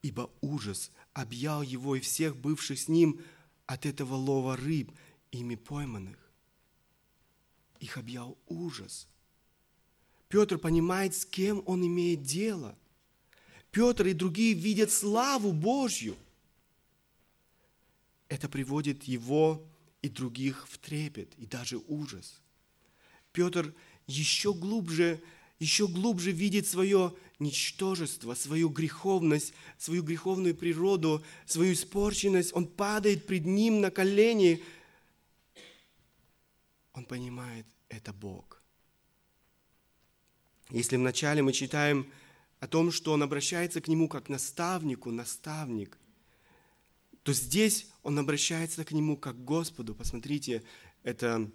Ибо 0.00 0.30
ужас 0.40 0.90
объял 1.12 1.60
его 1.60 1.96
и 1.96 2.00
всех 2.00 2.38
бывших 2.38 2.78
с 2.78 2.88
ним 2.88 3.20
от 3.66 3.84
этого 3.84 4.14
лова 4.14 4.56
рыб, 4.56 4.90
ими 5.30 5.54
пойманных 5.54 6.16
их 7.80 7.98
объял 7.98 8.38
ужас. 8.46 9.06
Петр 10.30 10.56
понимает, 10.56 11.14
с 11.14 11.26
кем 11.26 11.62
он 11.66 11.86
имеет 11.86 12.22
дело. 12.22 12.74
Петр 13.70 14.06
и 14.06 14.14
другие 14.14 14.54
видят 14.54 14.90
славу 14.90 15.52
Божью. 15.52 16.16
Это 18.28 18.48
приводит 18.48 19.04
его 19.04 19.64
и 20.02 20.08
других 20.08 20.66
в 20.68 20.78
трепет 20.78 21.32
и 21.36 21.46
даже 21.46 21.78
ужас. 21.88 22.40
Петр 23.32 23.74
еще 24.06 24.54
глубже, 24.54 25.20
еще 25.58 25.88
глубже 25.88 26.30
видит 26.30 26.66
свое 26.66 27.14
ничтожество, 27.38 28.34
свою 28.34 28.68
греховность, 28.68 29.54
свою 29.78 30.02
греховную 30.02 30.54
природу, 30.54 31.22
свою 31.46 31.72
испорченность. 31.72 32.54
Он 32.54 32.66
падает 32.66 33.26
пред 33.26 33.46
ним 33.46 33.80
на 33.80 33.90
колени– 33.90 34.62
он 36.98 37.04
понимает, 37.04 37.64
это 37.88 38.12
Бог. 38.12 38.60
Если 40.70 40.96
вначале 40.96 41.42
мы 41.42 41.52
читаем 41.52 42.10
о 42.58 42.66
том, 42.66 42.90
что 42.90 43.12
он 43.12 43.22
обращается 43.22 43.80
к 43.80 43.86
нему 43.86 44.08
как 44.08 44.28
наставнику, 44.28 45.12
наставник, 45.12 45.96
то 47.22 47.32
здесь 47.32 47.86
он 48.08 48.18
обращается 48.18 48.86
к 48.86 48.92
нему 48.92 49.18
как 49.18 49.36
к 49.36 49.44
Господу. 49.44 49.94
Посмотрите, 49.94 50.64
это 51.02 51.50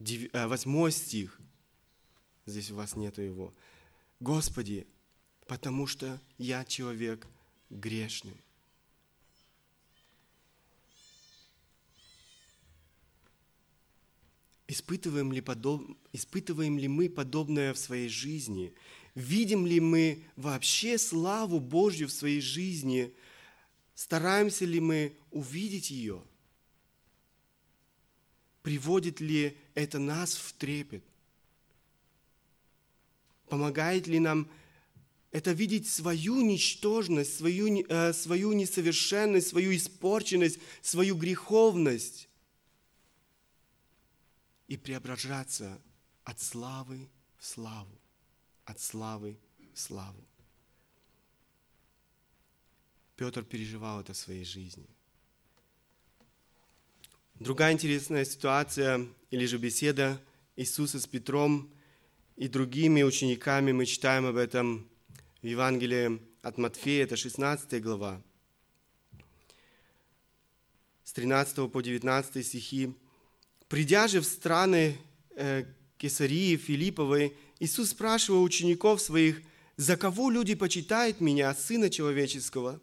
э, 0.00 0.46
восьмой 0.46 0.92
стих. 0.92 1.38
Здесь 2.46 2.70
у 2.70 2.76
вас 2.76 2.96
нету 2.96 3.20
его. 3.20 3.54
Господи, 4.18 4.86
потому 5.46 5.86
что 5.86 6.18
я 6.38 6.64
человек 6.64 7.26
грешный. 7.68 8.42
Испытываем 14.68 15.32
ли, 15.32 15.42
подоб... 15.42 15.82
Испытываем 16.14 16.78
ли 16.78 16.88
мы 16.88 17.10
подобное 17.10 17.74
в 17.74 17.78
своей 17.78 18.08
жизни? 18.08 18.72
Видим 19.18 19.66
ли 19.66 19.80
мы 19.80 20.24
вообще 20.36 20.96
славу 20.96 21.58
Божью 21.58 22.06
в 22.06 22.12
своей 22.12 22.40
жизни? 22.40 23.12
Стараемся 23.96 24.64
ли 24.64 24.78
мы 24.78 25.16
увидеть 25.32 25.90
ее? 25.90 26.22
Приводит 28.62 29.18
ли 29.18 29.58
это 29.74 29.98
нас 29.98 30.36
в 30.36 30.52
трепет? 30.52 31.02
Помогает 33.48 34.06
ли 34.06 34.20
нам 34.20 34.48
это 35.32 35.50
видеть 35.50 35.88
свою 35.88 36.40
ничтожность, 36.40 37.38
свою, 37.38 37.84
э, 37.88 38.12
свою 38.12 38.52
несовершенность, 38.52 39.48
свою 39.48 39.74
испорченность, 39.74 40.60
свою 40.80 41.16
греховность 41.16 42.28
и 44.68 44.76
преображаться 44.76 45.82
от 46.22 46.40
славы 46.40 47.08
в 47.36 47.44
славу, 47.44 47.97
от 48.68 48.80
славы 48.80 49.38
в 49.72 49.80
славу. 49.80 50.22
Петр 53.16 53.42
переживал 53.42 54.00
это 54.00 54.12
в 54.12 54.16
своей 54.16 54.44
жизни. 54.44 54.86
Другая 57.36 57.72
интересная 57.72 58.24
ситуация 58.24 59.06
или 59.30 59.46
же 59.46 59.56
беседа 59.56 60.20
Иисуса 60.56 61.00
с 61.00 61.06
Петром 61.06 61.72
и 62.36 62.46
другими 62.46 63.02
учениками, 63.02 63.72
мы 63.72 63.86
читаем 63.86 64.26
об 64.26 64.36
этом 64.36 64.86
в 65.40 65.46
Евангелии 65.46 66.20
от 66.42 66.58
Матфея, 66.58 67.04
это 67.04 67.16
16 67.16 67.82
глава, 67.82 68.22
с 71.04 71.12
13 71.12 71.72
по 71.72 71.80
19 71.80 72.46
стихи. 72.46 72.94
«Придя 73.68 74.08
же 74.08 74.20
в 74.20 74.26
страны 74.26 74.98
э, 75.36 75.64
Кесарии 75.96 76.56
Филипповой, 76.56 77.34
Иисус 77.60 77.90
спрашивал 77.90 78.42
учеников 78.42 79.00
своих, 79.00 79.42
«За 79.76 79.96
кого 79.96 80.30
люди 80.30 80.54
почитают 80.54 81.20
Меня, 81.20 81.54
Сына 81.54 81.90
Человеческого?» 81.90 82.80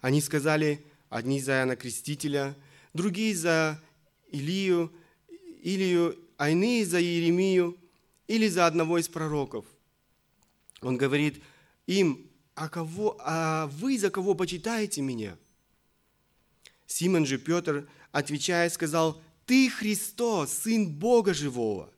Они 0.00 0.20
сказали, 0.20 0.84
одни 1.08 1.40
за 1.40 1.52
Иоанна 1.52 1.76
Крестителя, 1.76 2.56
другие 2.94 3.36
за 3.36 3.80
Илию, 4.30 4.92
Илию, 5.62 6.18
а 6.36 6.50
иные 6.50 6.86
за 6.86 7.02
Иеремию 7.02 7.76
или 8.26 8.48
за 8.48 8.66
одного 8.66 8.98
из 8.98 9.08
пророков. 9.08 9.66
Он 10.80 10.96
говорит 10.96 11.42
им, 11.86 12.30
а, 12.54 12.68
кого, 12.68 13.16
а 13.20 13.66
вы 13.66 13.98
за 13.98 14.10
кого 14.10 14.34
почитаете 14.34 15.02
меня? 15.02 15.36
Симон 16.86 17.26
же 17.26 17.38
Петр, 17.38 17.88
отвечая, 18.12 18.70
сказал, 18.70 19.20
ты 19.46 19.68
Христос, 19.68 20.52
Сын 20.52 20.88
Бога 20.88 21.34
Живого. 21.34 21.92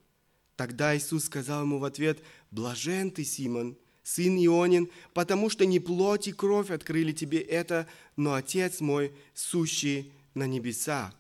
Тогда 0.63 0.97
Иисус 0.97 1.25
сказал 1.25 1.63
ему 1.63 1.81
в 1.81 1.85
ответ, 1.85 2.23
блажен 2.53 3.11
ты, 3.11 3.25
Симон, 3.25 3.77
сын 4.05 4.37
Ионин, 4.37 4.89
потому 5.13 5.51
что 5.51 5.67
не 5.67 5.81
плоть 5.81 6.29
и 6.29 6.33
кровь 6.33 6.71
открыли 6.71 7.11
тебе 7.11 7.41
это, 7.41 7.89
но 8.15 8.35
Отец 8.35 8.81
мой, 8.81 9.13
сущий 9.35 10.13
на 10.35 10.47
небесах. 10.47 11.13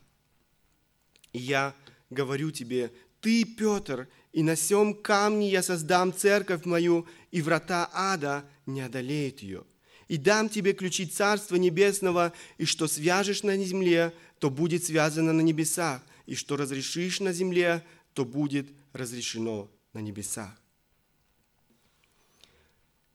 И 1.33 1.41
я 1.41 1.75
говорю 2.09 2.53
тебе, 2.53 2.93
ты, 3.21 3.45
Петр, 3.45 4.07
и 4.33 4.45
на 4.45 4.55
сем 4.55 4.95
камне 4.95 5.51
я 5.51 5.65
создам 5.65 6.15
церковь 6.15 6.65
мою, 6.65 7.05
и 7.33 7.43
врата 7.43 7.91
ада 7.93 8.45
не 8.65 8.81
одолеют 8.81 9.41
ее. 9.41 9.65
И 10.07 10.19
дам 10.19 10.51
тебе 10.51 10.73
ключи 10.73 11.05
Царства 11.05 11.57
Небесного, 11.57 12.33
и 12.59 12.65
что 12.65 12.87
свяжешь 12.87 13.43
на 13.43 13.57
земле, 13.57 14.15
то 14.39 14.51
будет 14.51 14.85
связано 14.85 15.33
на 15.33 15.41
небесах, 15.41 16.01
и 16.27 16.37
что 16.37 16.57
разрешишь 16.57 17.19
на 17.19 17.33
земле, 17.33 17.83
то 18.15 18.25
будет 18.25 18.69
разрешено 18.93 19.71
на 19.93 20.01
небесах. 20.01 20.51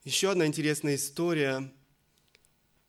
Еще 0.04 0.32
одна 0.32 0.46
интересная 0.46 0.96
история. 0.96 1.72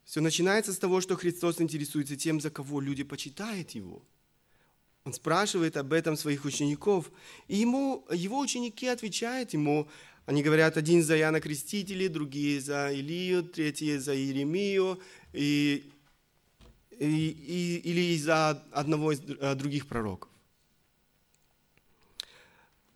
Все 0.05 0.21
начинается 0.21 0.73
с 0.73 0.79
того, 0.79 1.01
что 1.01 1.17
Христос 1.17 1.61
интересуется 1.61 2.17
тем, 2.17 2.41
за 2.41 2.51
кого 2.51 2.81
люди 2.81 3.03
почитают 3.03 3.73
Его. 3.73 4.03
Он 5.05 5.13
спрашивает 5.13 5.77
об 5.77 5.93
этом 5.93 6.17
своих 6.17 6.45
учеников, 6.45 7.11
и 7.47 7.57
ему, 7.57 8.07
его 8.13 8.39
ученики 8.39 8.87
отвечают 8.87 9.55
ему, 9.55 9.89
они 10.27 10.43
говорят, 10.43 10.77
один 10.77 11.03
за 11.03 11.19
Иоанна 11.19 11.41
Крестителя, 11.41 12.11
другие 12.11 12.61
за 12.61 12.93
Илию, 12.93 13.43
третьи 13.43 13.97
за 13.97 14.15
Иеремию, 14.15 15.01
и, 15.33 15.91
и, 16.99 17.07
и, 17.07 17.77
или 17.83 18.19
за 18.19 18.63
одного 18.73 19.13
из 19.13 19.21
э, 19.21 19.55
других 19.55 19.87
пророков. 19.87 20.28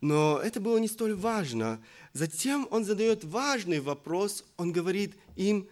Но 0.03 0.37
это 0.37 0.59
было 0.59 0.79
не 0.79 0.89
столь 0.89 1.15
важно. 1.15 1.81
Затем 2.11 2.67
он 2.71 2.83
задает 2.83 3.23
важный 3.23 3.79
вопрос. 3.79 4.43
Он 4.57 4.73
говорит 4.73 5.15
им, 5.37 5.69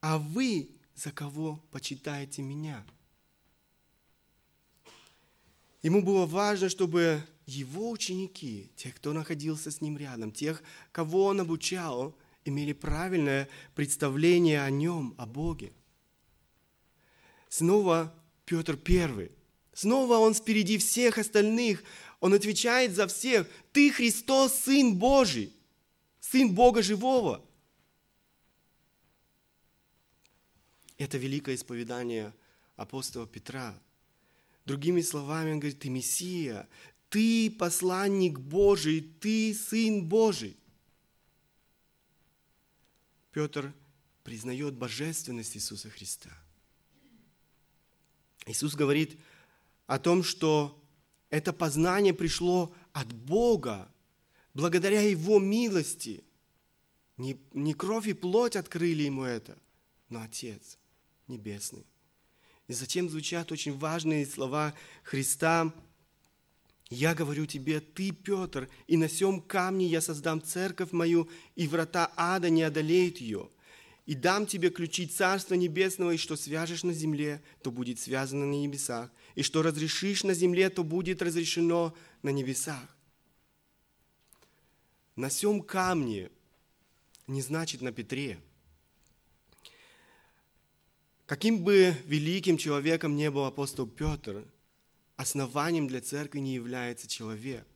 а 0.00 0.18
вы 0.18 0.70
за 0.94 1.10
кого 1.10 1.60
почитаете 1.72 2.40
меня? 2.42 2.86
Ему 5.82 6.02
было 6.02 6.24
важно, 6.24 6.68
чтобы 6.68 7.24
его 7.46 7.90
ученики, 7.90 8.70
те, 8.76 8.92
кто 8.92 9.12
находился 9.12 9.72
с 9.72 9.80
ним 9.80 9.98
рядом, 9.98 10.30
тех, 10.30 10.62
кого 10.92 11.24
он 11.24 11.40
обучал, 11.40 12.16
имели 12.44 12.72
правильное 12.72 13.48
представление 13.74 14.62
о 14.62 14.70
нем, 14.70 15.16
о 15.18 15.26
Боге. 15.26 15.72
Снова 17.48 18.14
Петр 18.44 18.76
Первый. 18.76 19.32
Снова 19.74 20.18
он 20.18 20.34
впереди 20.34 20.78
всех 20.78 21.18
остальных. 21.18 21.82
Он 22.20 22.32
отвечает 22.32 22.94
за 22.94 23.06
всех. 23.08 23.48
Ты 23.72 23.90
Христос, 23.90 24.54
Сын 24.60 24.96
Божий, 24.96 25.52
Сын 26.20 26.54
Бога 26.54 26.80
Живого. 26.80 27.44
Это 30.96 31.18
великое 31.18 31.56
исповедание 31.56 32.32
апостола 32.76 33.26
Петра. 33.26 33.78
Другими 34.64 35.02
словами, 35.02 35.52
он 35.52 35.58
говорит, 35.58 35.80
ты 35.80 35.90
Мессия, 35.90 36.68
ты 37.10 37.50
посланник 37.50 38.38
Божий, 38.38 39.00
ты 39.20 39.52
Сын 39.52 40.04
Божий. 40.06 40.56
Петр 43.32 43.74
признает 44.22 44.74
божественность 44.74 45.56
Иисуса 45.56 45.90
Христа. 45.90 46.30
Иисус 48.46 48.74
говорит 48.74 49.18
о 49.86 49.98
том, 49.98 50.22
что 50.22 50.80
это 51.30 51.52
познание 51.52 52.14
пришло 52.14 52.72
от 52.92 53.12
Бога, 53.12 53.90
благодаря 54.54 55.00
Его 55.00 55.38
милости. 55.38 56.24
Не, 57.16 57.38
не 57.52 57.74
кровь 57.74 58.08
и 58.08 58.12
плоть 58.12 58.56
открыли 58.56 59.04
Ему 59.04 59.24
это, 59.24 59.58
но 60.08 60.22
Отец 60.22 60.78
Небесный. 61.26 61.86
И 62.66 62.72
затем 62.72 63.08
звучат 63.08 63.52
очень 63.52 63.76
важные 63.76 64.26
слова 64.26 64.74
Христа. 65.02 65.72
«Я 66.88 67.14
говорю 67.14 67.46
тебе, 67.46 67.80
ты, 67.80 68.12
Петр, 68.12 68.68
и 68.86 68.96
на 68.96 69.08
сем 69.08 69.40
камне 69.40 69.86
я 69.86 70.00
создам 70.00 70.42
церковь 70.42 70.92
мою, 70.92 71.28
и 71.56 71.66
врата 71.66 72.12
ада 72.16 72.50
не 72.50 72.62
одолеют 72.62 73.18
ее. 73.18 73.50
И 74.06 74.14
дам 74.14 74.46
тебе 74.46 74.68
ключи 74.68 75.06
Царства 75.06 75.54
Небесного, 75.54 76.10
и 76.10 76.18
что 76.18 76.36
свяжешь 76.36 76.82
на 76.84 76.92
земле, 76.92 77.42
то 77.62 77.70
будет 77.70 77.98
связано 77.98 78.44
на 78.44 78.52
небесах, 78.52 79.10
и 79.34 79.42
что 79.42 79.62
разрешишь 79.62 80.24
на 80.24 80.34
земле, 80.34 80.68
то 80.68 80.84
будет 80.84 81.22
разрешено 81.22 81.94
на 82.22 82.28
небесах. 82.28 82.84
На 85.16 85.30
сем 85.30 85.62
камне 85.62 86.30
не 87.26 87.40
значит 87.40 87.80
на 87.80 87.92
Петре. 87.92 88.38
Каким 91.24 91.64
бы 91.64 91.96
великим 92.04 92.58
человеком 92.58 93.16
не 93.16 93.30
был 93.30 93.46
апостол 93.46 93.86
Петр, 93.86 94.44
основанием 95.16 95.88
для 95.88 96.02
церкви 96.02 96.40
не 96.40 96.52
является 96.52 97.08
человек. 97.08 97.66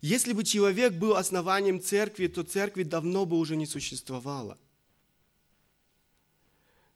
Если 0.00 0.32
бы 0.32 0.42
человек 0.42 0.94
был 0.94 1.14
основанием 1.14 1.80
церкви, 1.80 2.26
то 2.26 2.42
церкви 2.42 2.82
давно 2.82 3.24
бы 3.24 3.38
уже 3.38 3.54
не 3.54 3.66
существовало– 3.66 4.58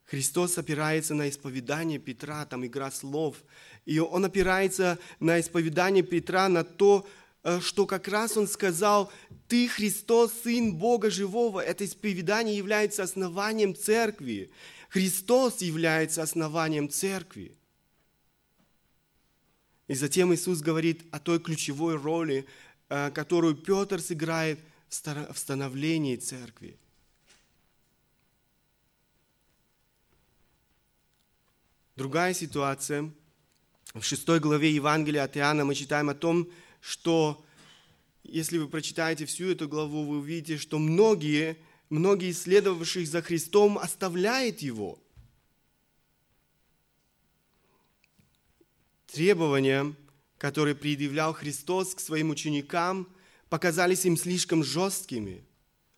Христос 0.05 0.57
опирается 0.57 1.15
на 1.15 1.29
исповедание 1.29 1.97
Петра, 1.97 2.45
там 2.45 2.65
игра 2.65 2.91
слов. 2.91 3.37
И 3.85 3.99
он 3.99 4.25
опирается 4.25 4.99
на 5.19 5.39
исповедание 5.39 6.03
Петра, 6.03 6.47
на 6.47 6.63
то, 6.63 7.07
э, 7.43 7.59
что 7.59 7.87
как 7.87 8.07
раз 8.07 8.37
он 8.37 8.47
сказал, 8.47 9.11
ты 9.47 9.67
Христос, 9.67 10.31
Сын 10.43 10.75
Бога 10.75 11.09
Живого. 11.09 11.59
Это 11.59 11.85
исповедание 11.85 12.55
является 12.55 13.03
основанием 13.03 13.75
церкви. 13.75 14.51
Христос 14.89 15.61
является 15.61 16.21
основанием 16.21 16.87
церкви. 16.87 17.57
И 19.87 19.95
затем 19.95 20.33
Иисус 20.33 20.61
говорит 20.61 21.03
о 21.11 21.19
той 21.19 21.39
ключевой 21.39 21.95
роли, 21.95 22.45
э, 22.89 23.09
которую 23.09 23.55
Петр 23.55 23.99
сыграет 23.99 24.59
в 24.87 25.37
становлении 25.37 26.15
церкви. 26.15 26.77
Другая 31.95 32.33
ситуация. 32.33 33.09
В 33.93 34.03
шестой 34.03 34.41
главе 34.41 34.69
Евангелия 34.69 35.23
от 35.23 35.37
Иоанна 35.37 35.63
мы 35.63 35.75
читаем 35.75 36.09
о 36.09 36.13
том, 36.13 36.51
что 36.81 37.45
если 38.23 38.57
вы 38.57 38.67
прочитаете 38.67 39.25
всю 39.25 39.49
эту 39.51 39.69
главу, 39.69 40.03
вы 40.03 40.17
увидите, 40.17 40.57
что 40.57 40.77
многие, 40.77 41.57
многие 41.89 42.33
следовавших 42.33 43.07
за 43.07 43.21
Христом 43.21 43.77
оставляют 43.77 44.59
его. 44.59 44.99
Требования, 49.07 49.95
которые 50.37 50.75
предъявлял 50.75 51.33
Христос 51.33 51.95
к 51.95 52.01
своим 52.01 52.29
ученикам, 52.29 53.07
показались 53.47 54.03
им 54.03 54.17
слишком 54.17 54.65
жесткими– 54.65 55.45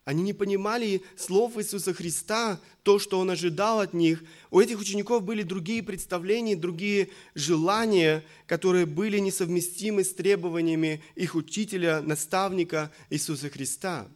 они 0.07 0.23
не 0.23 0.31
понимали 0.31 1.03
слов 1.17 1.57
Иисуса 1.57 1.93
Христа, 1.93 2.61
то, 2.83 2.97
что 2.97 3.19
Он 3.19 3.29
ожидал 3.29 3.81
от 3.81 3.93
них. 3.93 4.23
У 4.51 4.61
этих 4.61 4.79
учеников 4.79 5.21
были 5.23 5.43
другие 5.43 5.83
представления, 5.83 6.55
другие 6.55 7.09
желания, 7.35 8.23
которые 8.45 8.85
были 8.85 9.19
несовместимы 9.19 10.05
с 10.05 10.13
требованиями 10.13 11.03
их 11.15 11.35
учителя, 11.35 12.01
наставника 12.01 12.89
Иисуса 13.09 13.49
Христа. 13.49 14.07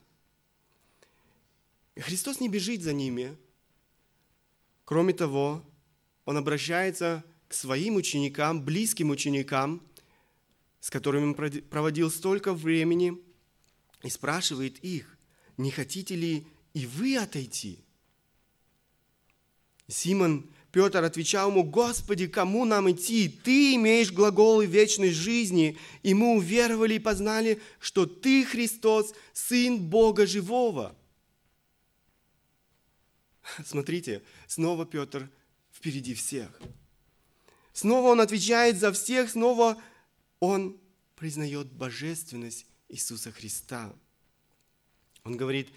Христос 1.98 2.40
не 2.40 2.48
бежит 2.48 2.82
за 2.82 2.94
ними. 2.94 3.36
Кроме 4.86 5.12
того, 5.12 5.62
Он 6.24 6.38
обращается 6.38 7.22
к 7.50 7.54
своим 7.54 7.96
ученикам, 7.98 8.64
близким 8.64 9.10
ученикам, 9.10 9.82
с 10.80 10.90
которыми 10.90 11.26
он 11.26 11.62
проводил 11.64 12.10
столько 12.10 12.54
времени, 12.54 13.22
и 14.04 14.10
спрашивает 14.10 14.78
их, 14.86 15.18
не 15.58 15.72
хотите 15.72 16.16
ли 16.16 16.46
и 16.74 16.86
вы 16.86 17.18
отойти? 17.18 17.80
Симон 19.88 20.50
Петр 20.72 21.04
отвечал 21.04 21.52
ему, 21.52 21.64
Господи, 21.64 22.28
кому 22.28 22.64
нам 22.66 22.90
идти? 22.90 23.28
Ты 23.28 23.76
имеешь 23.76 24.12
глаголы 24.12 24.66
вечной 24.66 25.12
жизни, 25.12 25.78
и 26.02 26.14
мы 26.14 26.36
уверовали 26.36 26.94
и 26.96 27.00
познали, 27.00 27.62
что 27.80 28.06
Ты, 28.06 28.46
Христос, 28.46 29.14
Сын 29.34 29.80
Бога 29.80 30.26
Живого. 30.26 30.96
Смотрите, 33.66 34.24
снова 34.48 34.86
Петр 34.86 35.30
впереди 35.74 36.14
всех. 36.14 36.50
Снова 37.74 38.10
он 38.10 38.22
отвечает 38.22 38.78
за 38.78 38.94
всех, 38.94 39.30
снова 39.32 39.82
он 40.40 40.78
признает 41.16 41.72
божественность 41.72 42.66
Иисуса 42.88 43.32
Христа. 43.32 43.94
Он 45.24 45.38
говорит, 45.38 45.70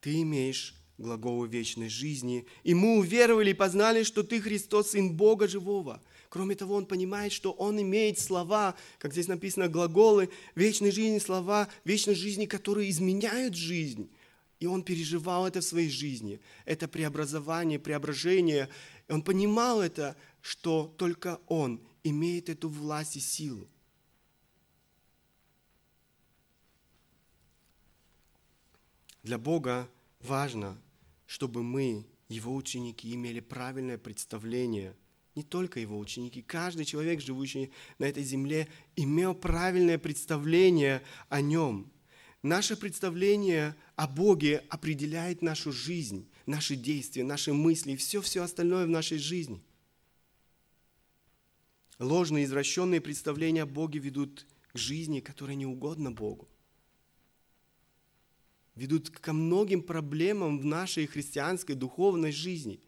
ты 0.00 0.22
имеешь 0.22 0.74
глаголы 0.98 1.48
вечной 1.48 1.88
жизни, 1.88 2.46
и 2.64 2.74
мы 2.74 2.98
уверовали 2.98 3.50
и 3.50 3.54
познали, 3.54 4.02
что 4.02 4.22
ты 4.22 4.40
Христос, 4.40 4.90
Сын 4.90 5.16
Бога 5.16 5.46
Живого. 5.46 6.02
Кроме 6.28 6.54
того, 6.54 6.74
он 6.74 6.86
понимает, 6.86 7.32
что 7.32 7.52
он 7.52 7.80
имеет 7.80 8.18
слова, 8.18 8.74
как 8.98 9.12
здесь 9.12 9.28
написано, 9.28 9.68
глаголы 9.68 10.28
вечной 10.54 10.90
жизни, 10.90 11.18
слова 11.18 11.68
вечной 11.84 12.14
жизни, 12.14 12.46
которые 12.46 12.90
изменяют 12.90 13.54
жизнь. 13.54 14.10
И 14.60 14.66
он 14.66 14.82
переживал 14.82 15.46
это 15.46 15.60
в 15.60 15.64
своей 15.64 15.88
жизни. 15.88 16.40
Это 16.64 16.88
преобразование, 16.88 17.78
преображение. 17.78 18.68
Он 19.08 19.22
понимал 19.22 19.80
это, 19.80 20.16
что 20.42 20.92
только 20.98 21.40
он 21.46 21.80
имеет 22.02 22.48
эту 22.48 22.68
власть 22.68 23.16
и 23.16 23.20
силу. 23.20 23.68
Для 29.28 29.36
Бога 29.36 29.90
важно, 30.20 30.80
чтобы 31.26 31.62
мы, 31.62 32.06
Его 32.30 32.56
ученики, 32.56 33.14
имели 33.14 33.40
правильное 33.40 33.98
представление– 33.98 34.96
не 35.34 35.42
только 35.42 35.80
его 35.80 35.98
ученики, 35.98 36.40
каждый 36.40 36.86
человек, 36.86 37.20
живущий 37.20 37.70
на 37.98 38.06
этой 38.06 38.24
земле, 38.24 38.68
имел 38.96 39.34
правильное 39.34 39.98
представление 39.98 41.02
о 41.28 41.42
нем. 41.42 41.92
Наше 42.42 42.74
представление 42.74 43.76
о 43.96 44.08
Боге 44.08 44.64
определяет 44.70 45.42
нашу 45.42 45.72
жизнь, 45.72 46.26
наши 46.46 46.74
действия, 46.74 47.22
наши 47.22 47.52
мысли 47.52 47.92
и 47.92 47.96
все-все 47.96 48.42
остальное 48.42 48.86
в 48.86 48.88
нашей 48.88 49.18
жизни. 49.18 49.62
Ложные, 51.98 52.46
извращенные 52.46 53.02
представления 53.02 53.64
о 53.64 53.66
Боге 53.66 53.98
ведут 53.98 54.46
к 54.72 54.78
жизни, 54.78 55.20
которая 55.20 55.54
не 55.54 55.66
угодна 55.66 56.10
Богу 56.10 56.48
ведут 58.78 59.10
ко 59.10 59.32
многим 59.32 59.82
проблемам 59.82 60.60
в 60.60 60.64
нашей 60.64 61.06
христианской 61.06 61.74
духовной 61.74 62.30
жизни. 62.30 62.80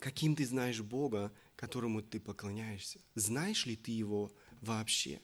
Каким 0.00 0.34
ты 0.34 0.44
знаешь 0.44 0.80
Бога, 0.80 1.32
которому 1.54 2.02
ты 2.02 2.18
поклоняешься? 2.18 2.98
Знаешь 3.14 3.66
ли 3.66 3.76
ты 3.76 3.92
Его 3.92 4.32
вообще? 4.60 5.20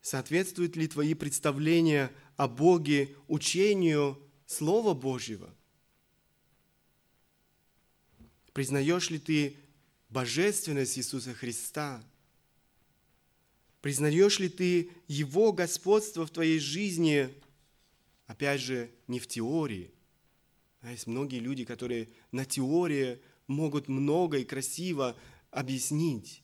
Соответствуют 0.00 0.76
ли 0.76 0.88
твои 0.88 1.12
представления 1.12 2.10
о 2.38 2.48
Боге 2.48 3.14
учению 3.28 4.18
Слова 4.46 4.94
Божьего? 4.94 5.54
Признаешь 8.54 9.10
ли 9.10 9.18
ты 9.18 9.58
божественность 10.08 10.96
Иисуса 10.96 11.34
Христа– 11.34 12.02
Признаешь 13.84 14.38
ли 14.38 14.48
ты 14.48 14.88
Его 15.08 15.52
господство 15.52 16.24
в 16.24 16.30
твоей 16.30 16.58
жизни, 16.58 17.28
опять 18.24 18.62
же, 18.62 18.90
не 19.08 19.20
в 19.20 19.26
теории. 19.26 19.92
А 20.80 20.90
есть 20.90 21.06
многие 21.06 21.38
люди, 21.38 21.66
которые 21.66 22.08
на 22.32 22.46
теории 22.46 23.18
могут 23.46 23.88
много 23.88 24.38
и 24.38 24.44
красиво 24.46 25.14
объяснить. 25.50 26.42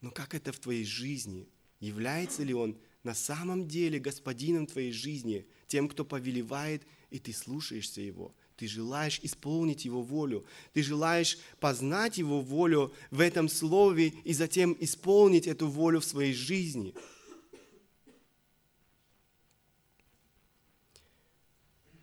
Но 0.00 0.10
как 0.10 0.34
это 0.34 0.50
в 0.50 0.58
твоей 0.58 0.84
жизни? 0.84 1.48
Является 1.78 2.42
ли 2.42 2.52
Он 2.52 2.76
на 3.04 3.14
самом 3.14 3.68
деле 3.68 4.00
господином 4.00 4.66
твоей 4.66 4.90
жизни, 4.90 5.46
тем, 5.68 5.88
кто 5.88 6.04
повелевает, 6.04 6.82
и 7.10 7.20
ты 7.20 7.32
слушаешься 7.32 8.00
Его? 8.00 8.34
Ты 8.62 8.68
желаешь 8.68 9.18
исполнить 9.24 9.84
Его 9.84 10.02
волю. 10.02 10.46
Ты 10.72 10.84
желаешь 10.84 11.36
познать 11.58 12.18
Его 12.18 12.40
волю 12.40 12.94
в 13.10 13.18
этом 13.18 13.48
слове 13.48 14.14
и 14.22 14.32
затем 14.32 14.76
исполнить 14.78 15.48
эту 15.48 15.66
волю 15.66 15.98
в 15.98 16.04
своей 16.04 16.32
жизни. 16.32 16.94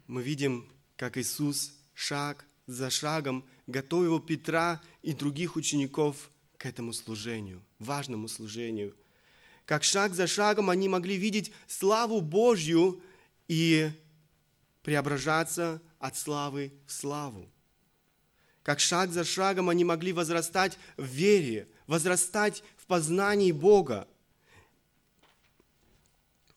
Мы 0.05 0.21
видим, 0.21 0.69
как 0.97 1.17
Иисус 1.17 1.77
шаг 1.93 2.45
за 2.67 2.89
шагом 2.89 3.45
готовил 3.65 4.19
Петра 4.19 4.81
и 5.01 5.13
других 5.13 5.55
учеников 5.55 6.29
к 6.57 6.65
этому 6.65 6.91
служению, 6.91 7.63
важному 7.77 8.27
служению. 8.27 8.97
Как 9.63 9.85
шаг 9.85 10.13
за 10.13 10.27
шагом 10.27 10.69
они 10.69 10.89
могли 10.89 11.15
видеть 11.15 11.53
славу 11.67 12.19
Божью 12.19 13.01
и 13.47 13.91
преображаться 14.83 15.81
от 15.99 16.17
славы 16.17 16.73
в 16.85 16.91
славу. 16.91 17.49
Как 18.63 18.79
шаг 18.79 19.11
за 19.11 19.23
шагом 19.23 19.69
они 19.69 19.83
могли 19.83 20.13
возрастать 20.13 20.77
в 20.97 21.05
вере, 21.05 21.67
возрастать 21.87 22.63
в 22.77 22.85
познании 22.85 23.51
Бога. 23.51 24.07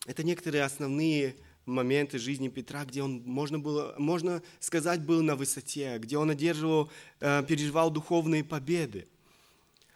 Это 0.07 0.23
некоторые 0.25 0.65
основные 0.65 1.37
моменты 1.65 2.19
жизни 2.19 2.49
Петра, 2.49 2.85
где 2.85 3.03
он, 3.03 3.23
можно, 3.25 3.59
было, 3.59 3.95
можно 3.99 4.43
сказать, 4.59 5.01
был 5.01 5.23
на 5.23 5.37
высоте, 5.37 5.99
где 5.99 6.19
он 6.19 6.31
одерживал, 6.31 6.91
э, 7.21 7.45
переживал 7.47 7.91
духовные 7.91 8.43
победы. 8.43 9.07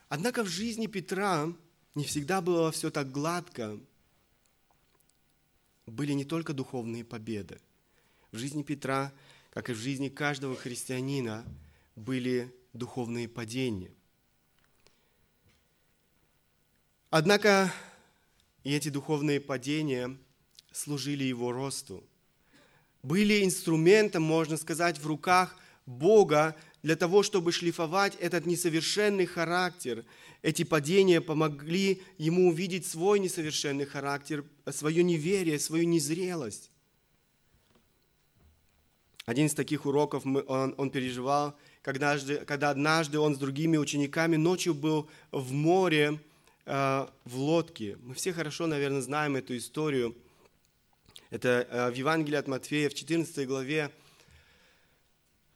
Однако 0.08 0.44
в 0.44 0.48
жизни 0.48 0.86
Петра 0.86 1.52
не 1.94 2.04
всегда 2.04 2.40
было 2.40 2.70
все 2.70 2.90
так 2.90 3.10
гладко. 3.10 3.78
Были 5.86 6.12
не 6.12 6.24
только 6.24 6.52
духовные 6.52 7.04
победы. 7.04 7.60
В 8.32 8.38
жизни 8.38 8.62
Петра 8.62 9.12
как 9.56 9.70
и 9.70 9.72
в 9.72 9.78
жизни 9.78 10.10
каждого 10.10 10.54
христианина, 10.54 11.42
были 11.96 12.54
духовные 12.74 13.26
падения. 13.26 13.90
Однако 17.08 17.72
и 18.64 18.74
эти 18.74 18.90
духовные 18.90 19.40
падения 19.40 20.14
служили 20.72 21.24
его 21.24 21.52
росту. 21.52 22.04
Были 23.02 23.46
инструментом, 23.46 24.24
можно 24.24 24.58
сказать, 24.58 24.98
в 24.98 25.06
руках 25.06 25.56
Бога 25.86 26.54
для 26.82 26.94
того, 26.94 27.22
чтобы 27.22 27.50
шлифовать 27.50 28.14
этот 28.16 28.44
несовершенный 28.44 29.24
характер. 29.24 30.04
Эти 30.42 30.64
падения 30.64 31.22
помогли 31.22 32.02
ему 32.18 32.48
увидеть 32.48 32.84
свой 32.84 33.20
несовершенный 33.20 33.86
характер, 33.86 34.44
свое 34.70 35.02
неверие, 35.02 35.58
свою 35.58 35.84
незрелость. 35.88 36.70
Один 39.26 39.46
из 39.46 39.54
таких 39.54 39.86
уроков 39.86 40.24
он, 40.24 40.74
он 40.78 40.90
переживал, 40.90 41.58
когда, 41.82 42.16
когда 42.46 42.70
однажды 42.70 43.18
он 43.18 43.34
с 43.34 43.38
другими 43.38 43.76
учениками 43.76 44.36
ночью 44.36 44.72
был 44.72 45.10
в 45.32 45.52
море, 45.52 46.20
э, 46.64 47.06
в 47.24 47.36
лодке. 47.36 47.98
Мы 48.02 48.14
все 48.14 48.32
хорошо, 48.32 48.68
наверное, 48.68 49.00
знаем 49.00 49.34
эту 49.34 49.56
историю. 49.56 50.14
Это 51.30 51.66
э, 51.68 51.90
в 51.90 51.94
Евангелии 51.94 52.36
от 52.36 52.46
Матфея 52.46 52.88
в 52.88 52.94
14 52.94 53.48
главе 53.48 53.90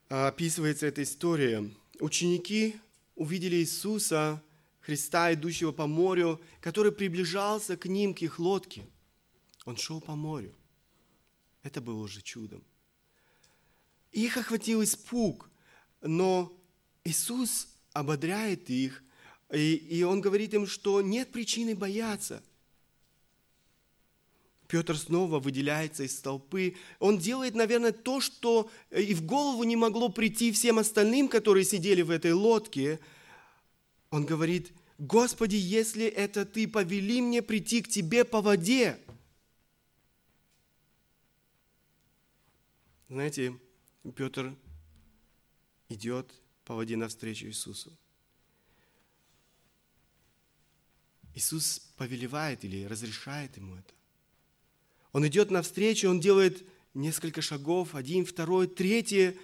э, 0.09 0.27
описывается 0.27 0.89
эта 0.89 1.05
история. 1.05 1.71
Ученики 2.01 2.75
увидели 3.15 3.55
Иисуса, 3.55 4.43
Христа, 4.81 5.33
идущего 5.33 5.71
по 5.71 5.87
морю, 5.87 6.41
который 6.61 6.91
приближался 6.91 7.77
к 7.77 7.87
ним, 7.87 8.15
к 8.15 8.23
их 8.23 8.41
лодке. 8.41 8.85
Он 9.65 9.77
шел 9.77 10.01
по 10.01 10.17
морю. 10.17 10.53
Это 11.63 11.81
было 11.81 12.01
уже 12.03 12.21
чудом. 12.21 12.65
Их 14.13 14.37
охватил 14.37 14.83
испуг. 14.83 15.49
но 16.03 16.53
Иисус 17.05 17.69
ободряет 17.93 18.71
их, 18.71 19.03
и, 19.53 19.75
и 19.75 20.03
Он 20.03 20.21
говорит 20.21 20.55
им, 20.55 20.67
что 20.67 21.01
нет 21.01 21.33
причины 21.33 21.75
бояться. 21.75 22.43
Петр 24.71 24.97
снова 24.97 25.41
выделяется 25.41 26.05
из 26.05 26.17
толпы. 26.21 26.77
Он 27.01 27.19
делает, 27.19 27.57
наверное, 27.57 27.91
то, 27.91 28.21
что 28.21 28.71
и 28.91 29.15
в 29.15 29.27
голову 29.27 29.65
не 29.65 29.75
могло 29.75 30.09
прийти 30.11 30.53
всем 30.53 30.79
остальным, 30.79 31.29
которые 31.29 31.65
сидели 31.65 32.03
в 32.03 32.11
этой 32.11 32.33
лодке. 32.33 33.01
Он 34.11 34.25
говорит, 34.25 34.73
Господи, 34.99 35.57
если 35.57 36.05
это 36.05 36.45
Ты, 36.45 36.69
повели 36.69 37.21
мне 37.21 37.43
прийти 37.43 37.83
к 37.83 37.89
Тебе 37.89 38.25
по 38.25 38.41
воде. 38.41 38.97
Знаете, 43.09 43.59
Петр 44.15 44.57
идет 45.89 46.33
по 46.65 46.75
воде 46.75 46.97
навстречу 46.97 47.47
Иисусу. 47.47 47.97
Иисус 51.35 51.81
повелевает 51.97 52.65
или 52.65 52.85
разрешает 52.85 53.57
ему 53.57 53.77
это. 53.77 53.93
Он 55.13 55.27
идет 55.27 55.51
навстречу, 55.51 56.09
он 56.09 56.21
делает 56.21 56.67
несколько 56.95 57.43
шагов, 57.43 57.95
один, 57.95 58.25
второй, 58.25 58.67
третий, 58.67 59.39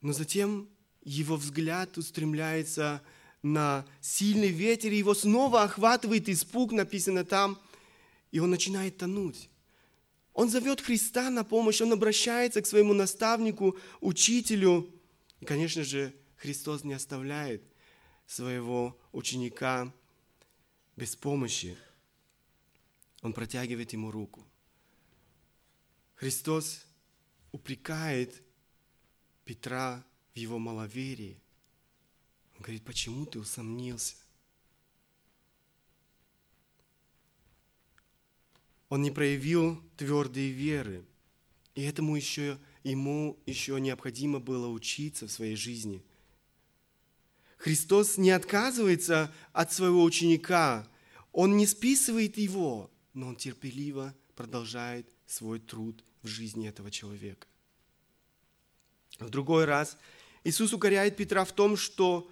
но 0.00 0.12
затем 0.12 0.68
его 1.02 1.36
взгляд 1.36 1.98
устремляется 1.98 3.02
на 3.42 3.86
сильный 4.00 4.48
ветер, 4.48 4.92
и 4.92 4.98
его 4.98 5.14
снова 5.14 5.62
охватывает 5.62 6.28
испуг, 6.28 6.72
написано 6.72 7.24
там, 7.24 7.60
и 8.32 8.38
он 8.38 8.50
начинает 8.50 8.96
тонуть. 8.96 9.48
Он 10.36 10.50
зовет 10.50 10.82
Христа 10.82 11.30
на 11.30 11.44
помощь, 11.44 11.80
он 11.80 11.94
обращается 11.94 12.60
к 12.60 12.66
своему 12.66 12.92
наставнику, 12.92 13.78
учителю. 14.02 14.94
И, 15.40 15.46
конечно 15.46 15.82
же, 15.82 16.14
Христос 16.36 16.84
не 16.84 16.92
оставляет 16.92 17.62
своего 18.26 19.00
ученика 19.12 19.90
без 20.94 21.16
помощи. 21.16 21.74
Он 23.22 23.32
протягивает 23.32 23.94
ему 23.94 24.10
руку. 24.10 24.46
Христос 26.16 26.84
упрекает 27.50 28.42
Петра 29.46 30.04
в 30.34 30.36
его 30.36 30.58
маловерии. 30.58 31.40
Он 32.56 32.60
говорит, 32.60 32.84
почему 32.84 33.24
ты 33.24 33.38
усомнился? 33.38 34.16
Он 38.88 39.02
не 39.02 39.10
проявил 39.10 39.82
твердой 39.96 40.48
веры. 40.48 41.04
И 41.74 41.82
этому 41.82 42.16
еще, 42.16 42.58
ему 42.84 43.38
еще 43.46 43.80
необходимо 43.80 44.38
было 44.38 44.68
учиться 44.68 45.26
в 45.26 45.32
своей 45.32 45.56
жизни. 45.56 46.02
Христос 47.58 48.16
не 48.16 48.30
отказывается 48.30 49.32
от 49.52 49.72
своего 49.72 50.04
ученика. 50.04 50.86
Он 51.32 51.56
не 51.56 51.66
списывает 51.66 52.36
его, 52.38 52.90
но 53.12 53.28
он 53.28 53.36
терпеливо 53.36 54.14
продолжает 54.34 55.08
свой 55.26 55.58
труд 55.58 56.04
в 56.22 56.28
жизни 56.28 56.68
этого 56.68 56.90
человека. 56.90 57.46
В 59.18 59.30
другой 59.30 59.64
раз 59.64 59.96
Иисус 60.44 60.72
укоряет 60.72 61.16
Петра 61.16 61.44
в 61.44 61.52
том, 61.52 61.76
что 61.76 62.30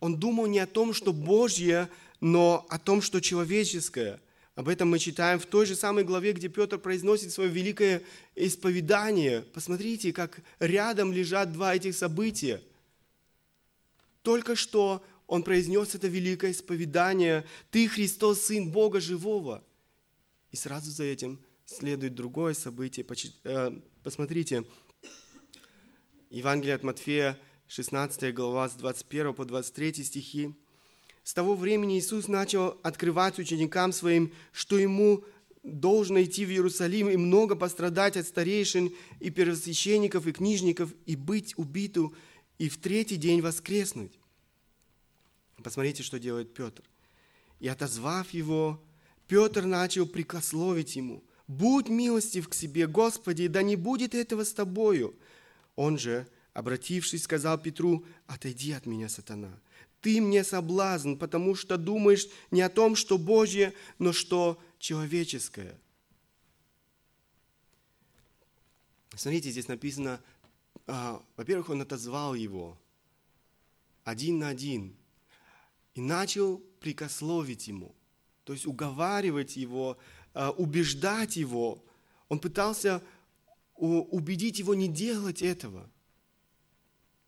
он 0.00 0.18
думал 0.20 0.46
не 0.46 0.58
о 0.58 0.66
том, 0.66 0.92
что 0.92 1.12
Божье, 1.12 1.90
но 2.20 2.66
о 2.68 2.78
том, 2.78 3.02
что 3.02 3.20
человеческое. 3.20 4.20
Об 4.58 4.68
этом 4.68 4.90
мы 4.90 4.98
читаем 4.98 5.38
в 5.38 5.46
той 5.46 5.66
же 5.66 5.76
самой 5.76 6.02
главе, 6.02 6.32
где 6.32 6.48
Петр 6.48 6.80
произносит 6.80 7.30
свое 7.30 7.48
великое 7.48 8.02
исповедание. 8.34 9.42
Посмотрите, 9.42 10.12
как 10.12 10.40
рядом 10.58 11.12
лежат 11.12 11.52
два 11.52 11.76
этих 11.76 11.94
события. 11.94 12.60
Только 14.22 14.56
что 14.56 15.00
он 15.28 15.44
произнес 15.44 15.94
это 15.94 16.08
великое 16.08 16.50
исповедание. 16.50 17.44
«Ты, 17.70 17.86
Христос, 17.86 18.46
Сын 18.46 18.68
Бога 18.68 18.98
Живого». 18.98 19.62
И 20.50 20.56
сразу 20.56 20.90
за 20.90 21.04
этим 21.04 21.38
следует 21.64 22.16
другое 22.16 22.52
событие. 22.54 23.06
Э, 23.44 23.70
посмотрите, 24.02 24.64
Евангелие 26.30 26.74
от 26.74 26.82
Матфея, 26.82 27.38
16 27.68 28.34
глава, 28.34 28.68
с 28.68 28.74
21 28.74 29.34
по 29.34 29.44
23 29.44 30.02
стихи. 30.02 30.52
С 31.28 31.34
того 31.34 31.54
времени 31.54 31.98
Иисус 31.98 32.26
начал 32.26 32.78
открывать 32.82 33.38
ученикам 33.38 33.92
своим, 33.92 34.32
что 34.50 34.78
ему 34.78 35.24
должно 35.62 36.22
идти 36.22 36.46
в 36.46 36.48
Иерусалим 36.48 37.10
и 37.10 37.18
много 37.18 37.54
пострадать 37.54 38.16
от 38.16 38.26
старейшин 38.26 38.94
и 39.20 39.28
первосвященников 39.28 40.26
и 40.26 40.32
книжников 40.32 40.90
и 41.04 41.16
быть 41.16 41.52
убиту 41.58 42.14
и 42.56 42.70
в 42.70 42.78
третий 42.78 43.16
день 43.16 43.42
воскреснуть. 43.42 44.18
Посмотрите, 45.62 46.02
что 46.02 46.18
делает 46.18 46.54
Петр. 46.54 46.82
И 47.60 47.68
отозвав 47.68 48.30
его, 48.30 48.82
Петр 49.26 49.66
начал 49.66 50.06
прикословить 50.06 50.96
ему, 50.96 51.22
«Будь 51.46 51.90
милостив 51.90 52.48
к 52.48 52.54
себе, 52.54 52.86
Господи, 52.86 53.48
да 53.48 53.60
не 53.60 53.76
будет 53.76 54.14
этого 54.14 54.44
с 54.44 54.54
тобою». 54.54 55.14
Он 55.76 55.98
же, 55.98 56.26
обратившись, 56.54 57.24
сказал 57.24 57.58
Петру, 57.58 58.06
«Отойди 58.26 58.72
от 58.72 58.86
меня, 58.86 59.10
сатана, 59.10 59.60
ты 60.00 60.20
мне 60.20 60.44
соблазн, 60.44 61.14
потому 61.14 61.54
что 61.54 61.76
думаешь 61.76 62.26
не 62.50 62.60
о 62.60 62.68
том, 62.68 62.96
что 62.96 63.18
Божье, 63.18 63.74
но 63.98 64.12
что 64.12 64.60
человеческое». 64.78 65.78
Смотрите, 69.14 69.50
здесь 69.50 69.66
написано, 69.66 70.22
а, 70.86 71.22
во-первых, 71.36 71.70
он 71.70 71.82
отозвал 71.82 72.34
его 72.34 72.78
один 74.04 74.38
на 74.38 74.48
один 74.48 74.96
и 75.94 76.00
начал 76.00 76.58
прикословить 76.80 77.66
ему, 77.66 77.94
то 78.44 78.52
есть 78.52 78.64
уговаривать 78.64 79.56
его, 79.56 79.98
а, 80.34 80.52
убеждать 80.52 81.36
его. 81.36 81.84
Он 82.28 82.38
пытался 82.38 83.02
убедить 83.74 84.60
его 84.60 84.74
не 84.74 84.88
делать 84.88 85.42
этого. 85.42 85.90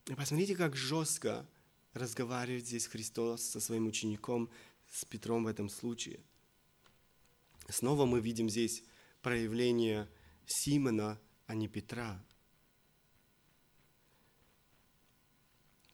И 0.06 0.14
посмотрите, 0.14 0.54
как 0.56 0.76
жестко 0.76 1.46
разговаривает 1.94 2.66
здесь 2.66 2.86
Христос 2.86 3.42
со 3.42 3.60
своим 3.60 3.86
учеником, 3.86 4.50
с 4.90 5.04
Петром 5.04 5.44
в 5.44 5.46
этом 5.46 5.68
случае. 5.68 6.20
Снова 7.68 8.06
мы 8.06 8.20
видим 8.20 8.48
здесь 8.48 8.82
проявление 9.22 10.08
Симона, 10.46 11.20
а 11.46 11.54
не 11.54 11.68
Петра. 11.68 12.22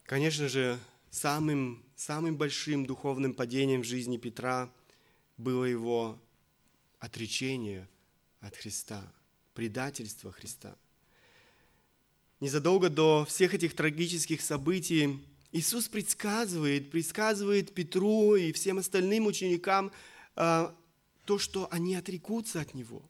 Конечно 0.03 0.47
же, 0.47 0.79
самым, 1.09 1.83
самым 1.95 2.37
большим 2.37 2.85
духовным 2.85 3.33
падением 3.33 3.81
в 3.81 3.85
жизни 3.85 4.17
Петра 4.17 4.71
было 5.37 5.65
его 5.65 6.19
отречение 6.99 7.87
от 8.39 8.55
Христа, 8.55 9.03
предательство 9.53 10.31
Христа. 10.31 10.75
Незадолго 12.39 12.89
до 12.89 13.25
всех 13.25 13.53
этих 13.53 13.75
трагических 13.75 14.41
событий 14.41 15.19
Иисус 15.51 15.87
предсказывает, 15.87 16.91
предсказывает 16.91 17.73
Петру 17.73 18.35
и 18.35 18.51
всем 18.51 18.79
остальным 18.79 19.27
ученикам 19.27 19.91
э, 20.35 20.71
то, 21.25 21.39
что 21.39 21.67
они 21.71 21.95
отрекутся 21.95 22.61
от 22.61 22.73
Него. 22.73 23.01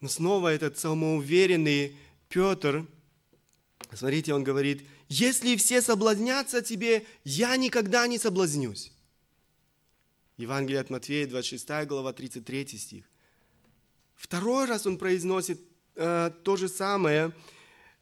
Но 0.00 0.08
снова 0.08 0.52
этот 0.52 0.78
самоуверенный 0.78 1.96
Петр, 2.28 2.86
смотрите, 3.92 4.34
он 4.34 4.44
говорит, 4.44 4.86
если 5.08 5.56
все 5.56 5.80
соблазнятся 5.80 6.62
тебе, 6.62 7.06
я 7.24 7.56
никогда 7.56 8.06
не 8.06 8.18
соблазнюсь. 8.18 8.92
Евангелие 10.36 10.80
от 10.80 10.90
Матфея, 10.90 11.26
26 11.26 11.86
глава, 11.86 12.12
33 12.12 12.66
стих. 12.78 13.04
Второй 14.14 14.66
раз 14.66 14.86
он 14.86 14.98
произносит 14.98 15.60
э, 15.94 16.30
то 16.42 16.56
же 16.56 16.68
самое, 16.68 17.32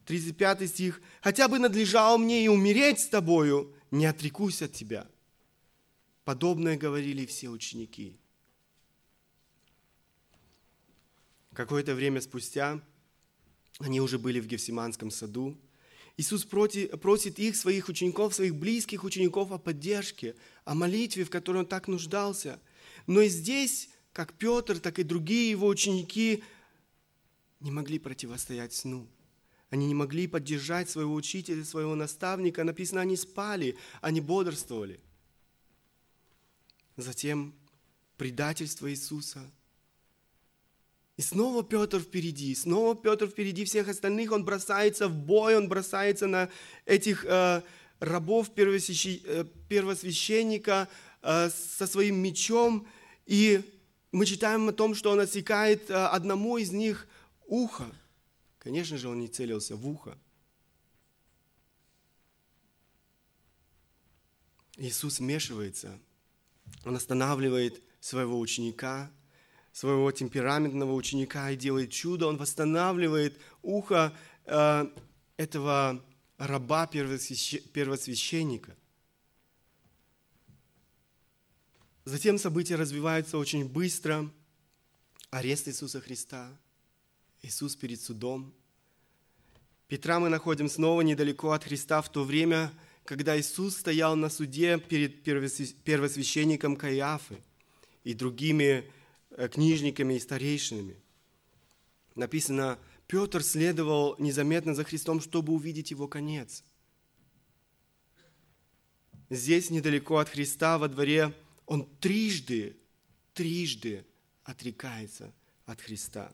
35 0.05 0.69
стих. 0.69 1.01
«Хотя 1.21 1.47
бы 1.47 1.59
надлежало 1.59 2.17
мне 2.17 2.45
и 2.45 2.47
умереть 2.47 2.99
с 2.99 3.07
тобою, 3.07 3.73
не 3.91 4.05
отрекусь 4.05 4.61
от 4.61 4.73
тебя». 4.73 5.07
Подобное 6.25 6.77
говорили 6.77 7.25
все 7.25 7.49
ученики. 7.49 8.17
Какое-то 11.53 11.93
время 11.93 12.21
спустя 12.21 12.81
они 13.79 13.99
уже 14.01 14.17
были 14.17 14.39
в 14.39 14.47
Гефсиманском 14.47 15.11
саду. 15.11 15.57
Иисус 16.15 16.45
просит 16.45 17.39
их, 17.39 17.55
своих 17.55 17.89
учеников, 17.89 18.35
своих 18.35 18.55
близких 18.55 19.03
учеников 19.03 19.51
о 19.51 19.57
поддержке, 19.57 20.35
о 20.63 20.75
молитве, 20.75 21.23
в 21.23 21.29
которой 21.29 21.57
он 21.59 21.65
так 21.65 21.87
нуждался. 21.87 22.59
Но 23.07 23.21
и 23.21 23.29
здесь, 23.29 23.89
как 24.13 24.33
Петр, 24.33 24.79
так 24.79 24.99
и 24.99 25.03
другие 25.03 25.49
его 25.49 25.67
ученики 25.67 26.43
не 27.59 27.71
могли 27.71 27.97
противостоять 27.97 28.73
сну. 28.73 29.07
Они 29.73 29.87
не 29.87 29.95
могли 29.95 30.27
поддержать 30.27 30.87
своего 30.87 31.15
учителя, 31.15 31.63
своего 31.65 31.95
наставника. 31.95 32.63
Написано, 32.63 33.01
они 33.01 33.17
спали, 33.17 33.75
они 34.01 34.21
бодрствовали. 34.21 34.99
Затем 36.95 37.55
предательство 38.15 38.87
Иисуса, 38.91 39.39
И 41.17 41.23
снова 41.23 41.63
Петр 41.63 41.97
впереди, 41.97 42.53
снова 42.53 42.95
Петр 42.95 43.27
впереди 43.27 43.65
всех 43.65 43.87
остальных, 43.87 44.31
он 44.31 44.45
бросается 44.45 45.07
в 45.07 45.15
бой, 45.15 45.57
он 45.57 45.67
бросается 45.67 46.27
на 46.27 46.49
этих 46.85 47.25
э, 47.25 47.63
рабов 47.99 48.51
э, 48.55 49.45
первосвященника 49.69 50.87
э, 51.23 51.49
со 51.49 51.87
своим 51.87 52.17
мечом, 52.17 52.87
и 53.25 53.63
мы 54.11 54.27
читаем 54.27 54.69
о 54.69 54.71
том, 54.71 54.93
что 54.93 55.09
он 55.09 55.19
отсекает 55.19 55.89
э, 55.89 55.95
одному 55.95 56.59
из 56.59 56.71
них 56.71 57.07
ухо. 57.47 57.87
Конечно 58.63 58.97
же, 58.97 59.09
он 59.09 59.19
не 59.19 59.27
целился 59.27 59.75
в 59.75 59.85
ухо. 59.87 60.17
Иисус 64.77 65.19
вмешивается, 65.19 65.99
он 66.83 66.95
останавливает 66.95 67.83
своего 67.99 68.39
ученика, 68.39 69.11
своего 69.71 70.11
темпераментного 70.11 70.93
ученика 70.93 71.51
и 71.51 71.57
делает 71.57 71.91
чудо. 71.91 72.27
Он 72.27 72.37
восстанавливает 72.37 73.39
ухо 73.61 74.17
э, 74.45 74.85
этого 75.37 76.03
раба 76.37 76.87
первосвященника. 76.87 78.75
Затем 82.05 82.37
события 82.37 82.75
развиваются 82.75 83.37
очень 83.37 83.67
быстро. 83.67 84.31
Арест 85.29 85.67
Иисуса 85.67 86.01
Христа, 86.01 86.57
Иисус 87.43 87.75
перед 87.75 88.01
судом. 88.01 88.53
Петра 89.89 90.19
мы 90.19 90.29
находим 90.29 90.69
снова 90.69 91.01
недалеко 91.01 91.51
от 91.51 91.65
Христа 91.65 92.01
в 92.01 92.09
то 92.09 92.23
время, 92.23 92.71
когда 93.03 93.39
Иисус 93.39 93.77
стоял 93.77 94.15
на 94.15 94.29
суде 94.29 94.79
перед 94.79 95.23
первосвященником 95.23 96.77
Каиафы 96.77 97.43
и 98.05 98.13
другими 98.13 98.89
э, 99.31 99.49
книжниками 99.49 100.13
и 100.13 100.19
старейшинами. 100.19 100.95
Написано, 102.15 102.79
Петр 103.07 103.43
следовал 103.43 104.15
незаметно 104.19 104.73
за 104.73 104.85
Христом, 104.85 105.19
чтобы 105.19 105.51
увидеть 105.51 105.91
его 105.91 106.07
конец. 106.07 106.63
Здесь, 109.29 109.69
недалеко 109.69 110.17
от 110.17 110.29
Христа, 110.29 110.77
во 110.77 110.87
дворе, 110.87 111.33
он 111.65 111.85
трижды, 111.99 112.77
трижды 113.33 114.05
отрекается 114.43 115.33
от 115.65 115.81
Христа. 115.81 116.33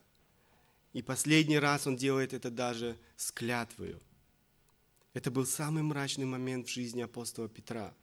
И 0.93 1.01
последний 1.01 1.59
раз 1.59 1.87
он 1.87 1.95
делает 1.95 2.33
это 2.33 2.49
даже 2.49 2.97
с 3.15 3.31
клятвою. 3.31 4.01
Это 5.13 5.31
был 5.31 5.45
самый 5.45 5.83
мрачный 5.83 6.25
момент 6.25 6.67
в 6.67 6.73
жизни 6.73 7.01
апостола 7.01 7.47
Петра, 7.47 7.93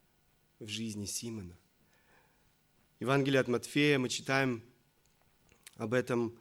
в 0.58 0.68
жизни 0.68 1.04
Симона. 1.06 1.56
Евангелие 3.00 3.40
от 3.40 3.48
Матфея 3.48 3.98
мы 3.98 4.08
читаем 4.08 4.62
об 5.76 5.92
этом, 5.94 6.38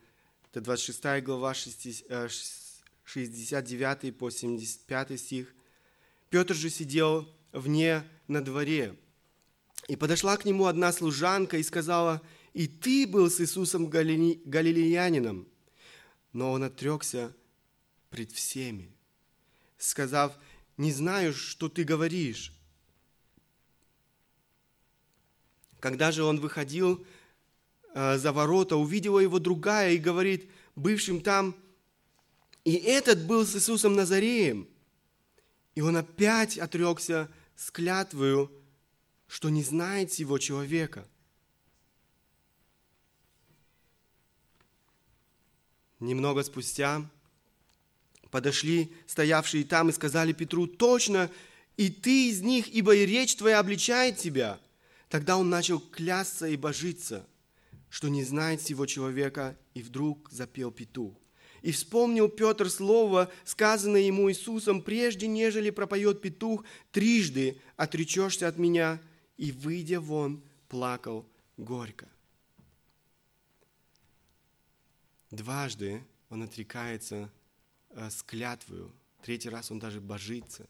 это 0.51 0.61
26 0.61 1.23
глава, 1.23 1.53
69 1.53 4.03
э, 4.03 4.11
по 4.11 4.29
75 4.29 5.19
стих. 5.19 5.53
Петр 6.29 6.53
же 6.53 6.69
сидел 6.69 7.27
вне 7.51 8.03
на 8.27 8.43
дворе, 8.43 8.95
и 9.87 9.95
подошла 9.95 10.35
к 10.37 10.45
нему 10.45 10.65
одна 10.65 10.91
служанка 10.91 11.57
и 11.57 11.63
сказала, 11.63 12.21
«И 12.53 12.67
ты 12.67 13.05
был 13.05 13.29
с 13.29 13.39
Иисусом 13.39 13.87
Галилеянином». 13.87 15.47
Но 16.35 16.51
он 16.51 16.63
отрекся 16.63 17.33
пред 18.09 18.29
всеми, 18.33 18.91
сказав, 19.77 20.37
«Не 20.75 20.91
знаю, 20.91 21.33
что 21.33 21.69
ты 21.69 21.85
говоришь». 21.85 22.51
Когда 25.79 26.11
же 26.11 26.25
он 26.25 26.41
выходил 26.41 27.07
э, 27.93 28.17
за 28.17 28.33
ворота, 28.33 28.75
увидела 28.75 29.19
его 29.19 29.39
другая 29.39 29.93
и 29.93 29.97
говорит 29.97 30.51
бывшим 30.75 31.21
там, 31.21 31.55
«И 32.65 32.73
этот 32.73 33.25
был 33.25 33.45
с 33.45 33.55
Иисусом 33.55 33.95
Назареем». 33.95 34.67
И 35.73 35.79
он 35.79 35.95
опять 35.95 36.57
отрекся 36.57 37.31
с 37.55 37.71
клятвою, 37.71 38.51
что 39.27 39.47
не 39.47 39.63
знает 39.63 40.11
сего 40.11 40.37
человека. 40.37 41.07
Немного 45.99 46.43
спустя 46.43 47.09
подошли 48.31 48.91
стоявшие 49.07 49.63
там 49.63 49.89
и 49.89 49.93
сказали 49.93 50.33
Петру, 50.33 50.67
точно, 50.67 51.31
и 51.77 51.89
ты 51.89 52.29
из 52.29 52.41
них, 52.41 52.67
ибо 52.67 52.95
и 52.95 53.05
речь 53.05 53.35
твоя 53.35 53.59
обличает 53.59 54.17
тебя. 54.17 54.59
Тогда 55.09 55.37
он 55.37 55.49
начал 55.49 55.79
клясться 55.79 56.47
и 56.47 56.57
божиться, 56.57 57.25
что 57.89 58.09
не 58.09 58.23
знает 58.23 58.61
сего 58.61 58.85
человека, 58.85 59.57
и 59.73 59.81
вдруг 59.81 60.29
запел 60.31 60.71
петух. 60.71 61.13
И 61.61 61.71
вспомнил 61.71 62.27
Петр 62.27 62.69
слово, 62.69 63.31
сказанное 63.43 64.01
ему 64.01 64.29
Иисусом, 64.29 64.81
прежде 64.81 65.27
нежели 65.27 65.69
пропоет 65.69 66.21
петух, 66.21 66.63
трижды 66.91 67.59
отречешься 67.77 68.47
от 68.47 68.57
меня– 68.57 69.01
и, 69.37 69.51
выйдя 69.51 69.99
вон, 69.99 70.43
плакал 70.69 71.25
горько. 71.57 72.07
Дважды 75.35 76.01
он 76.29 76.43
отрекается 76.43 77.29
э, 77.89 78.09
с 78.09 78.23
клятвою, 78.23 78.91
третий 79.21 79.49
раз 79.49 79.69
он 79.69 79.79
даже 79.79 79.99
божится. 79.99 80.67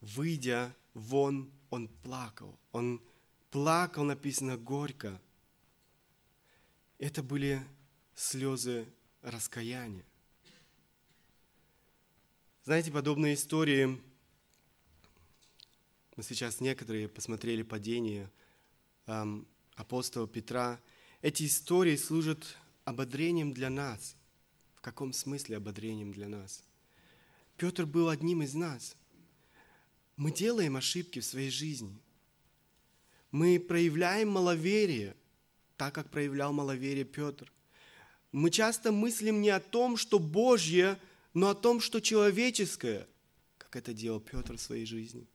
Выйдя 0.00 0.74
вон, 0.94 1.50
он 1.70 1.88
плакал. 1.88 2.58
Он 2.70 3.02
плакал, 3.50 4.04
написано, 4.04 4.56
горько. 4.56 5.20
Это 6.98 7.22
были 7.22 7.64
слезы 8.14 8.86
раскаяния. 9.22 10.04
Знаете, 12.64 12.92
подобные 12.92 13.34
истории 13.34 14.00
мы 16.14 16.22
сейчас 16.22 16.60
некоторые 16.60 17.08
посмотрели 17.08 17.62
падение 17.62 18.30
эм, 19.06 19.48
апостола 19.74 20.28
Петра. 20.28 20.78
Эти 21.22 21.46
истории 21.46 21.96
служат 21.96 22.56
ободрением 22.84 23.54
для 23.54 23.70
нас. 23.70 24.16
В 24.74 24.82
каком 24.82 25.12
смысле 25.12 25.56
ободрением 25.56 26.12
для 26.12 26.28
нас? 26.28 26.62
Петр 27.56 27.86
был 27.86 28.08
одним 28.08 28.42
из 28.42 28.54
нас. 28.54 28.96
Мы 30.16 30.32
делаем 30.32 30.76
ошибки 30.76 31.20
в 31.20 31.24
своей 31.24 31.50
жизни. 31.50 31.96
Мы 33.30 33.58
проявляем 33.58 34.28
маловерие, 34.28 35.16
так 35.76 35.94
как 35.94 36.10
проявлял 36.10 36.52
маловерие 36.52 37.04
Петр. 37.04 37.50
Мы 38.32 38.50
часто 38.50 38.92
мыслим 38.92 39.40
не 39.40 39.48
о 39.50 39.60
том, 39.60 39.96
что 39.96 40.18
Божье, 40.18 40.98
но 41.32 41.48
о 41.48 41.54
том, 41.54 41.80
что 41.80 42.00
человеческое, 42.00 43.08
как 43.56 43.76
это 43.76 43.94
делал 43.94 44.20
Петр 44.20 44.56
в 44.56 44.60
своей 44.60 44.84
жизни 44.84 45.26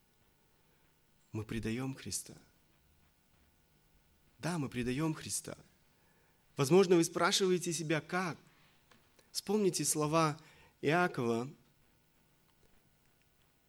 мы 1.31 1.43
предаем 1.43 1.93
Христа. 1.93 2.33
Да, 4.39 4.57
мы 4.57 4.69
предаем 4.69 5.13
Христа. 5.13 5.57
Возможно, 6.57 6.97
вы 6.97 7.03
спрашиваете 7.03 7.71
себя, 7.71 8.01
как? 8.01 8.37
Вспомните 9.31 9.85
слова 9.85 10.37
Иакова, 10.81 11.49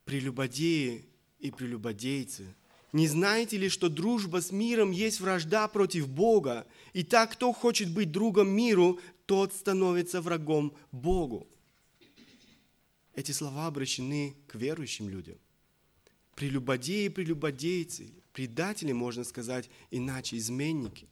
прелюбодеи 0.05 1.05
и 1.39 1.51
прелюбодейцы. 1.51 2.55
Не 2.93 3.07
знаете 3.07 3.59
ли, 3.59 3.69
что 3.69 3.89
дружба 3.89 4.41
с 4.41 4.51
миром 4.51 4.91
есть 4.91 5.21
вражда 5.21 5.69
против 5.69 6.09
Бога? 6.09 6.67
И 6.95 7.05
так, 7.05 7.33
кто 7.33 7.53
хочет 7.53 7.93
быть 7.93 8.11
другом 8.11 8.49
миру, 8.49 8.99
тот 9.27 9.53
становится 9.53 10.21
врагом 10.21 10.75
Богу. 10.91 11.47
Эти 13.15 13.31
слова 13.33 13.67
обращены 13.67 14.35
к 14.47 14.55
верующим 14.55 15.09
людям 15.09 15.39
прелюбодеи 16.39 17.07
и 17.07 17.09
прелюбодейцы, 17.09 18.13
предатели, 18.33 18.93
можно 18.93 19.25
сказать, 19.25 19.69
иначе, 19.91 20.37
изменники. 20.37 21.09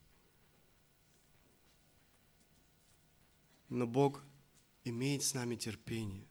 Но 3.68 3.86
Бог 3.86 4.22
имеет 4.84 5.22
с 5.22 5.34
нами 5.34 5.56
терпение. 5.56 6.26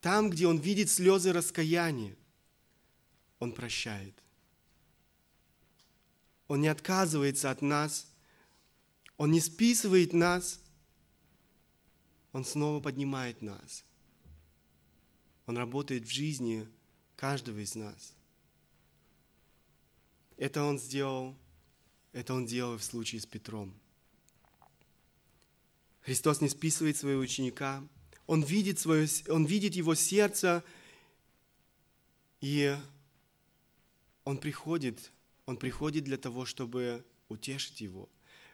Там, 0.00 0.30
где 0.30 0.46
Он 0.46 0.58
видит 0.58 0.90
слезы 0.90 1.32
раскаяния, 1.32 2.16
Он 3.38 3.52
прощает. 3.52 4.14
Он 6.48 6.60
не 6.60 6.68
отказывается 6.68 7.50
от 7.50 7.62
нас, 7.62 8.10
Он 9.16 9.30
не 9.30 9.40
списывает 9.40 10.12
нас, 10.12 10.60
Он 12.32 12.44
снова 12.44 12.80
поднимает 12.80 13.42
нас. 13.42 13.84
Он 15.46 15.56
работает 15.58 16.04
в 16.04 16.10
жизни 16.10 16.68
каждого 17.16 17.58
из 17.58 17.74
нас. 17.74 18.14
Это 20.36 20.62
он 20.62 20.78
сделал, 20.78 21.36
это 22.12 22.34
он 22.34 22.46
делал 22.46 22.78
в 22.78 22.84
случае 22.84 23.20
с 23.20 23.26
Петром. 23.26 23.74
Христос 26.02 26.40
не 26.40 26.48
списывает 26.48 26.96
своего 26.96 27.20
ученика, 27.20 27.86
он 28.26 28.42
видит, 28.42 28.78
свое, 28.78 29.08
он 29.28 29.44
видит 29.44 29.74
его 29.74 29.94
сердце, 29.94 30.62
и 32.40 32.76
он 34.24 34.38
приходит, 34.38 35.10
он 35.46 35.56
приходит 35.56 36.04
для 36.04 36.16
того, 36.16 36.44
чтобы 36.44 37.04
утешить 37.28 37.80
его. 37.80 38.08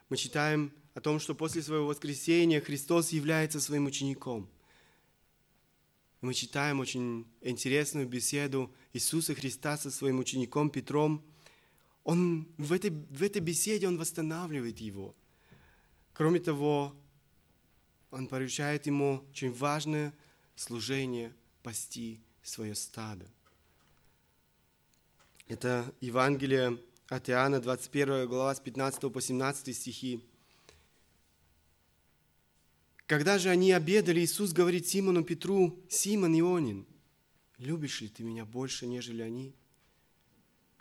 мы 0.08 0.16
читаем 0.16 0.72
о 0.94 1.00
том, 1.00 1.20
что 1.20 1.34
после 1.34 1.62
своего 1.62 1.86
воскресения 1.86 2.60
Христос 2.60 3.10
является 3.10 3.60
своим 3.60 3.84
учеником. 3.84 4.48
Мы 6.22 6.32
читаем 6.32 6.80
очень 6.80 7.26
интересную 7.42 8.08
беседу 8.08 8.72
Иисуса 8.94 9.34
Христа 9.34 9.76
со 9.76 9.90
своим 9.90 10.18
учеником 10.18 10.70
Петром. 10.70 11.22
Он 12.02 12.48
в 12.56 12.72
этой, 12.72 12.90
в 12.90 13.22
этой 13.22 13.40
беседе 13.40 13.86
он 13.86 13.98
восстанавливает 13.98 14.78
его. 14.78 15.14
Кроме 16.14 16.40
того, 16.40 16.96
он 18.10 18.28
поручает 18.28 18.86
ему 18.86 19.24
очень 19.30 19.52
важное 19.52 20.12
служение 20.54 21.34
пасти 21.62 22.20
свое 22.42 22.74
стадо. 22.74 23.26
Это 25.48 25.92
Евангелие 26.00 26.78
от 27.08 27.30
Иоанна, 27.30 27.60
21 27.60 28.26
глава, 28.26 28.54
с 28.54 28.60
15 28.60 29.12
по 29.12 29.20
17 29.20 29.76
стихи. 29.76 30.24
Когда 33.06 33.38
же 33.38 33.50
они 33.50 33.70
обедали, 33.70 34.20
Иисус 34.20 34.52
говорит 34.52 34.88
Симону 34.88 35.22
Петру, 35.22 35.78
«Симон 35.88 36.34
Ионин, 36.38 36.84
любишь 37.58 38.00
ли 38.00 38.08
ты 38.08 38.24
меня 38.24 38.44
больше, 38.44 38.86
нежели 38.86 39.22
они?» 39.22 39.54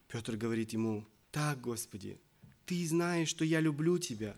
Петр 0.08 0.36
говорит 0.36 0.74
ему, 0.74 1.06
«Так, 1.32 1.62
Господи, 1.62 2.20
ты 2.66 2.88
знаешь, 2.88 3.30
что 3.30 3.46
я 3.46 3.60
люблю 3.60 4.00
тебя». 4.00 4.36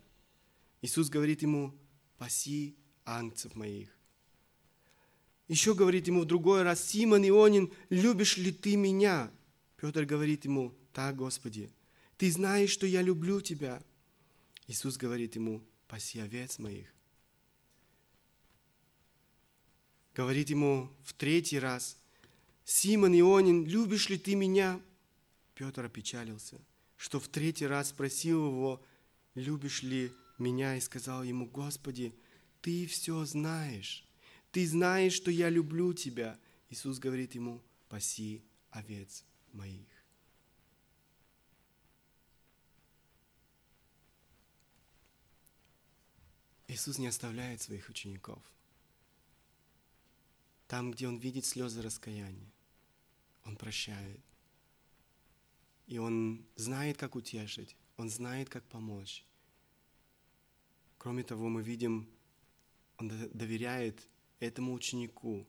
Иисус 0.82 1.10
говорит 1.10 1.42
ему, 1.42 1.74
«Паси 2.18 2.76
ангцев 3.06 3.56
моих». 3.56 3.90
Еще 5.48 5.74
говорит 5.74 6.08
ему 6.08 6.22
в 6.22 6.26
другой 6.26 6.64
раз, 6.64 6.84
«Симон 6.84 7.26
Ионин, 7.26 7.72
любишь 7.90 8.38
ли 8.38 8.52
ты 8.52 8.76
меня?» 8.76 9.32
Петр 9.78 10.04
говорит 10.06 10.46
ему, 10.46 10.76
«Так, 10.92 11.16
Господи, 11.16 11.72
ты 12.18 12.32
знаешь, 12.32 12.72
что 12.72 12.86
я 12.86 13.02
люблю 13.02 13.40
тебя». 13.40 13.82
Иисус 14.68 14.98
говорит 14.98 15.36
ему, 15.36 15.64
«Паси 15.88 16.20
овец 16.20 16.60
моих». 16.60 16.94
Говорит 20.14 20.50
ему 20.50 20.92
в 21.04 21.14
третий 21.14 21.60
раз, 21.60 21.98
«Симон 22.66 23.18
Ионин, 23.18 23.66
любишь 23.66 24.10
ли 24.10 24.18
ты 24.18 24.36
меня?» 24.36 24.82
Петр 25.54 25.86
опечалился, 25.86 26.60
что 26.98 27.20
в 27.20 27.30
третий 27.30 27.68
раз 27.68 27.90
спросил 27.90 28.48
его, 28.48 28.84
«Любишь 29.36 29.84
ли 29.84 30.12
меня?» 30.40 30.76
И 30.76 30.80
сказал 30.80 31.24
ему, 31.24 31.46
«Господи, 31.46 32.14
ты 32.62 32.86
все 32.86 33.26
знаешь. 33.26 34.06
Ты 34.52 34.68
знаешь, 34.68 35.14
что 35.14 35.32
я 35.32 35.50
люблю 35.50 35.94
тебя». 35.94 36.40
Иисус 36.70 37.00
говорит 37.00 37.36
ему, 37.36 37.62
«Паси 37.90 38.44
овец 38.72 39.24
моих». 39.54 39.88
Иисус 46.68 46.98
не 46.98 47.08
оставляет 47.08 47.62
своих 47.62 47.90
учеников. 47.90 48.44
Там, 50.68 50.92
где 50.92 51.08
Он 51.08 51.18
видит 51.18 51.46
слезы 51.46 51.82
раскаяния, 51.82 52.52
Он 53.46 53.56
прощает. 53.56 54.20
И 55.88 55.98
Он 55.98 56.46
знает, 56.56 56.98
как 56.98 57.16
утешить, 57.16 57.78
Он 57.96 58.10
знает, 58.10 58.50
как 58.50 58.66
помочь. 58.66 59.27
Кроме 61.08 61.24
того, 61.24 61.48
мы 61.48 61.64
видим, 61.64 62.06
Он 62.98 63.10
доверяет 63.34 64.06
этому 64.42 64.74
ученику. 64.74 65.48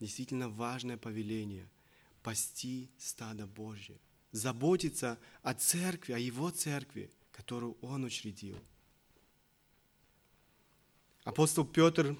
Действительно 0.00 0.48
важное 0.48 0.96
повеление– 0.96 1.68
пасти 2.22 2.88
стадо 2.96 3.46
Божье, 3.46 4.00
заботиться 4.32 5.18
о 5.42 5.52
церкви, 5.52 6.14
о 6.14 6.18
Его 6.18 6.48
церкви, 6.48 7.12
которую 7.32 7.76
Он 7.82 8.04
учредил– 8.04 8.56
Апостол 11.24 11.66
Петр 11.66 12.16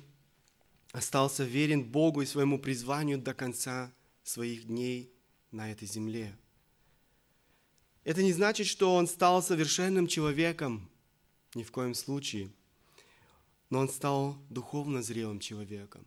остался 0.92 1.44
верен 1.44 1.82
Богу 1.82 2.20
и 2.20 2.26
своему 2.26 2.58
призванию 2.58 3.18
до 3.18 3.32
конца 3.32 3.90
своих 4.24 4.66
дней 4.66 5.10
на 5.52 5.72
этой 5.72 5.88
земле. 5.88 6.36
Это 8.04 8.22
не 8.22 8.34
значит, 8.34 8.66
что 8.66 8.94
он 8.94 9.06
стал 9.06 9.42
совершенным 9.42 10.06
человеком, 10.06 10.90
ни 11.54 11.62
в 11.62 11.72
коем 11.72 11.94
случае, 11.94 12.50
но 13.70 13.80
он 13.80 13.88
стал 13.88 14.38
духовно 14.50 15.02
зрелым 15.02 15.40
человеком, 15.40 16.04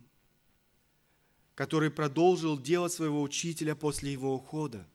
который 1.54 1.90
продолжил 1.90 2.58
дело 2.58 2.88
своего 2.88 3.22
учителя 3.22 3.74
после 3.74 4.12
его 4.12 4.34
ухода. 4.34 4.86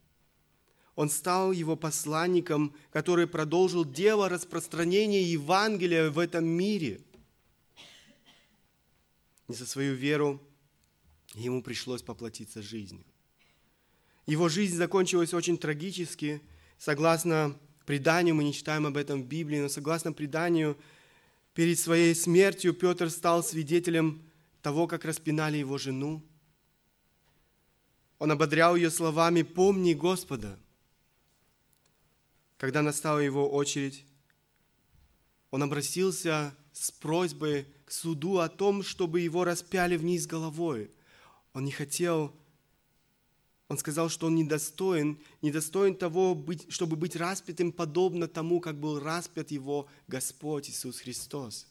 Он 0.96 1.10
стал 1.10 1.52
его 1.52 1.76
посланником, 1.76 2.76
который 2.92 3.28
продолжил 3.28 3.86
дело 3.86 4.30
распространения 4.30 5.24
Евангелия 5.24 6.10
в 6.10 6.20
этом 6.20 6.46
мире– 6.46 7.02
и 9.48 9.54
за 9.54 9.66
свою 9.66 9.96
веру 9.96 10.42
ему 11.34 11.64
пришлось 11.64 12.02
поплатиться 12.02 12.62
жизнью. 12.62 13.06
Его 14.26 14.50
жизнь 14.50 14.76
закончилась 14.76 15.34
очень 15.34 15.58
трагически. 15.58 16.42
Согласно 16.78 17.58
преданию, 17.86 18.36
мы 18.36 18.44
не 18.44 18.54
читаем 18.54 18.86
об 18.86 18.98
этом 18.98 19.24
в 19.24 19.26
Библии, 19.26 19.60
но 19.60 19.70
согласно 19.70 20.12
преданию, 20.12 20.78
перед 21.58 21.80
своей 21.80 22.14
смертью 22.14 22.72
Петр 22.72 23.10
стал 23.10 23.44
свидетелем 23.44 24.22
того, 24.62 24.86
как 24.86 25.06
распинали 25.06 25.58
его 25.58 25.80
жену. 25.80 26.22
Он 28.20 28.32
ободрял 28.32 28.76
ее 28.76 28.92
словами 28.92 29.42
«Помни 29.42 29.96
Господа». 29.96 30.60
Когда 32.60 32.84
настала 32.84 33.18
его 33.18 33.50
очередь, 33.50 34.06
он 35.50 35.64
обратился 35.64 36.56
с 36.74 36.92
просьбой 36.92 37.66
к 37.86 37.92
суду 37.92 38.38
о 38.38 38.50
том, 38.50 38.84
чтобы 38.84 39.22
его 39.22 39.44
распяли 39.44 39.98
вниз 39.98 40.28
головой. 40.28 40.92
Он 41.54 41.66
не 41.66 41.72
хотел, 41.72 42.36
он 43.70 43.78
сказал, 43.78 44.10
что 44.10 44.28
он 44.28 44.36
недостоин, 44.36 45.20
недостоин 45.42 45.96
того, 45.96 46.36
быть, 46.36 46.72
чтобы 46.72 46.96
быть 46.96 47.16
распятым 47.16 47.72
подобно 47.72 48.28
тому, 48.28 48.62
как 48.62 48.80
был 48.80 49.00
распят 49.00 49.52
его 49.52 49.88
Господь 50.08 50.70
Иисус 50.70 51.00
Христос. 51.00 51.68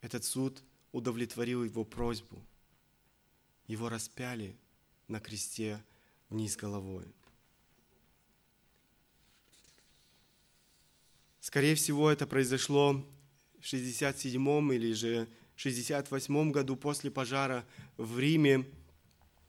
Этот 0.00 0.24
суд 0.24 0.62
удовлетворил 0.90 1.62
его 1.62 1.84
просьбу. 1.84 2.42
Его 3.68 3.88
распяли 3.88 4.56
на 5.06 5.20
кресте 5.20 5.82
вниз 6.28 6.56
головой. 6.56 7.04
Скорее 11.40 11.76
всего, 11.76 12.10
это 12.10 12.26
произошло 12.26 13.06
в 13.60 13.64
67 13.64 14.74
или 14.74 14.92
же 14.92 15.28
68 15.56 16.50
году 16.50 16.76
после 16.76 17.10
пожара 17.10 17.64
в 17.96 18.18
Риме, 18.18 18.66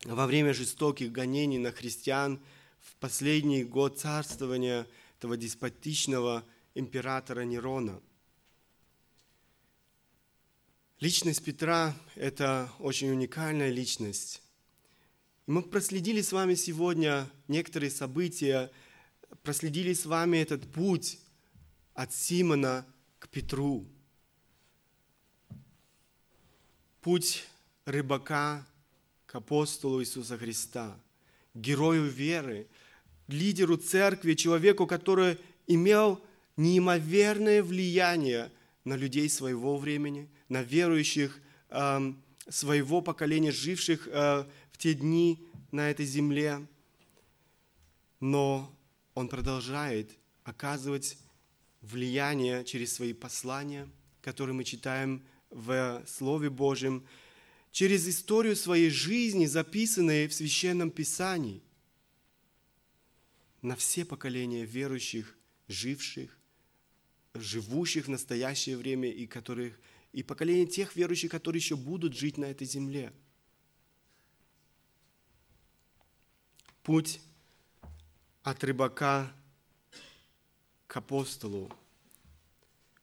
во 0.06 0.26
время 0.26 0.54
жестоких 0.54 1.12
гонений 1.12 1.58
на 1.58 1.72
христиан, 1.72 2.40
в 2.80 2.96
последний 2.96 3.64
год 3.64 4.00
царствования 4.00 4.88
этого 5.18 5.38
деспотичного 5.38 6.44
императора 6.76 7.42
Нерона. 7.42 8.02
Личность 11.00 11.44
Петра– 11.44 11.96
это 12.16 12.72
очень 12.80 13.10
уникальная 13.10 13.70
личность. 13.70 14.42
И 15.48 15.52
мы 15.52 15.62
проследили 15.62 16.22
с 16.22 16.32
вами 16.32 16.56
сегодня 16.56 17.30
некоторые 17.48 17.90
события, 17.90 18.72
проследили 19.44 19.94
с 19.94 20.06
вами 20.06 20.38
этот 20.38 20.72
путь 20.72 21.20
от 21.94 22.14
Симона 22.14 22.86
к 23.20 23.28
Петру– 23.30 23.88
путь 27.02 27.46
рыбака 27.86 28.66
к 29.30 29.36
апостолу 29.36 30.02
Иисуса 30.02 30.40
Христа, 30.40 31.00
герою 31.54 32.06
веры, 32.06 32.66
лидеру 33.28 33.78
церкви, 33.78 34.34
человеку, 34.34 34.88
который 34.88 35.38
имел 35.68 36.20
неимоверное 36.58 37.62
влияние 37.62 38.52
на 38.86 38.96
людей 38.96 39.30
своего 39.30 39.78
времени, 39.78 40.28
на 40.50 40.64
верующих 40.64 41.40
э, 41.70 42.14
своего 42.48 43.02
поколения, 43.02 43.52
живших 43.52 44.08
э, 44.08 44.46
в 44.72 44.78
те 44.80 44.96
дни 44.96 45.48
на 45.72 45.92
этой 45.92 46.08
земле. 46.08 46.66
Но 48.20 48.76
он 49.14 49.28
продолжает 49.28 50.10
оказывать 50.44 51.20
влияние 51.82 52.66
через 52.66 52.94
свои 52.94 53.14
послания, 53.14 53.88
которые 54.24 54.56
мы 54.56 54.64
читаем 54.64 55.22
в 55.52 56.04
Слове 56.08 56.50
Божьем, 56.50 57.06
через 57.72 58.08
историю 58.08 58.56
своей 58.56 58.90
жизни, 58.90 59.46
записанной 59.46 60.28
в 60.28 60.34
Священном 60.34 60.92
Писании, 60.92 61.62
на 63.62 63.76
все 63.76 64.06
поколения 64.06 64.66
верующих, 64.66 65.38
живших, 65.68 66.38
живущих 67.34 68.06
в 68.06 68.10
настоящее 68.10 68.78
время 68.78 69.12
и, 69.12 69.28
которых, 69.28 69.80
и 70.14 70.24
поколение 70.24 70.66
тех 70.66 70.96
верующих, 70.96 71.30
которые 71.30 71.60
еще 71.60 71.76
будут 71.76 72.16
жить 72.16 72.38
на 72.38 72.46
этой 72.46 72.66
земле. 72.66 73.14
Путь 76.84 77.20
от 78.44 78.64
рыбака 78.64 79.32
к 80.88 80.98
апостолу 80.98 81.72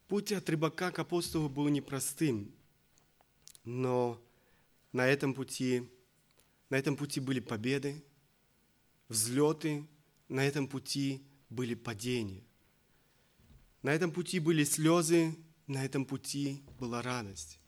Путь 0.08 0.30
от 0.30 0.48
рыбака 0.48 0.92
к 0.92 1.00
апостолу 1.00 1.48
был 1.48 1.66
непростым, 1.66 2.52
но 3.64 4.22
на 4.92 5.06
этом 5.06 5.34
пути, 5.34 5.88
на 6.70 6.76
этом 6.76 6.96
пути 6.96 7.20
были 7.20 7.40
победы, 7.40 8.04
взлеты, 9.08 9.86
на 10.28 10.44
этом 10.46 10.66
пути 10.66 11.22
были 11.48 11.74
падения. 11.74 12.42
На 13.82 13.94
этом 13.94 14.10
пути 14.10 14.40
были 14.40 14.64
слезы, 14.64 15.36
на 15.66 15.84
этом 15.84 16.04
пути 16.04 16.62
была 16.78 17.02
радость. 17.02 17.58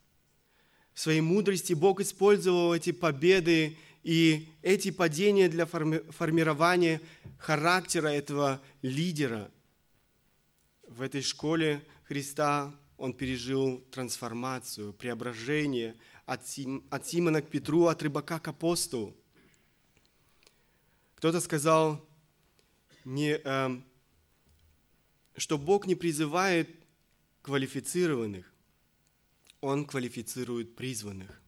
В 0.93 0.99
своей 0.99 1.21
мудрости 1.21 1.73
Бог 1.73 2.01
использовал 2.01 2.73
эти 2.73 2.91
победы 2.91 3.77
и 4.03 4.49
эти 4.61 4.91
падения 4.91 5.47
для 5.47 5.65
формирования 5.65 6.99
характера 7.37 8.09
этого 8.09 8.61
лидера. 8.81 9.49
В 10.87 11.01
этой 11.01 11.21
школе 11.21 11.85
Христа 12.03 12.75
он 12.97 13.13
пережил 13.13 13.79
трансформацию, 13.91 14.91
преображение 14.91 15.95
от, 16.29 16.47
Сим, 16.47 16.83
от 16.91 17.07
Симона 17.07 17.41
к 17.41 17.49
Петру, 17.49 17.87
от 17.87 18.03
рыбака 18.03 18.39
к 18.39 18.47
апостолу. 18.47 19.15
Кто-то 21.15 21.41
сказал, 21.41 22.07
не, 23.03 23.41
э, 23.43 23.81
что 25.35 25.57
Бог 25.57 25.87
не 25.87 25.95
призывает 25.95 26.69
квалифицированных, 27.41 28.53
Он 29.61 29.85
квалифицирует 29.85 30.75
призванных. 30.75 31.41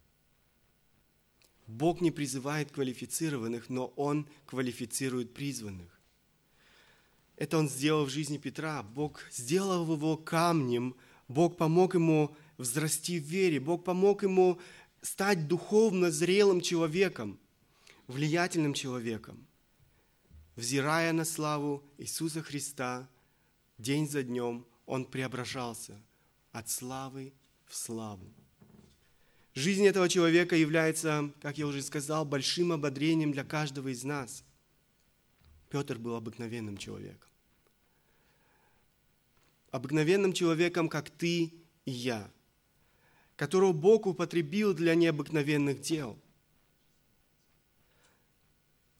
Бог 1.67 2.01
не 2.01 2.09
призывает 2.11 2.71
квалифицированных, 2.71 3.69
но 3.69 3.93
Он 3.95 4.27
квалифицирует 4.47 5.33
призванных. 5.33 5.99
Это 7.37 7.59
Он 7.59 7.69
сделал 7.69 8.05
в 8.05 8.09
жизни 8.09 8.39
Петра. 8.39 8.81
Бог 8.81 9.21
сделал 9.31 9.93
его 9.93 10.17
камнем, 10.17 10.95
Бог 11.31 11.57
помог 11.57 11.95
ему 11.95 12.35
взрасти 12.57 13.19
в 13.19 13.23
вере, 13.23 13.59
Бог 13.59 13.83
помог 13.83 14.23
ему 14.23 14.59
стать 15.01 15.47
духовно 15.47 16.11
зрелым 16.11 16.61
человеком, 16.61 17.39
влиятельным 18.07 18.73
человеком. 18.73 19.47
Взирая 20.55 21.13
на 21.13 21.25
славу 21.25 21.83
Иисуса 21.97 22.41
Христа, 22.41 23.09
день 23.77 24.07
за 24.07 24.23
днем 24.23 24.65
он 24.85 25.05
преображался 25.05 25.99
от 26.51 26.69
славы 26.69 27.33
в 27.65 27.75
славу. 27.75 28.31
Жизнь 29.53 29.85
этого 29.85 30.07
человека 30.07 30.55
является, 30.55 31.31
как 31.41 31.57
я 31.57 31.65
уже 31.65 31.81
сказал, 31.81 32.25
большим 32.25 32.73
ободрением 32.73 33.31
для 33.31 33.43
каждого 33.43 33.87
из 33.87 34.03
нас. 34.03 34.43
Петр 35.69 35.97
был 35.97 36.15
обыкновенным 36.15 36.77
человеком. 36.77 37.30
Обыкновенным 39.71 40.33
человеком, 40.33 40.89
как 40.89 41.09
ты 41.09 41.53
и 41.85 41.91
я, 41.91 42.29
которого 43.35 43.73
Бог 43.73 44.05
употребил 44.05 44.73
для 44.73 44.95
необыкновенных 44.95 45.81
дел. 45.81 46.19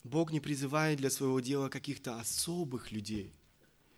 Бог 0.04 0.32
не 0.32 0.40
призывает 0.40 0.98
для 0.98 1.10
своего 1.10 1.40
дела 1.40 1.70
каких-то 1.70 2.20
особых 2.20 2.92
людей. 2.92 3.32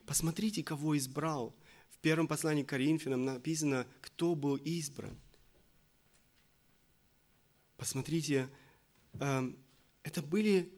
Посмотрите, 0.05 0.63
кого 0.63 0.97
избрал. 0.97 1.55
В 1.91 1.97
первом 1.99 2.27
послании 2.27 2.63
к 2.63 2.69
Коринфянам 2.69 3.23
написано, 3.23 3.87
кто 4.01 4.35
был 4.35 4.57
избран– 4.57 5.17
Посмотрите, 7.83 8.49
эм, 9.19 9.57
это 10.03 10.21
были 10.21 10.71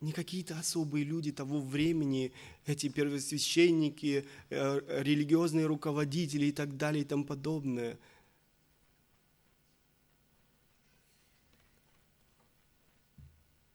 не 0.00 0.12
какие-то 0.12 0.58
особые 0.58 1.04
люди 1.04 1.32
того 1.32 1.60
времени, 1.60 2.32
эти 2.66 2.88
первосвященники, 2.88 4.26
э, 4.50 5.02
религиозные 5.02 5.66
руководители 5.66 6.46
и 6.46 6.52
так 6.52 6.76
далее 6.76 7.02
и 7.02 7.06
тому 7.06 7.24
подобное. 7.24 7.98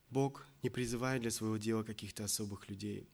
Бог 0.10 0.46
не 0.62 0.70
призывает 0.70 1.22
для 1.22 1.32
своего 1.32 1.58
дела 1.58 1.84
каких-то 1.84 2.26
особых 2.26 2.70
людей. 2.70 3.08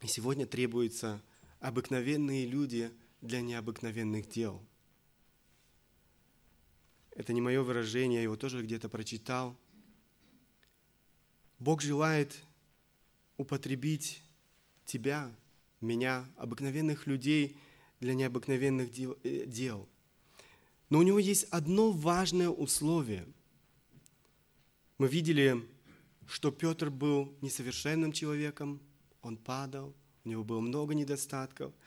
И 0.00 0.06
сегодня 0.06 0.46
требуются 0.46 1.22
обыкновенные 1.60 2.46
люди 2.46 2.90
для 3.20 3.40
необыкновенных 3.40 4.28
дел– 4.28 4.62
это 7.14 7.32
не 7.32 7.40
мое 7.40 7.62
выражение, 7.62 8.18
я 8.18 8.22
его 8.22 8.36
тоже 8.36 8.62
где-то 8.62 8.88
прочитал. 8.88 9.56
Бог 11.58 11.82
желает 11.82 12.34
употребить 13.36 14.22
тебя, 14.84 15.30
меня, 15.80 16.24
обыкновенных 16.36 17.06
людей 17.06 17.56
для 18.00 18.14
необыкновенных 18.14 18.88
э, 18.98 19.46
дел. 19.46 19.88
Но 20.90 20.98
у 20.98 21.02
него 21.02 21.18
есть 21.18 21.44
одно 21.44 21.90
важное 21.90 22.48
условие. 22.48 23.26
Мы 24.98 25.08
видели, 25.08 25.62
что 26.26 26.50
Петр 26.50 26.90
был 26.90 27.34
несовершенным 27.40 28.12
человеком, 28.12 28.80
он 29.22 29.36
падал, 29.36 29.94
у 30.24 30.28
него 30.28 30.44
было 30.44 30.60
много 30.60 30.94
недостатков– 30.94 31.72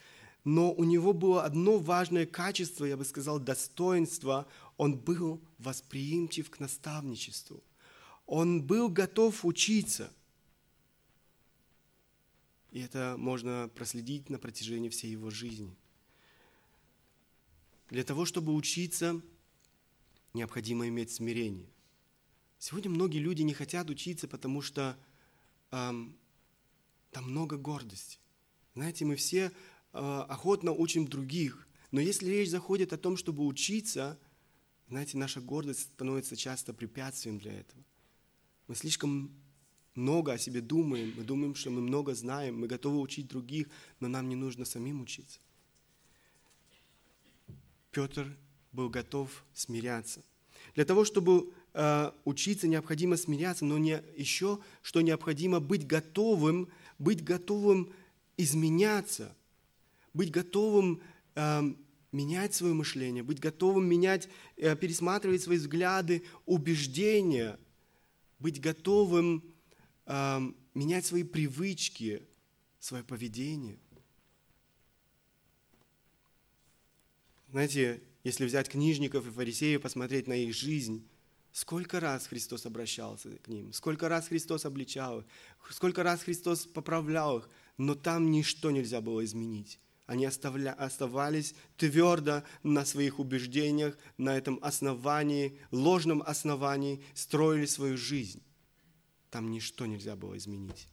но 0.48 0.72
у 0.72 0.86
него 0.86 1.12
было 1.12 1.44
одно 1.44 1.78
важное 1.78 2.26
качество, 2.26 2.86
я 2.86 2.96
бы 2.96 3.04
сказал, 3.04 3.38
достоинство. 3.38 4.48
Он 4.78 4.98
был 4.98 5.42
восприимчив 5.58 6.50
к 6.50 6.62
наставничеству. 6.62 7.62
Он 8.28 8.62
был 8.62 8.90
готов 8.90 9.44
учиться. 9.44 10.14
И 12.72 12.80
это 12.82 13.16
можно 13.18 13.72
проследить 13.74 14.30
на 14.30 14.38
протяжении 14.38 14.90
всей 14.90 15.12
его 15.12 15.32
жизни. 15.32 15.76
Для 17.90 18.04
того, 18.04 18.26
чтобы 18.26 18.54
учиться, 18.54 19.20
необходимо 20.34 20.88
иметь 20.88 21.10
смирение. 21.10 21.70
Сегодня 22.60 22.92
многие 22.92 23.20
люди 23.20 23.42
не 23.42 23.54
хотят 23.56 23.90
учиться, 23.90 24.28
потому 24.28 24.62
что 24.62 24.96
эм, 25.72 26.16
там 27.12 27.32
много 27.32 27.58
гордости. 27.58 28.20
Знаете, 28.76 29.06
мы 29.06 29.16
все 29.16 29.52
Э, 30.00 30.26
охотно 30.30 30.74
учим 30.74 31.08
других. 31.08 31.68
Но 31.90 32.00
если 32.00 32.30
речь 32.30 32.50
заходит 32.50 32.94
о 32.94 32.98
том, 32.98 33.18
чтобы 33.18 33.46
учиться, 33.46 34.20
знаете, 34.90 35.18
наша 35.18 35.42
гордость 35.42 35.92
становится 35.94 36.36
часто 36.36 36.72
препятствием 36.72 37.40
для 37.40 37.54
этого. 37.60 37.84
Мы 38.68 38.76
слишком 38.76 39.32
много 39.96 40.34
о 40.34 40.38
себе 40.38 40.62
думаем, 40.62 41.14
мы 41.18 41.24
думаем, 41.24 41.56
что 41.56 41.72
мы 41.72 41.82
много 41.82 42.14
знаем, 42.14 42.60
мы 42.60 42.68
готовы 42.68 43.00
учить 43.00 43.28
других, 43.28 43.68
но 44.00 44.08
нам 44.08 44.30
не 44.30 44.36
нужно 44.36 44.66
самим 44.66 45.02
учиться. 45.02 45.40
Петр 47.92 48.28
был 48.72 48.90
готов 48.90 49.44
смиряться. 49.54 50.22
Для 50.76 50.86
того, 50.86 51.06
чтобы 51.06 51.52
э, 51.74 52.12
учиться, 52.26 52.68
необходимо 52.68 53.18
смиряться, 53.18 53.66
но 53.66 53.78
не, 53.78 54.04
еще, 54.16 54.60
что 54.82 55.02
необходимо 55.02 55.60
быть 55.60 55.88
готовым, 55.88 56.70
быть 57.00 57.24
готовым 57.24 57.92
изменяться– 58.38 59.36
быть 60.18 60.32
готовым 60.32 61.00
э, 61.36 61.62
менять 62.12 62.56
свое 62.56 62.74
мышление, 62.74 63.24
быть 63.24 63.40
готовым 63.40 63.86
менять, 63.88 64.28
э, 64.58 64.76
пересматривать 64.76 65.44
свои 65.44 65.58
взгляды, 65.58 66.24
убеждения, 66.46 67.60
быть 68.40 68.62
готовым 68.62 69.44
э, 70.06 70.40
менять 70.74 71.06
свои 71.06 71.24
привычки, 71.24 72.22
свое 72.80 73.04
поведение. 73.04 73.80
Знаете, 77.50 78.02
если 78.24 78.46
взять 78.46 78.70
книжников 78.70 79.26
и 79.26 79.32
фарисеев, 79.32 79.82
посмотреть 79.82 80.28
на 80.28 80.34
их 80.34 80.54
жизнь, 80.54 81.08
сколько 81.52 82.00
раз 82.00 82.28
Христос 82.28 82.66
обращался 82.66 83.38
к 83.38 83.48
ним, 83.48 83.74
сколько 83.74 84.10
раз 84.10 84.28
Христос 84.28 84.66
обличал 84.66 85.20
их, 85.20 85.26
сколько 85.72 86.04
раз 86.04 86.24
Христос 86.24 86.66
поправлял 86.66 87.40
их, 87.40 87.50
но 87.78 87.96
там 87.96 88.32
ничто 88.32 88.70
нельзя 88.70 89.02
было 89.02 89.24
изменить. 89.24 89.80
Они 90.08 90.24
оставля, 90.24 90.74
оставались 90.74 91.54
твердо 91.76 92.44
на 92.64 92.86
своих 92.86 93.20
убеждениях, 93.20 93.98
на 94.18 94.38
этом 94.38 94.58
основании, 94.62 95.60
ложном 95.70 96.24
основании, 96.26 97.04
строили 97.14 97.66
свою 97.66 97.98
жизнь. 97.98 98.42
Там 99.30 99.52
ничто 99.52 99.86
нельзя 99.86 100.16
было 100.16 100.38
изменить. 100.38 100.88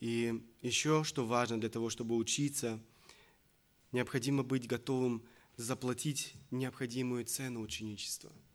И 0.00 0.44
еще, 0.60 1.04
что 1.04 1.24
важно 1.24 1.60
для 1.60 1.70
того, 1.70 1.88
чтобы 1.88 2.16
учиться, 2.16 2.80
необходимо 3.92 4.42
быть 4.42 4.66
готовым 4.66 5.24
заплатить 5.56 6.34
необходимую 6.50 7.24
цену 7.24 7.60
ученичества– 7.60 8.32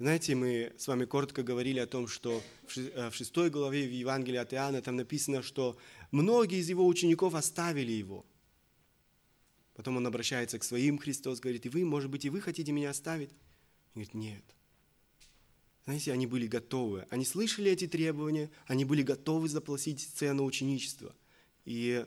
знаете, 0.00 0.34
мы 0.34 0.72
с 0.78 0.88
вами 0.88 1.04
коротко 1.04 1.42
говорили 1.42 1.78
о 1.78 1.86
том, 1.86 2.08
что 2.08 2.42
в 2.66 2.78
э, 2.78 3.10
шестой 3.10 3.50
главе 3.50 3.86
в 3.86 3.92
Евангелии 3.92 4.38
от 4.38 4.54
Иоанна 4.54 4.80
там 4.80 4.96
написано, 4.96 5.42
что 5.42 5.76
многие 6.10 6.58
из 6.60 6.70
его 6.70 6.86
учеников 6.86 7.34
оставили 7.34 7.92
его. 7.92 8.24
Потом 9.74 9.98
он 9.98 10.06
обращается 10.06 10.58
к 10.58 10.64
своим, 10.64 10.96
Христос 10.96 11.40
говорит, 11.40 11.66
и 11.66 11.68
вы, 11.68 11.84
может 11.84 12.10
быть, 12.10 12.24
и 12.24 12.30
вы 12.30 12.40
хотите 12.40 12.72
меня 12.72 12.88
оставить? 12.88 13.28
Он 13.28 14.02
говорит, 14.02 14.14
нет. 14.14 14.44
Знаете, 15.84 16.14
они 16.14 16.26
были 16.26 16.46
готовы. 16.46 17.06
Они 17.10 17.26
слышали 17.26 17.70
эти 17.70 17.86
требования, 17.86 18.50
они 18.66 18.86
были 18.86 19.02
готовы 19.02 19.50
заплатить 19.50 20.00
цену 20.00 20.44
ученичества. 20.44 21.14
И 21.66 22.06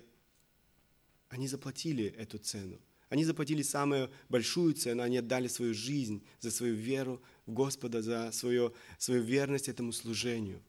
они 1.29 1.47
заплатили 1.47 2.05
эту 2.05 2.39
цену. 2.39 2.79
Они 3.13 3.25
заплатили 3.25 3.61
самую 3.61 4.11
большую 4.27 4.73
цену, 4.73 5.03
они 5.03 5.17
отдали 5.17 5.47
свою 5.47 5.75
жизнь 5.75 6.25
за 6.39 6.49
свою 6.49 6.73
веру 6.73 7.21
в 7.45 7.51
Господа, 7.51 8.01
за 8.01 8.31
свою, 8.31 8.73
свою 8.97 9.21
верность 9.21 9.69
этому 9.69 9.91
служению. 9.91 10.63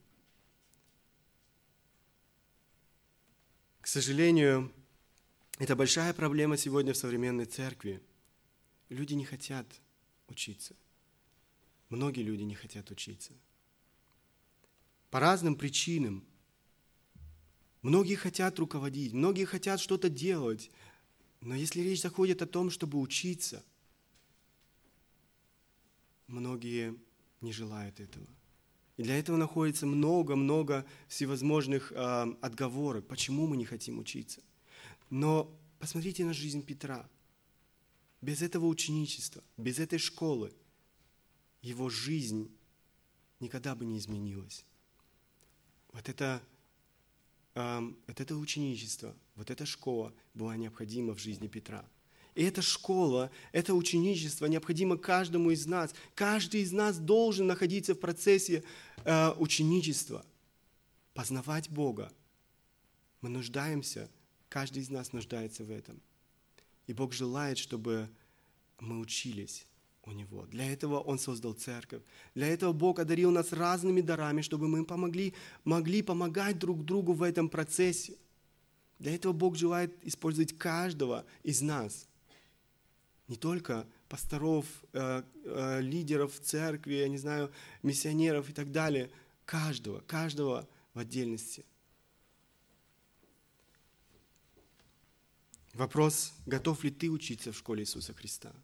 К 3.80 3.86
сожалению, 3.86 4.70
это 5.58 5.74
большая 5.74 6.12
проблема 6.12 6.58
сегодня 6.58 6.92
в 6.92 6.98
современной 6.98 7.46
церкви. 7.46 8.02
Люди 8.90 9.14
не 9.14 9.24
хотят 9.24 9.66
учиться. 10.28 10.76
Многие 11.88 12.24
люди 12.24 12.42
не 12.42 12.54
хотят 12.54 12.90
учиться. 12.90 13.32
По 15.08 15.18
разным 15.18 15.56
причинам. 15.56 16.26
Многие 17.80 18.16
хотят 18.16 18.58
руководить, 18.58 19.14
многие 19.14 19.44
хотят 19.46 19.78
что-то 19.78 20.10
делать, 20.10 20.70
но 21.44 21.54
если 21.54 21.80
речь 21.80 22.00
заходит 22.00 22.42
о 22.42 22.46
том, 22.46 22.70
чтобы 22.70 22.98
учиться, 22.98 23.62
многие 26.26 26.96
не 27.40 27.52
желают 27.52 28.00
этого. 28.00 28.26
И 28.96 29.02
для 29.02 29.18
этого 29.18 29.36
находится 29.36 29.86
много-много 29.86 30.86
всевозможных 31.08 31.92
э, 31.92 32.34
отговорок, 32.40 33.06
почему 33.06 33.46
мы 33.46 33.56
не 33.56 33.64
хотим 33.64 33.98
учиться. 33.98 34.40
Но 35.10 35.54
посмотрите 35.78 36.24
на 36.24 36.32
жизнь 36.32 36.64
Петра. 36.64 37.08
Без 38.22 38.40
этого 38.40 38.66
ученичества, 38.66 39.42
без 39.58 39.78
этой 39.78 39.98
школы, 39.98 40.52
его 41.60 41.90
жизнь 41.90 42.50
никогда 43.38 43.74
бы 43.74 43.84
не 43.84 43.98
изменилась. 43.98 44.64
Вот 45.92 46.08
это 46.08 46.42
вот 47.54 48.20
это 48.20 48.36
ученичество, 48.36 49.14
вот 49.34 49.50
эта 49.50 49.66
школа 49.66 50.12
была 50.34 50.56
необходима 50.56 51.14
в 51.14 51.18
жизни 51.18 51.48
Петра. 51.48 51.84
И 52.34 52.42
эта 52.42 52.62
школа, 52.62 53.30
это 53.52 53.74
ученичество 53.74 54.46
необходимо 54.46 54.96
каждому 54.96 55.50
из 55.50 55.66
нас. 55.66 55.94
Каждый 56.14 56.62
из 56.62 56.72
нас 56.72 56.98
должен 56.98 57.46
находиться 57.46 57.94
в 57.94 58.00
процессе 58.00 58.64
э, 59.04 59.30
ученичества, 59.38 60.24
познавать 61.14 61.70
Бога. 61.70 62.12
Мы 63.20 63.28
нуждаемся, 63.28 64.10
каждый 64.48 64.82
из 64.82 64.90
нас 64.90 65.12
нуждается 65.12 65.64
в 65.64 65.70
этом. 65.70 66.00
И 66.88 66.92
Бог 66.92 67.12
желает, 67.12 67.56
чтобы 67.56 68.10
мы 68.80 68.98
учились 68.98 69.66
у 70.04 70.10
Него. 70.10 70.46
Для 70.46 70.70
этого 70.70 70.98
Он 70.98 71.18
создал 71.18 71.54
церковь. 71.54 72.02
Для 72.34 72.48
этого 72.48 72.72
Бог 72.72 72.98
одарил 72.98 73.30
нас 73.30 73.52
разными 73.52 74.00
дарами, 74.00 74.42
чтобы 74.42 74.68
мы 74.68 74.84
помогли, 74.84 75.34
могли 75.64 76.02
помогать 76.02 76.58
друг 76.58 76.84
другу 76.84 77.12
в 77.12 77.22
этом 77.22 77.48
процессе. 77.48 78.18
Для 78.98 79.14
этого 79.14 79.32
Бог 79.32 79.56
желает 79.56 79.92
использовать 80.02 80.56
каждого 80.56 81.24
из 81.42 81.60
нас. 81.60 82.08
Не 83.28 83.36
только 83.36 83.86
пасторов, 84.08 84.66
э, 84.92 85.22
э, 85.44 85.80
лидеров 85.80 86.38
церкви, 86.40 86.94
я 86.94 87.08
не 87.08 87.18
знаю, 87.18 87.52
миссионеров 87.82 88.50
и 88.50 88.52
так 88.52 88.70
далее. 88.70 89.10
Каждого, 89.44 90.00
каждого 90.00 90.68
в 90.92 90.98
отдельности. 90.98 91.64
Вопрос, 95.72 96.32
готов 96.46 96.84
ли 96.84 96.90
ты 96.90 97.10
учиться 97.10 97.50
в 97.52 97.56
школе 97.56 97.82
Иисуса 97.82 98.14
Христа? 98.14 98.54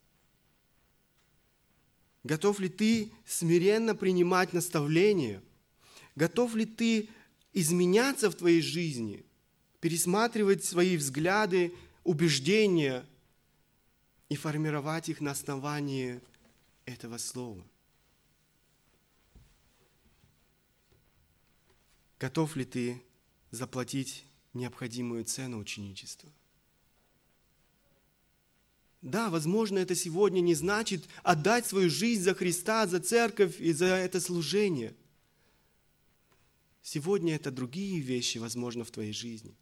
Готов 2.22 2.61
ли 2.61 2.68
ты 2.68 3.12
смиренно 3.26 3.95
принимать 3.95 4.53
наставления? 4.53 5.43
Готов 6.14 6.55
ли 6.55 6.66
ты 6.66 7.09
изменяться 7.53 8.31
в 8.31 8.35
твоей 8.35 8.61
жизни, 8.61 9.24
пересматривать 9.81 10.64
свои 10.64 10.97
взгляды, 10.97 11.74
убеждения 12.05 13.05
и 14.28 14.37
формировать 14.37 15.09
их 15.09 15.20
на 15.20 15.33
основании 15.33 16.20
этого 16.85 17.18
слова? 17.18 17.64
Готов 22.18 22.55
ли 22.57 22.64
ты 22.64 23.03
заплатить 23.51 24.24
необходимую 24.53 25.24
цену 25.24 25.59
ученичества? 25.59 26.31
Да, 29.01 29.31
возможно, 29.31 29.78
это 29.78 29.95
сегодня 29.95 30.41
не 30.41 30.55
значит 30.55 31.09
отдать 31.22 31.64
свою 31.64 31.89
жизнь 31.89 32.22
за 32.22 32.35
Христа, 32.35 32.87
за 32.87 33.01
церковь 33.01 33.59
и 33.59 33.72
за 33.72 33.87
это 33.87 34.20
служение. 34.20 34.95
Сегодня 36.83 37.35
это 37.35 37.51
другие 37.51 38.01
вещи, 38.01 38.37
возможно, 38.37 38.85
в 38.85 38.91
твоей 38.91 39.14
жизни. 39.14 39.55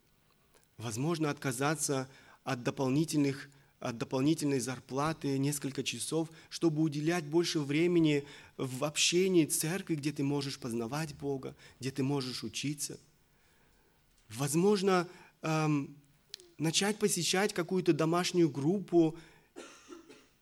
Возможно, 0.79 1.29
отказаться 1.29 2.09
от 2.45 2.63
дополнительных 2.63 3.51
от 3.81 3.97
дополнительной 3.97 4.59
зарплаты 4.59 5.39
несколько 5.39 5.85
часов, 5.85 6.29
чтобы 6.49 6.83
уделять 6.83 7.25
больше 7.25 7.61
времени 7.61 8.25
в 8.57 8.83
общении 8.83 9.45
церкви, 9.45 9.95
где 9.95 10.11
ты 10.11 10.25
можешь 10.25 10.59
познавать 10.59 11.15
Бога, 11.15 11.55
где 11.79 11.93
ты 11.93 12.03
можешь 12.03 12.43
учиться. 12.43 12.99
Возможно, 14.31 15.09
эм, 15.43 15.97
начать 16.59 16.99
посещать 16.99 17.55
какую-то 17.55 17.93
домашнюю 17.93 18.51
группу. 18.51 19.17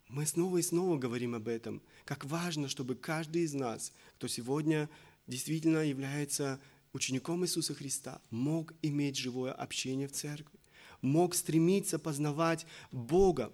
Мы 0.08 0.24
снова 0.24 0.56
и 0.56 0.62
снова 0.62 0.96
говорим 0.96 1.34
об 1.34 1.46
этом. 1.46 1.82
Как 2.06 2.24
важно, 2.24 2.68
чтобы 2.68 2.94
каждый 2.94 3.42
из 3.42 3.52
нас, 3.52 3.92
кто 4.16 4.28
сегодня 4.28 4.88
действительно 5.26 5.78
является 5.78 6.58
учеником 6.96 7.44
Иисуса 7.44 7.74
Христа, 7.74 8.20
мог 8.30 8.74
иметь 8.82 9.16
живое 9.16 9.52
общение 9.52 10.08
в 10.08 10.12
церкви, 10.12 10.58
мог 11.02 11.34
стремиться 11.34 11.98
познавать 11.98 12.66
Бога. 12.90 13.52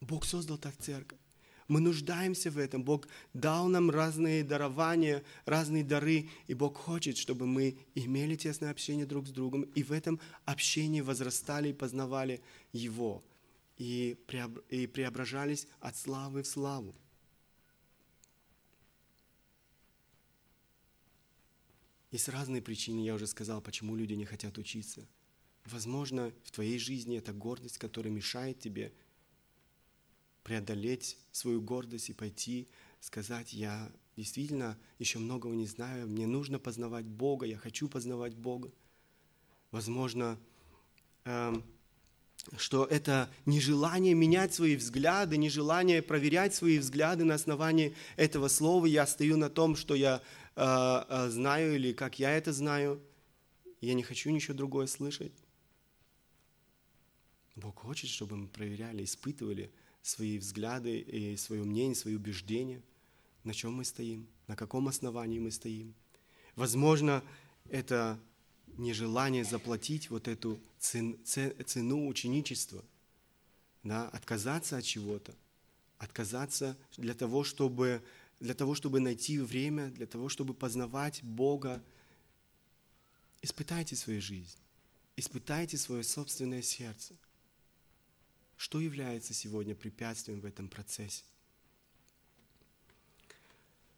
Бог 0.00 0.24
создал 0.24 0.58
так 0.58 0.76
церковь. 0.76 1.18
Мы 1.66 1.80
нуждаемся 1.80 2.50
в 2.50 2.58
этом. 2.58 2.84
Бог 2.84 3.08
дал 3.32 3.68
нам 3.68 3.90
разные 3.90 4.44
дарования, 4.44 5.22
разные 5.46 5.82
дары, 5.82 6.28
и 6.46 6.52
Бог 6.52 6.76
хочет, 6.76 7.16
чтобы 7.16 7.46
мы 7.46 7.78
имели 7.94 8.36
тесное 8.36 8.70
общение 8.70 9.06
друг 9.06 9.26
с 9.26 9.30
другом, 9.30 9.62
и 9.62 9.82
в 9.82 9.92
этом 9.92 10.20
общении 10.44 11.00
возрастали 11.00 11.70
и 11.70 11.72
познавали 11.72 12.42
Его, 12.72 13.24
и 13.78 14.18
преображались 14.26 15.66
от 15.80 15.96
славы 15.96 16.42
в 16.42 16.46
славу. 16.46 16.94
Есть 22.14 22.28
разные 22.28 22.62
причины, 22.62 23.00
я 23.00 23.12
уже 23.12 23.26
сказал, 23.26 23.60
почему 23.60 23.96
люди 23.96 24.12
не 24.12 24.24
хотят 24.24 24.56
учиться. 24.56 25.04
Возможно, 25.64 26.30
в 26.44 26.52
твоей 26.52 26.78
жизни 26.78 27.18
это 27.18 27.32
гордость, 27.32 27.78
которая 27.78 28.12
мешает 28.12 28.60
тебе 28.60 28.92
преодолеть 30.44 31.18
свою 31.32 31.60
гордость 31.60 32.10
и 32.10 32.12
пойти, 32.12 32.68
сказать, 33.00 33.52
я 33.52 33.90
действительно 34.16 34.78
еще 35.00 35.18
многого 35.18 35.56
не 35.56 35.66
знаю, 35.66 36.06
мне 36.06 36.28
нужно 36.28 36.60
познавать 36.60 37.04
Бога, 37.04 37.46
я 37.46 37.56
хочу 37.56 37.88
познавать 37.88 38.36
Бога. 38.36 38.70
Возможно, 39.72 40.38
эм, 41.24 41.64
что 42.56 42.84
это 42.84 43.28
нежелание 43.46 44.14
менять 44.14 44.54
свои 44.54 44.76
взгляды, 44.76 45.36
нежелание 45.36 46.02
проверять 46.02 46.54
свои 46.54 46.78
взгляды 46.78 47.24
на 47.24 47.34
основании 47.34 47.94
этого 48.16 48.48
слова. 48.48 48.86
Я 48.86 49.06
стою 49.06 49.36
на 49.36 49.48
том, 49.48 49.76
что 49.76 49.94
я 49.94 50.22
знаю 50.56 51.76
или 51.76 51.92
как 51.92 52.18
я 52.18 52.30
это 52.32 52.52
знаю. 52.52 53.00
Я 53.80 53.94
не 53.94 54.02
хочу 54.02 54.30
ничего 54.30 54.54
другое 54.54 54.86
слышать. 54.86 55.32
Бог 57.56 57.78
хочет, 57.78 58.10
чтобы 58.10 58.36
мы 58.36 58.48
проверяли, 58.48 59.04
испытывали– 59.04 59.70
свои 60.04 60.38
взгляды 60.38 60.98
и 60.98 61.36
свое 61.38 61.64
мнение, 61.64 61.94
свои 61.94 62.14
убеждения, 62.14 62.82
на 63.42 63.54
чем 63.54 63.72
мы 63.72 63.84
стоим, 63.84 64.28
на 64.46 64.54
каком 64.54 64.86
основании 64.86 65.38
мы 65.38 65.50
стоим. 65.50 65.94
Возможно, 66.56 67.24
это 67.70 68.20
нежелание 68.76 69.44
заплатить 69.44 70.10
вот 70.10 70.28
эту 70.28 70.60
цену 70.78 72.06
ученичества, 72.06 72.84
да, 73.82 74.08
отказаться 74.10 74.76
от 74.76 74.84
чего-то, 74.84 75.34
отказаться 75.96 76.76
для 76.98 77.14
того, 77.14 77.42
чтобы, 77.42 78.02
для 78.40 78.54
того, 78.54 78.74
чтобы 78.74 79.00
найти 79.00 79.38
время, 79.38 79.90
для 79.90 80.06
того, 80.06 80.28
чтобы 80.28 80.54
познавать 80.54 81.22
Бога. 81.22 81.82
Испытайте 83.42 83.96
свою 83.96 84.20
жизнь, 84.20 84.58
испытайте 85.16 85.76
свое 85.76 86.02
собственное 86.02 86.62
сердце. 86.62 87.14
Что 88.56 88.80
является 88.80 89.34
сегодня 89.34 89.74
препятствием 89.74 90.40
в 90.40 90.46
этом 90.46 90.68
процессе? 90.68 91.24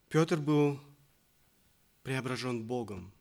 Петр 0.08 0.38
был 0.38 0.80
преображен 2.02 2.64
Богом. 2.64 3.12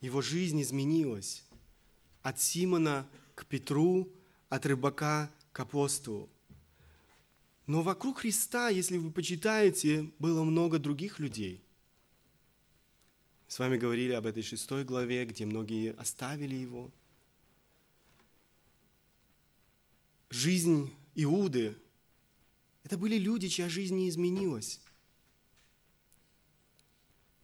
Его 0.00 0.22
жизнь 0.22 0.62
изменилась 0.62 1.44
от 2.22 2.40
Симона 2.40 3.08
к 3.34 3.44
Петру, 3.46 4.12
от 4.48 4.64
рыбака 4.66 5.30
к 5.52 5.60
апостолу. 5.60 6.30
Но 7.66 7.82
вокруг 7.82 8.18
Христа, 8.18 8.68
если 8.68 8.96
вы 8.96 9.10
почитаете, 9.10 10.10
было 10.18 10.44
много 10.44 10.78
других 10.78 11.18
людей. 11.18 11.62
С 13.48 13.58
вами 13.58 13.76
говорили 13.76 14.12
об 14.12 14.26
этой 14.26 14.42
шестой 14.42 14.84
главе, 14.84 15.24
где 15.24 15.46
многие 15.46 15.92
оставили 15.94 16.54
его. 16.54 16.90
Жизнь 20.30 20.92
Иуды– 21.14 21.76
это 22.84 22.96
были 22.98 23.18
люди, 23.18 23.48
чья 23.48 23.68
жизнь 23.68 23.96
не 23.96 24.08
изменилась. 24.08 24.80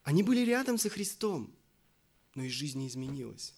Они 0.05 0.23
были 0.23 0.41
рядом 0.41 0.79
со 0.79 0.89
Христом, 0.89 1.53
но 2.35 2.45
их 2.45 2.53
жизнь 2.53 2.79
не 2.79 2.89
изменилась. 2.89 3.55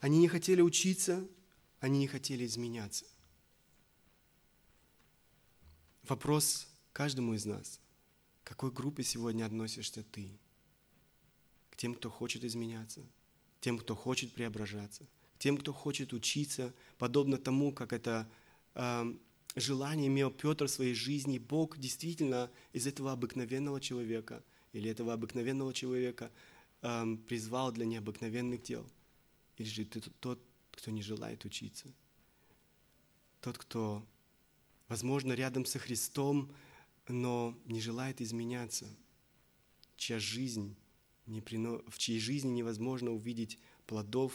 Они 0.00 0.18
не 0.18 0.28
хотели 0.28 0.60
учиться, 0.60 1.26
они 1.80 1.98
не 1.98 2.06
хотели 2.06 2.44
изменяться. 2.46 3.06
Вопрос 6.08 6.68
каждому 6.92 7.34
из 7.34 7.44
нас. 7.44 7.80
К 8.42 8.48
какой 8.48 8.70
группе 8.70 9.02
сегодня 9.02 9.44
относишься 9.44 10.02
ты? 10.02 10.38
К 11.70 11.76
тем, 11.76 11.94
кто 11.94 12.10
хочет 12.10 12.44
изменяться, 12.44 13.00
тем, 13.60 13.78
кто 13.78 13.94
хочет 13.94 14.32
преображаться, 14.32 15.06
тем, 15.38 15.56
кто 15.56 15.72
хочет 15.72 16.12
учиться, 16.12 16.72
подобно 16.98 17.38
тому, 17.38 17.72
как 17.72 17.92
это 17.92 18.28
э, 18.74 19.14
желание 19.56 20.06
имел 20.08 20.30
Петр 20.30 20.66
в 20.66 20.70
своей 20.70 20.94
жизни. 20.94 21.38
Бог 21.38 21.78
действительно 21.78 22.50
из 22.72 22.86
этого 22.86 23.12
обыкновенного 23.12 23.80
человека 23.80 24.44
или 24.72 24.90
этого 24.90 25.12
обыкновенного 25.14 25.72
человека 25.72 26.30
э, 26.82 27.16
призвал 27.26 27.72
для 27.72 27.86
необыкновенных 27.86 28.62
дел– 28.62 28.86
или 29.56 29.68
же 29.68 29.84
ты 29.84 30.00
тот, 30.20 30.40
кто 30.72 30.90
не 30.90 31.02
желает 31.02 31.44
учиться? 31.44 31.92
Тот, 33.40 33.58
кто, 33.58 34.04
возможно, 34.88 35.32
рядом 35.32 35.64
со 35.64 35.78
Христом, 35.78 36.50
но 37.08 37.56
не 37.66 37.80
желает 37.80 38.20
изменяться, 38.20 38.86
чья 39.96 40.18
жизнь 40.18 40.76
не 41.26 41.40
прино... 41.40 41.82
в 41.88 41.98
чьей 41.98 42.20
жизни 42.20 42.50
невозможно 42.50 43.10
увидеть 43.12 43.58
плодов 43.86 44.32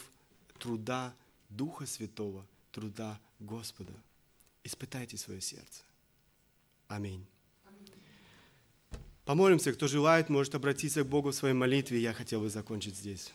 труда 0.58 1.14
Духа 1.48 1.86
Святого, 1.86 2.46
труда 2.72 3.20
Господа. 3.38 3.92
Испытайте 4.62 5.16
свое 5.16 5.40
сердце. 5.40 5.82
Аминь. 6.88 7.26
Помолимся, 9.24 9.72
кто 9.72 9.86
желает, 9.86 10.28
может 10.28 10.54
обратиться 10.54 11.04
к 11.04 11.08
Богу 11.08 11.30
в 11.30 11.34
своей 11.34 11.54
молитве. 11.54 12.00
Я 12.00 12.12
хотел 12.12 12.40
бы 12.40 12.50
закончить 12.50 12.96
здесь. 12.96 13.32